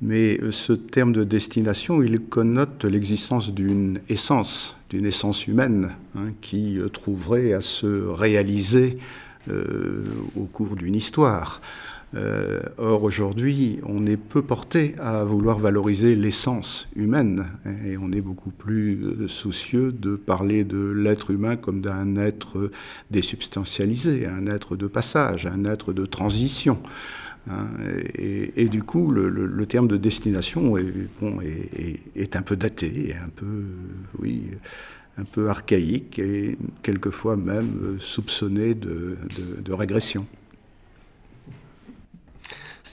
Mais 0.00 0.38
ce 0.50 0.72
terme 0.72 1.12
de 1.12 1.24
destination, 1.24 2.00
il 2.00 2.20
connote 2.20 2.84
l'existence 2.84 3.52
d'une 3.52 3.98
essence, 4.08 4.76
d'une 4.90 5.06
essence 5.06 5.48
humaine 5.48 5.96
hein, 6.14 6.28
qui 6.40 6.78
trouverait 6.92 7.54
à 7.54 7.60
se 7.60 7.86
réaliser 8.06 8.98
au 9.48 10.44
cours 10.44 10.76
d'une 10.76 10.94
histoire. 10.94 11.60
Euh, 12.14 12.60
or, 12.78 13.02
aujourd'hui, 13.02 13.80
on 13.84 14.06
est 14.06 14.16
peu 14.16 14.42
porté 14.42 14.94
à 14.98 15.24
vouloir 15.24 15.58
valoriser 15.58 16.14
l'essence 16.14 16.88
humaine 16.94 17.46
et 17.84 17.98
on 17.98 18.12
est 18.12 18.20
beaucoup 18.20 18.50
plus 18.50 19.02
euh, 19.02 19.28
soucieux 19.28 19.92
de 19.92 20.14
parler 20.14 20.64
de 20.64 20.78
l'être 20.78 21.30
humain 21.30 21.56
comme 21.56 21.80
d'un 21.80 22.16
être 22.16 22.70
désubstantialisé, 23.10 24.26
un 24.26 24.46
être 24.46 24.76
de 24.76 24.86
passage, 24.86 25.46
un 25.46 25.64
être 25.64 25.92
de 25.92 26.06
transition. 26.06 26.78
Hein. 27.48 27.68
et, 28.18 28.68
du 28.68 28.82
coup, 28.82 29.12
le, 29.12 29.66
terme 29.66 29.86
de 29.86 29.96
destination 29.96 30.76
est, 30.76 32.36
un 32.36 32.42
peu 32.42 32.56
daté, 32.56 33.14
un 33.24 33.28
peu, 33.28 33.62
oui, 34.18 34.42
un 35.16 35.22
peu 35.22 35.48
archaïque 35.48 36.18
et 36.18 36.58
quelquefois 36.82 37.36
même 37.36 37.98
soupçonné 38.00 38.74
de 38.74 39.16
régression. 39.72 40.26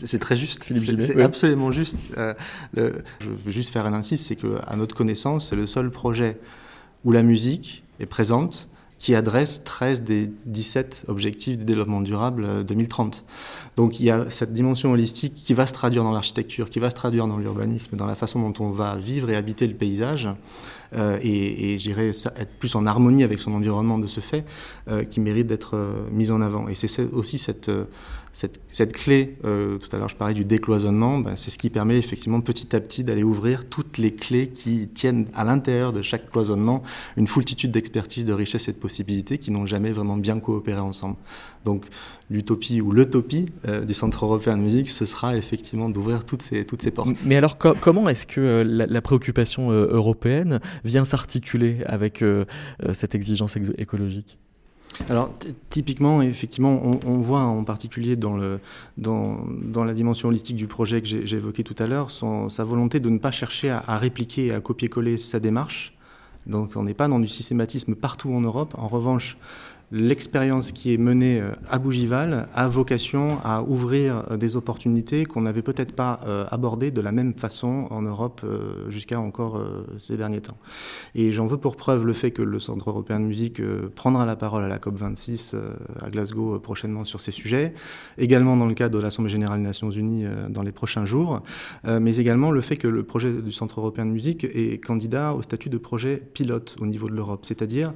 C'est 0.04 0.20
très 0.20 0.36
juste, 0.36 0.64
Philippe 0.64 1.02
C'est 1.02 1.22
absolument 1.22 1.72
juste. 1.72 2.14
Euh, 2.18 2.34
je 2.76 3.30
veux 3.30 3.52
juste 3.52 3.72
faire 3.72 3.86
un 3.86 3.94
insiste, 3.94 4.28
c'est 4.28 4.36
qu'à 4.36 4.76
notre 4.76 4.96
connaissance, 4.96 5.50
c'est 5.50 5.56
le 5.56 5.68
seul 5.68 5.92
projet 5.92 6.38
où 7.04 7.12
la 7.12 7.24
musique 7.24 7.84
est 8.00 8.06
présente 8.06 8.70
qui 9.04 9.16
adresse 9.16 9.66
13 9.66 10.04
des 10.04 10.32
17 10.46 11.06
objectifs 11.10 11.58
de 11.58 11.64
développement 11.66 12.00
durable 12.00 12.64
2030. 12.64 13.26
Euh, 13.26 13.70
Donc 13.76 14.00
il 14.00 14.06
y 14.06 14.10
a 14.10 14.30
cette 14.30 14.54
dimension 14.54 14.94
holistique 14.94 15.34
qui 15.34 15.54
va 15.54 15.68
se 15.68 15.74
traduire 15.74 16.06
dans 16.06 16.14
l'architecture, 16.14 16.70
qui 16.70 16.80
va 16.80 16.90
se 16.90 16.96
traduire 16.96 17.28
dans 17.28 17.38
l'urbanisme, 17.38 17.98
dans 17.98 18.06
la 18.06 18.16
façon 18.16 18.40
dont 18.40 18.66
on 18.66 18.70
va 18.70 18.96
vivre 18.96 19.30
et 19.30 19.36
habiter 19.36 19.68
le 19.68 19.74
paysage, 19.74 20.30
euh, 20.96 21.18
et, 21.22 21.74
et 21.74 21.80
j'irais 21.80 22.10
être 22.10 22.54
plus 22.60 22.76
en 22.76 22.86
harmonie 22.86 23.26
avec 23.26 23.42
son 23.42 23.54
environnement 23.54 24.00
de 24.00 24.08
ce 24.08 24.22
fait, 24.22 24.46
euh, 24.88 25.04
qui 25.04 25.20
mérite 25.20 25.48
d'être 25.48 25.76
euh, 25.76 26.08
mise 26.12 26.32
en 26.32 26.40
avant. 26.40 26.70
Et 26.70 26.76
c'est 26.76 27.02
aussi 27.12 27.38
cette, 27.38 27.70
cette, 28.34 28.94
clé, 28.94 29.38
tout 29.42 29.96
à 29.96 29.98
l'heure 29.98 30.10
je 30.10 30.16
parlais 30.16 30.34
du 30.34 30.44
décloisonnement, 30.46 31.20
ben, 31.20 31.36
c'est 31.36 31.52
ce 31.52 31.58
qui 31.58 31.70
permet 31.70 31.98
effectivement 31.98 32.42
petit 32.42 32.76
à 32.76 32.82
petit 32.82 33.04
d'aller 33.04 33.24
ouvrir 33.24 33.66
toutes 33.70 33.98
les 33.98 34.14
clés 34.14 34.50
qui 34.50 34.88
tiennent 34.88 35.28
à 35.34 35.44
l'intérieur 35.44 35.94
de 35.94 36.02
chaque 36.02 36.30
cloisonnement 36.32 36.84
une 37.16 37.28
foultitude 37.28 37.72
d'expertise, 37.72 38.26
de 38.26 38.34
richesse 38.34 38.68
et 38.68 38.74
de 38.74 38.78
possibilités 38.78 39.38
qui 39.38 39.52
n'ont 39.52 39.66
jamais 39.66 39.92
vraiment 39.92 40.18
bien 40.18 40.40
coopéré 40.40 40.80
ensemble. 40.80 41.16
Donc 41.64 41.86
l'utopie 42.30 42.82
ou 42.82 42.92
l'utopie 42.92 43.46
du 43.88 43.94
Centre 43.94 44.26
européen 44.26 44.58
de 44.58 44.64
musique, 44.64 44.90
ce 44.90 45.06
sera 45.06 45.38
effectivement 45.38 45.90
d'ouvrir 45.90 46.26
toutes 46.26 46.42
ces, 46.42 46.66
toutes 46.66 46.82
ces 46.82 46.92
portes. 46.92 47.24
Mais 47.26 47.36
alors 47.36 47.58
comment 47.58 48.10
est-ce 48.10 48.28
que 48.28 48.64
la, 48.66 48.86
la, 48.88 49.02
préoccupation 49.02 49.72
européenne 49.72 50.60
vient 50.84 51.06
s'articuler 51.06 51.84
avec 51.86 52.22
euh, 52.22 52.46
euh, 52.84 52.94
cette 52.94 53.16
exigence 53.16 53.58
écologique? 53.78 54.38
Alors 55.10 55.32
typiquement, 55.70 56.22
effectivement, 56.22 56.82
on, 57.06 57.18
voit 57.20 57.42
en 57.42 57.64
particulier 57.64 58.16
dans, 58.16 58.38
la 58.38 59.94
dimension 59.94 60.30
holistique 60.30 60.56
du 60.56 60.68
projet 60.68 61.02
que 61.02 61.08
j'ai 61.08 61.38
évoqué 61.38 61.64
tout 61.64 61.76
à 61.80 61.88
l'heure, 61.88 62.10
sa 62.12 62.64
volonté 62.64 63.00
de 63.00 63.10
ne 63.10 63.18
pas 63.18 63.32
chercher 63.32 63.70
à, 63.70 63.84
à 63.86 63.98
répliquer 63.98 64.48
et 64.48 64.54
à 64.54 64.60
copier-coller 64.60 65.18
sa 65.18 65.40
démarche. 65.40 65.94
Donc 66.46 66.72
on 66.76 66.84
n'est 66.84 66.94
pas 66.94 67.08
dans 67.08 67.20
du 67.20 67.28
systématisme 67.28 67.96
partout 67.96 68.32
en 68.32 68.42
Europe. 68.42 68.76
En 68.78 68.88
revanche, 68.88 69.38
l'expérience 69.94 70.72
qui 70.72 70.92
est 70.92 70.98
menée 70.98 71.40
euh, 71.40 71.52
à 71.70 71.78
Bougival 71.78 72.48
a 72.56 72.68
vocation 72.68 73.38
à 73.44 73.62
ouvrir 73.62 74.24
euh, 74.32 74.38
des 74.38 74.56
opportunités 74.56 75.24
qu'on 75.24 75.42
n'avait 75.42 75.62
peut-être 75.62 75.94
pas 75.94 76.20
euh, 76.26 76.46
abordées 76.50 76.90
de 76.90 77.00
la 77.00 77.12
même 77.12 77.36
façon 77.36 77.88
en 77.92 78.02
Europe 78.02 78.42
jusqu'à 78.90 79.20
encore 79.20 79.64
ces 79.98 80.18
derniers 80.18 80.42
temps. 80.42 80.58
Et 81.14 81.32
j'en 81.32 81.46
veux 81.46 81.58
pour 81.58 81.76
preuve 81.76 82.06
le 82.06 82.14
fait 82.14 82.32
que 82.32 82.42
le 82.42 82.60
Centre 82.60 82.90
européen 82.90 83.20
de 83.20 83.26
musique 83.26 83.62
prendra 83.94 84.26
la 84.26 84.36
parole 84.36 84.64
à 84.64 84.68
la 84.68 84.80
COP26 84.80 85.56
à 86.02 86.10
Glasgow 86.10 86.58
prochainement 86.60 87.06
sur 87.06 87.22
ces 87.22 87.32
sujets, 87.32 87.74
également 88.18 88.58
dans 88.58 88.66
le 88.66 88.74
cadre 88.74 88.98
de 88.98 89.02
l'Assemblée 89.02 89.32
générale 89.32 89.60
des 89.60 89.68
Nations 89.68 89.92
unies 89.92 90.26
dans 90.50 90.64
les 90.64 90.72
prochains 90.72 91.06
jours, 91.06 91.42
mais 91.86 92.18
également 92.18 92.52
le 92.52 92.62
fait 92.62 92.78
que 92.78 92.88
le 92.88 93.04
projet 93.04 93.32
du 93.34 93.52
Centre 93.52 93.80
européen 93.80 94.06
de 94.06 94.12
musique 94.12 94.46
est 94.46 94.84
candidat 94.84 95.34
au 95.34 95.42
statut 95.42 95.70
de 95.70 95.78
projet 95.78 96.22
pilote 96.34 96.76
au 96.80 96.88
niveau 96.88 97.10
de 97.10 97.14
l'Europe, 97.14 97.46
c'est-à-dire 97.46 97.94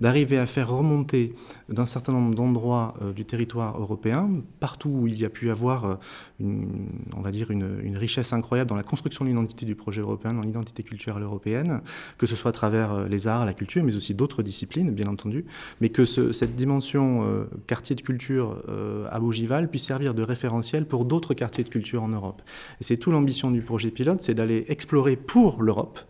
d'arriver 0.00 0.38
à 0.38 0.46
faire 0.46 0.70
remonter 0.70 1.34
d'un 1.68 1.86
certain 1.86 2.12
nombre 2.12 2.34
d'endroits 2.34 2.94
euh, 3.02 3.12
du 3.12 3.24
territoire 3.24 3.80
européen, 3.80 4.28
partout 4.58 4.90
où 4.90 5.06
il 5.06 5.18
y 5.18 5.24
a 5.24 5.30
pu 5.30 5.50
avoir, 5.50 5.84
euh, 5.84 5.94
une, 6.40 6.88
on 7.16 7.20
va 7.20 7.30
dire, 7.30 7.50
une, 7.50 7.96
richesse 7.96 8.32
incroyable 8.32 8.70
dans 8.70 8.76
la 8.76 8.82
construction 8.82 9.24
de 9.24 9.30
l'identité 9.30 9.66
du 9.66 9.74
projet 9.74 10.00
européen, 10.00 10.32
dans 10.32 10.42
l'identité 10.42 10.82
culturelle 10.82 11.22
européenne, 11.22 11.82
que 12.18 12.26
ce 12.26 12.34
soit 12.34 12.50
à 12.50 12.52
travers 12.52 12.92
euh, 12.92 13.08
les 13.08 13.26
arts, 13.26 13.44
la 13.44 13.52
culture, 13.52 13.84
mais 13.84 13.94
aussi 13.94 14.14
d'autres 14.14 14.42
disciplines, 14.42 14.90
bien 14.90 15.06
entendu, 15.06 15.44
mais 15.80 15.90
que 15.90 16.04
cette 16.04 16.56
dimension 16.56 17.46
quartier 17.66 17.94
de 17.94 18.00
culture 18.00 18.62
à 19.10 19.20
Bougival 19.20 19.68
puisse 19.68 19.84
servir 19.84 20.14
de 20.14 20.22
référentiel 20.22 20.86
pour 20.86 21.04
d'autres 21.04 21.34
quartiers 21.34 21.64
de 21.64 21.68
culture 21.68 22.02
en 22.02 22.08
Europe. 22.08 22.42
Et 22.80 22.84
c'est 22.84 22.96
tout 22.96 23.10
l'ambition 23.10 23.50
du 23.50 23.62
projet 23.62 23.90
pilote, 23.90 24.20
c'est 24.20 24.34
d'aller 24.34 24.64
explorer 24.68 25.16
pour 25.16 25.62
l'Europe 25.62 26.00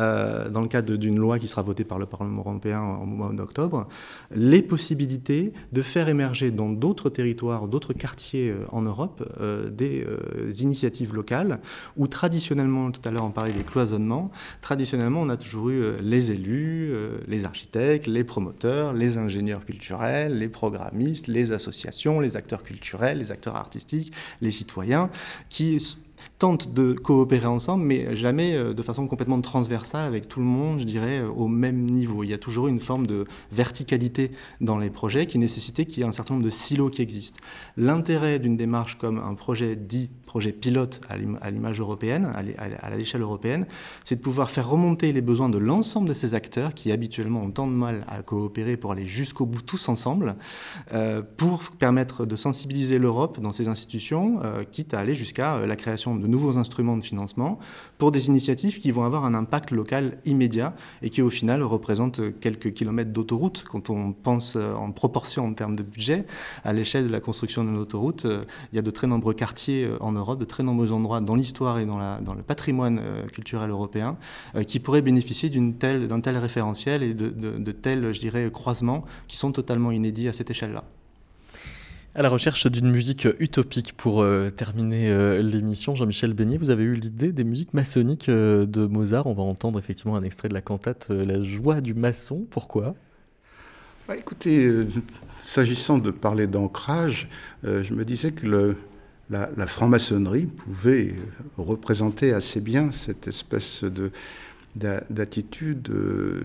euh, 0.00 0.48
dans 0.48 0.60
le 0.60 0.68
cadre 0.68 0.96
d'une 0.96 1.16
loi 1.16 1.38
qui 1.38 1.48
sera 1.48 1.62
votée 1.62 1.84
par 1.84 1.98
le 1.98 2.06
Parlement 2.06 2.40
européen 2.40 2.80
en 2.80 3.06
mois 3.06 3.32
d'octobre, 3.32 3.88
les 4.34 4.62
possibilités 4.62 5.52
de 5.72 5.82
faire 5.82 6.08
émerger 6.08 6.50
dans 6.50 6.70
d'autres 6.70 7.10
territoires, 7.10 7.68
d'autres 7.68 7.92
quartiers 7.92 8.50
euh, 8.50 8.64
en 8.70 8.82
Europe, 8.82 9.26
euh, 9.40 9.70
des 9.70 10.06
initiatives 10.62 11.14
locales 11.14 11.60
où 11.96 12.06
traditionnellement, 12.06 12.90
tout 12.90 13.00
à 13.04 13.10
l'heure 13.10 13.24
on 13.24 13.30
parlait 13.30 13.52
des 13.52 13.62
cloisonnements, 13.62 14.30
traditionnellement 14.60 15.20
on 15.20 15.28
a 15.28 15.36
toujours 15.36 15.70
eu 15.70 15.82
les 16.00 16.30
élus, 16.30 16.92
les 17.26 17.44
architectes, 17.44 18.06
les 18.06 18.24
promoteurs, 18.24 18.92
les 18.92 19.18
ingénieurs 19.18 19.64
culturels, 19.64 20.38
les 20.38 20.48
programmistes, 20.48 21.26
les 21.26 21.52
associations, 21.52 22.20
les 22.20 22.36
acteurs 22.36 22.62
culturels, 22.62 23.18
les 23.18 23.30
acteurs 23.32 23.56
artistiques, 23.56 24.12
les 24.40 24.50
citoyens, 24.50 25.10
qui 25.48 25.78
tentent 26.38 26.74
de 26.74 26.92
coopérer 26.92 27.46
ensemble, 27.46 27.84
mais 27.84 28.14
jamais 28.14 28.54
euh, 28.54 28.74
de 28.74 28.82
façon 28.82 29.06
complètement 29.06 29.40
transversale 29.40 30.06
avec 30.06 30.28
tout 30.28 30.40
le 30.40 30.46
monde, 30.46 30.80
je 30.80 30.84
dirais, 30.84 31.20
euh, 31.20 31.28
au 31.28 31.48
même 31.48 31.86
niveau. 31.86 32.24
Il 32.24 32.30
y 32.30 32.34
a 32.34 32.38
toujours 32.38 32.68
une 32.68 32.80
forme 32.80 33.06
de 33.06 33.24
verticalité 33.52 34.30
dans 34.60 34.78
les 34.78 34.90
projets 34.90 35.26
qui 35.26 35.38
nécessitait 35.38 35.86
qu'il 35.86 36.00
y 36.00 36.02
ait 36.02 36.08
un 36.08 36.12
certain 36.12 36.34
nombre 36.34 36.44
de 36.44 36.50
silos 36.50 36.90
qui 36.90 37.00
existent. 37.00 37.40
L'intérêt 37.76 38.38
d'une 38.38 38.56
démarche 38.56 38.98
comme 38.98 39.18
un 39.18 39.34
projet 39.34 39.76
dit 39.76 40.10
projet 40.26 40.52
pilote 40.52 41.00
à 41.08 41.50
l'image 41.50 41.80
européenne, 41.80 42.30
à 42.34 42.96
l'échelle 42.96 43.22
européenne, 43.22 43.64
c'est 44.04 44.16
de 44.16 44.20
pouvoir 44.20 44.50
faire 44.50 44.68
remonter 44.68 45.12
les 45.12 45.22
besoins 45.22 45.48
de 45.48 45.56
l'ensemble 45.56 46.08
de 46.08 46.12
ces 46.12 46.34
acteurs 46.34 46.74
qui 46.74 46.92
habituellement 46.92 47.42
ont 47.42 47.50
tant 47.50 47.66
de 47.66 47.72
mal 47.72 48.04
à 48.08 48.22
coopérer 48.22 48.76
pour 48.76 48.92
aller 48.92 49.06
jusqu'au 49.06 49.46
bout 49.46 49.62
tous 49.62 49.88
ensemble, 49.88 50.34
euh, 50.92 51.22
pour 51.36 51.70
permettre 51.78 52.26
de 52.26 52.36
sensibiliser 52.36 52.98
l'Europe 52.98 53.40
dans 53.40 53.52
ses 53.52 53.68
institutions, 53.68 54.40
quitte 54.72 54.92
à 54.92 54.98
aller 54.98 55.14
jusqu'à 55.14 55.64
la 55.64 55.76
création 55.76 56.16
de 56.16 56.25
nouveaux 56.26 56.58
instruments 56.58 56.96
de 56.96 57.04
financement 57.04 57.58
pour 57.98 58.12
des 58.12 58.28
initiatives 58.28 58.78
qui 58.78 58.90
vont 58.90 59.04
avoir 59.04 59.24
un 59.24 59.34
impact 59.34 59.70
local 59.70 60.18
immédiat 60.24 60.74
et 61.02 61.10
qui 61.10 61.22
au 61.22 61.30
final 61.30 61.62
représentent 61.62 62.20
quelques 62.40 62.72
kilomètres 62.72 63.12
d'autoroute. 63.12 63.64
Quand 63.68 63.90
on 63.90 64.12
pense 64.12 64.56
euh, 64.56 64.74
en 64.74 64.90
proportion 64.92 65.46
en 65.46 65.54
termes 65.54 65.76
de 65.76 65.82
budget, 65.82 66.26
à 66.64 66.72
l'échelle 66.72 67.06
de 67.06 67.12
la 67.12 67.20
construction 67.20 67.64
d'une 67.64 67.78
autoroute, 67.78 68.24
euh, 68.24 68.42
il 68.72 68.76
y 68.76 68.78
a 68.78 68.82
de 68.82 68.90
très 68.90 69.06
nombreux 69.06 69.34
quartiers 69.34 69.84
euh, 69.84 69.96
en 70.00 70.12
Europe, 70.12 70.38
de 70.38 70.44
très 70.44 70.62
nombreux 70.62 70.92
endroits 70.92 71.20
dans 71.20 71.34
l'histoire 71.34 71.78
et 71.78 71.86
dans, 71.86 71.98
le 71.98 72.42
patrimoine 72.42 73.00
culturel 73.32 73.70
européen 73.70 74.16
qui 74.66 74.80
pourraient 74.80 75.02
bénéficier 75.02 75.48
d'un 75.48 75.70
tel, 75.72 76.36
référentiel 76.36 77.02
et 77.02 77.14
de, 77.14 77.28
de, 77.28 77.58
de 77.58 77.72
tels, 77.72 78.12
je 78.12 78.20
dirais, 78.20 78.50
croisements 78.52 79.04
qui 79.28 79.36
sont 79.36 79.52
totalement 79.52 79.90
inédits 79.90 80.28
à 80.28 80.32
cette 80.32 80.50
échelle-là. 80.50 80.84
À 82.16 82.22
la 82.22 82.30
recherche 82.30 82.66
d'une 82.66 82.90
musique 82.90 83.28
utopique 83.40 83.92
pour 83.94 84.22
euh, 84.22 84.48
terminer 84.48 85.10
euh, 85.10 85.42
l'émission, 85.42 85.94
Jean-Michel 85.94 86.32
Beignet, 86.32 86.56
vous 86.56 86.70
avez 86.70 86.82
eu 86.82 86.94
l'idée 86.94 87.30
des 87.30 87.44
musiques 87.44 87.74
maçonniques 87.74 88.30
euh, 88.30 88.64
de 88.64 88.86
Mozart. 88.86 89.26
On 89.26 89.34
va 89.34 89.42
entendre 89.42 89.78
effectivement 89.78 90.16
un 90.16 90.22
extrait 90.22 90.48
de 90.48 90.54
la 90.54 90.62
cantate 90.62 91.10
La 91.10 91.42
joie 91.42 91.82
du 91.82 91.92
maçon. 91.92 92.46
Pourquoi? 92.48 92.94
Bah, 94.08 94.16
Écoutez, 94.16 94.86
s'agissant 95.42 95.98
de 95.98 96.10
parler 96.10 96.46
d'ancrage, 96.46 97.28
je 97.64 97.92
me 97.92 98.06
disais 98.06 98.32
que 98.32 98.74
la, 99.28 99.66
franc-maçonnerie 99.66 100.46
pouvait 100.46 101.14
représenter 101.58 102.32
assez 102.32 102.62
bien 102.62 102.92
cette 102.92 103.28
espèce 103.28 103.84
de 103.84 104.10
d'attitude 104.74 105.90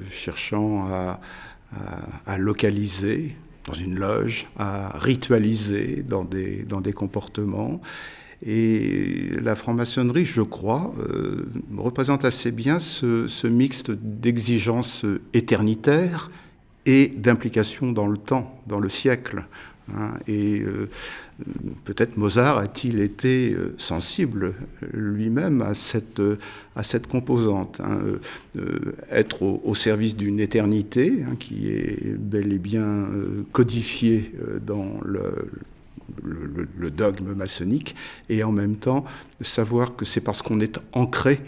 cherchant 0.09 0.89
à 0.89 2.37
localiser 2.37 3.37
dans 3.71 3.77
une 3.77 3.97
loge, 3.97 4.47
à 4.57 4.97
ritualiser 4.99 6.03
dans 6.07 6.25
des, 6.25 6.63
dans 6.67 6.81
des 6.81 6.93
comportements. 6.93 7.81
Et 8.45 9.29
la 9.41 9.55
franc-maçonnerie, 9.55 10.25
je 10.25 10.41
crois, 10.41 10.93
euh, 10.99 11.45
représente 11.77 12.25
assez 12.25 12.51
bien 12.51 12.79
ce, 12.79 13.27
ce 13.27 13.47
mixte 13.47 13.91
d'exigences 13.91 15.05
éternitaires 15.33 16.31
et 16.85 17.13
d'implication 17.15 17.91
dans 17.91 18.07
le 18.07 18.17
temps, 18.17 18.61
dans 18.67 18.79
le 18.79 18.89
siècle. 18.89 19.45
Hein. 19.97 20.13
et 20.27 20.61
euh, 20.61 20.89
peut-être 21.85 22.15
Mozart 22.15 22.57
a-t-il 22.57 22.99
été 22.99 23.53
euh, 23.53 23.73
sensible 23.77 24.53
lui-même 24.93 25.61
à 25.61 25.73
cette, 25.73 26.19
euh, 26.19 26.37
à 26.75 26.83
cette 26.83 27.07
composante, 27.07 27.81
hein, 27.83 27.99
être 29.09 29.41
au, 29.41 29.75
service 29.75 30.15
d'une 30.15 30.39
éternité 30.39 31.23
hein, 31.27 31.35
qui 31.37 31.69
est 31.69 32.15
bel 32.17 32.53
et 32.53 32.59
bien 32.59 33.07
codifiée 33.51 34.33
dans 34.65 35.01
le, 35.03 35.49
le, 36.23 36.89
dogme 36.91 37.33
maçonnique, 37.33 37.95
et 38.29 38.43
en 38.43 38.51
même 38.51 38.75
temps 38.75 39.05
savoir 39.41 39.95
que 39.95 40.05
c'est 40.05 40.21
parce 40.21 40.41
qu'on 40.41 40.59
est 40.59 40.79
ancré 40.93 41.41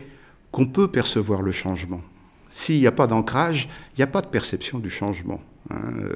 qu'on 0.52 0.66
peut 0.66 0.88
percevoir 0.88 1.42
le 1.42 1.52
changement. 1.52 2.02
S'il 2.50 2.80
n'y 2.80 2.88
a 2.88 2.92
pas 2.92 3.08
d'ancrage, 3.08 3.70
il 3.96 4.00
n'y 4.00 4.04
a 4.04 4.08
pas 4.08 4.22
de 4.22 4.28
perception 4.28 4.80
du 4.80 4.90
changement. 4.90 5.42
Hein, 5.70 5.94
euh, 6.00 6.16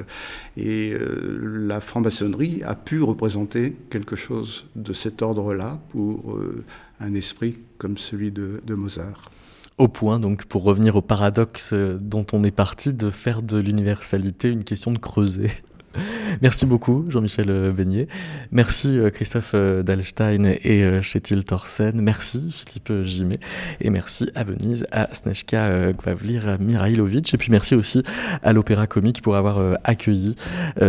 et 0.58 0.94
euh, 0.94 1.66
la 1.68 1.80
franc-maçonnerie 1.80 2.62
a 2.66 2.76
pu 2.76 3.02
représenter 3.02 3.76
quelque 3.90 4.16
chose 4.16 4.66
de 4.76 4.94
cet 4.94 5.22
ordre-là 5.22 5.80
pour 5.90 6.36
euh, 6.36 6.64
un 7.00 7.14
esprit 7.14 7.58
comme 7.78 7.98
celui 7.98 8.32
de, 8.32 8.62
Mozart. 8.70 9.32
Au 9.78 9.88
point, 9.88 10.20
donc, 10.20 10.46
pour 10.46 10.64
revenir 10.64 10.96
au 10.96 11.02
paradoxe 11.02 11.74
dont 11.74 12.26
on 12.34 12.44
est 12.44 12.52
parti, 12.52 12.94
de 12.94 13.12
faire 13.12 13.44
de 13.44 13.58
l'universalité 13.58 14.50
une 14.50 14.64
question 14.64 14.92
de 14.92 14.98
creuser. 14.98 15.52
Merci 16.42 16.66
beaucoup, 16.66 17.06
Jean-Michel 17.10 17.72
Beignet. 17.72 18.08
Merci, 18.52 19.00
Christophe 19.14 19.56
Dalstein 19.56 20.46
et 20.46 21.02
Chetil 21.02 21.44
Thorsen. 21.44 22.00
Merci, 22.02 22.52
Philippe 22.52 23.04
Gimet. 23.04 23.40
Et 23.82 23.90
merci 23.90 24.30
à 24.36 24.44
Venise, 24.44 24.86
à 24.92 25.14
Snezhka 25.14 25.94
Gvavlir 25.94 26.58
Mirailovic. 26.60 27.34
Et 27.34 27.38
puis 27.38 27.52
merci 27.52 27.76
aussi 27.76 28.04
à 28.44 28.54
l'Opéra 28.54 28.88
Comique 28.88 29.22
pour 29.22 29.36
avoir 29.36 29.78
accueilli 29.84 30.36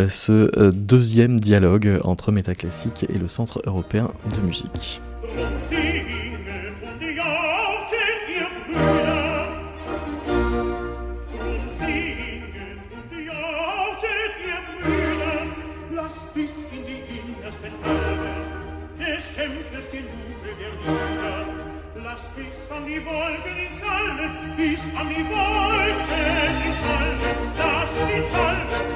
ce 0.08 0.70
deuxième 0.70 1.40
dialogue 1.40 2.00
entre 2.04 2.32
Métaclassique 2.32 3.06
et 3.08 3.18
le 3.18 3.28
Centre 3.28 3.62
européen 3.66 4.10
de 4.34 4.40
musique. 4.40 5.00
die 22.98 23.06
Wolken 23.06 23.56
in 23.56 23.72
Schalle, 23.78 24.30
bis 24.56 24.80
an 24.96 25.08
die 25.08 25.24
Wolken 25.28 26.64
in 26.66 26.74
Schalle, 26.80 27.30
lass 27.56 27.90
die 28.08 28.22
Schalle 28.32 28.87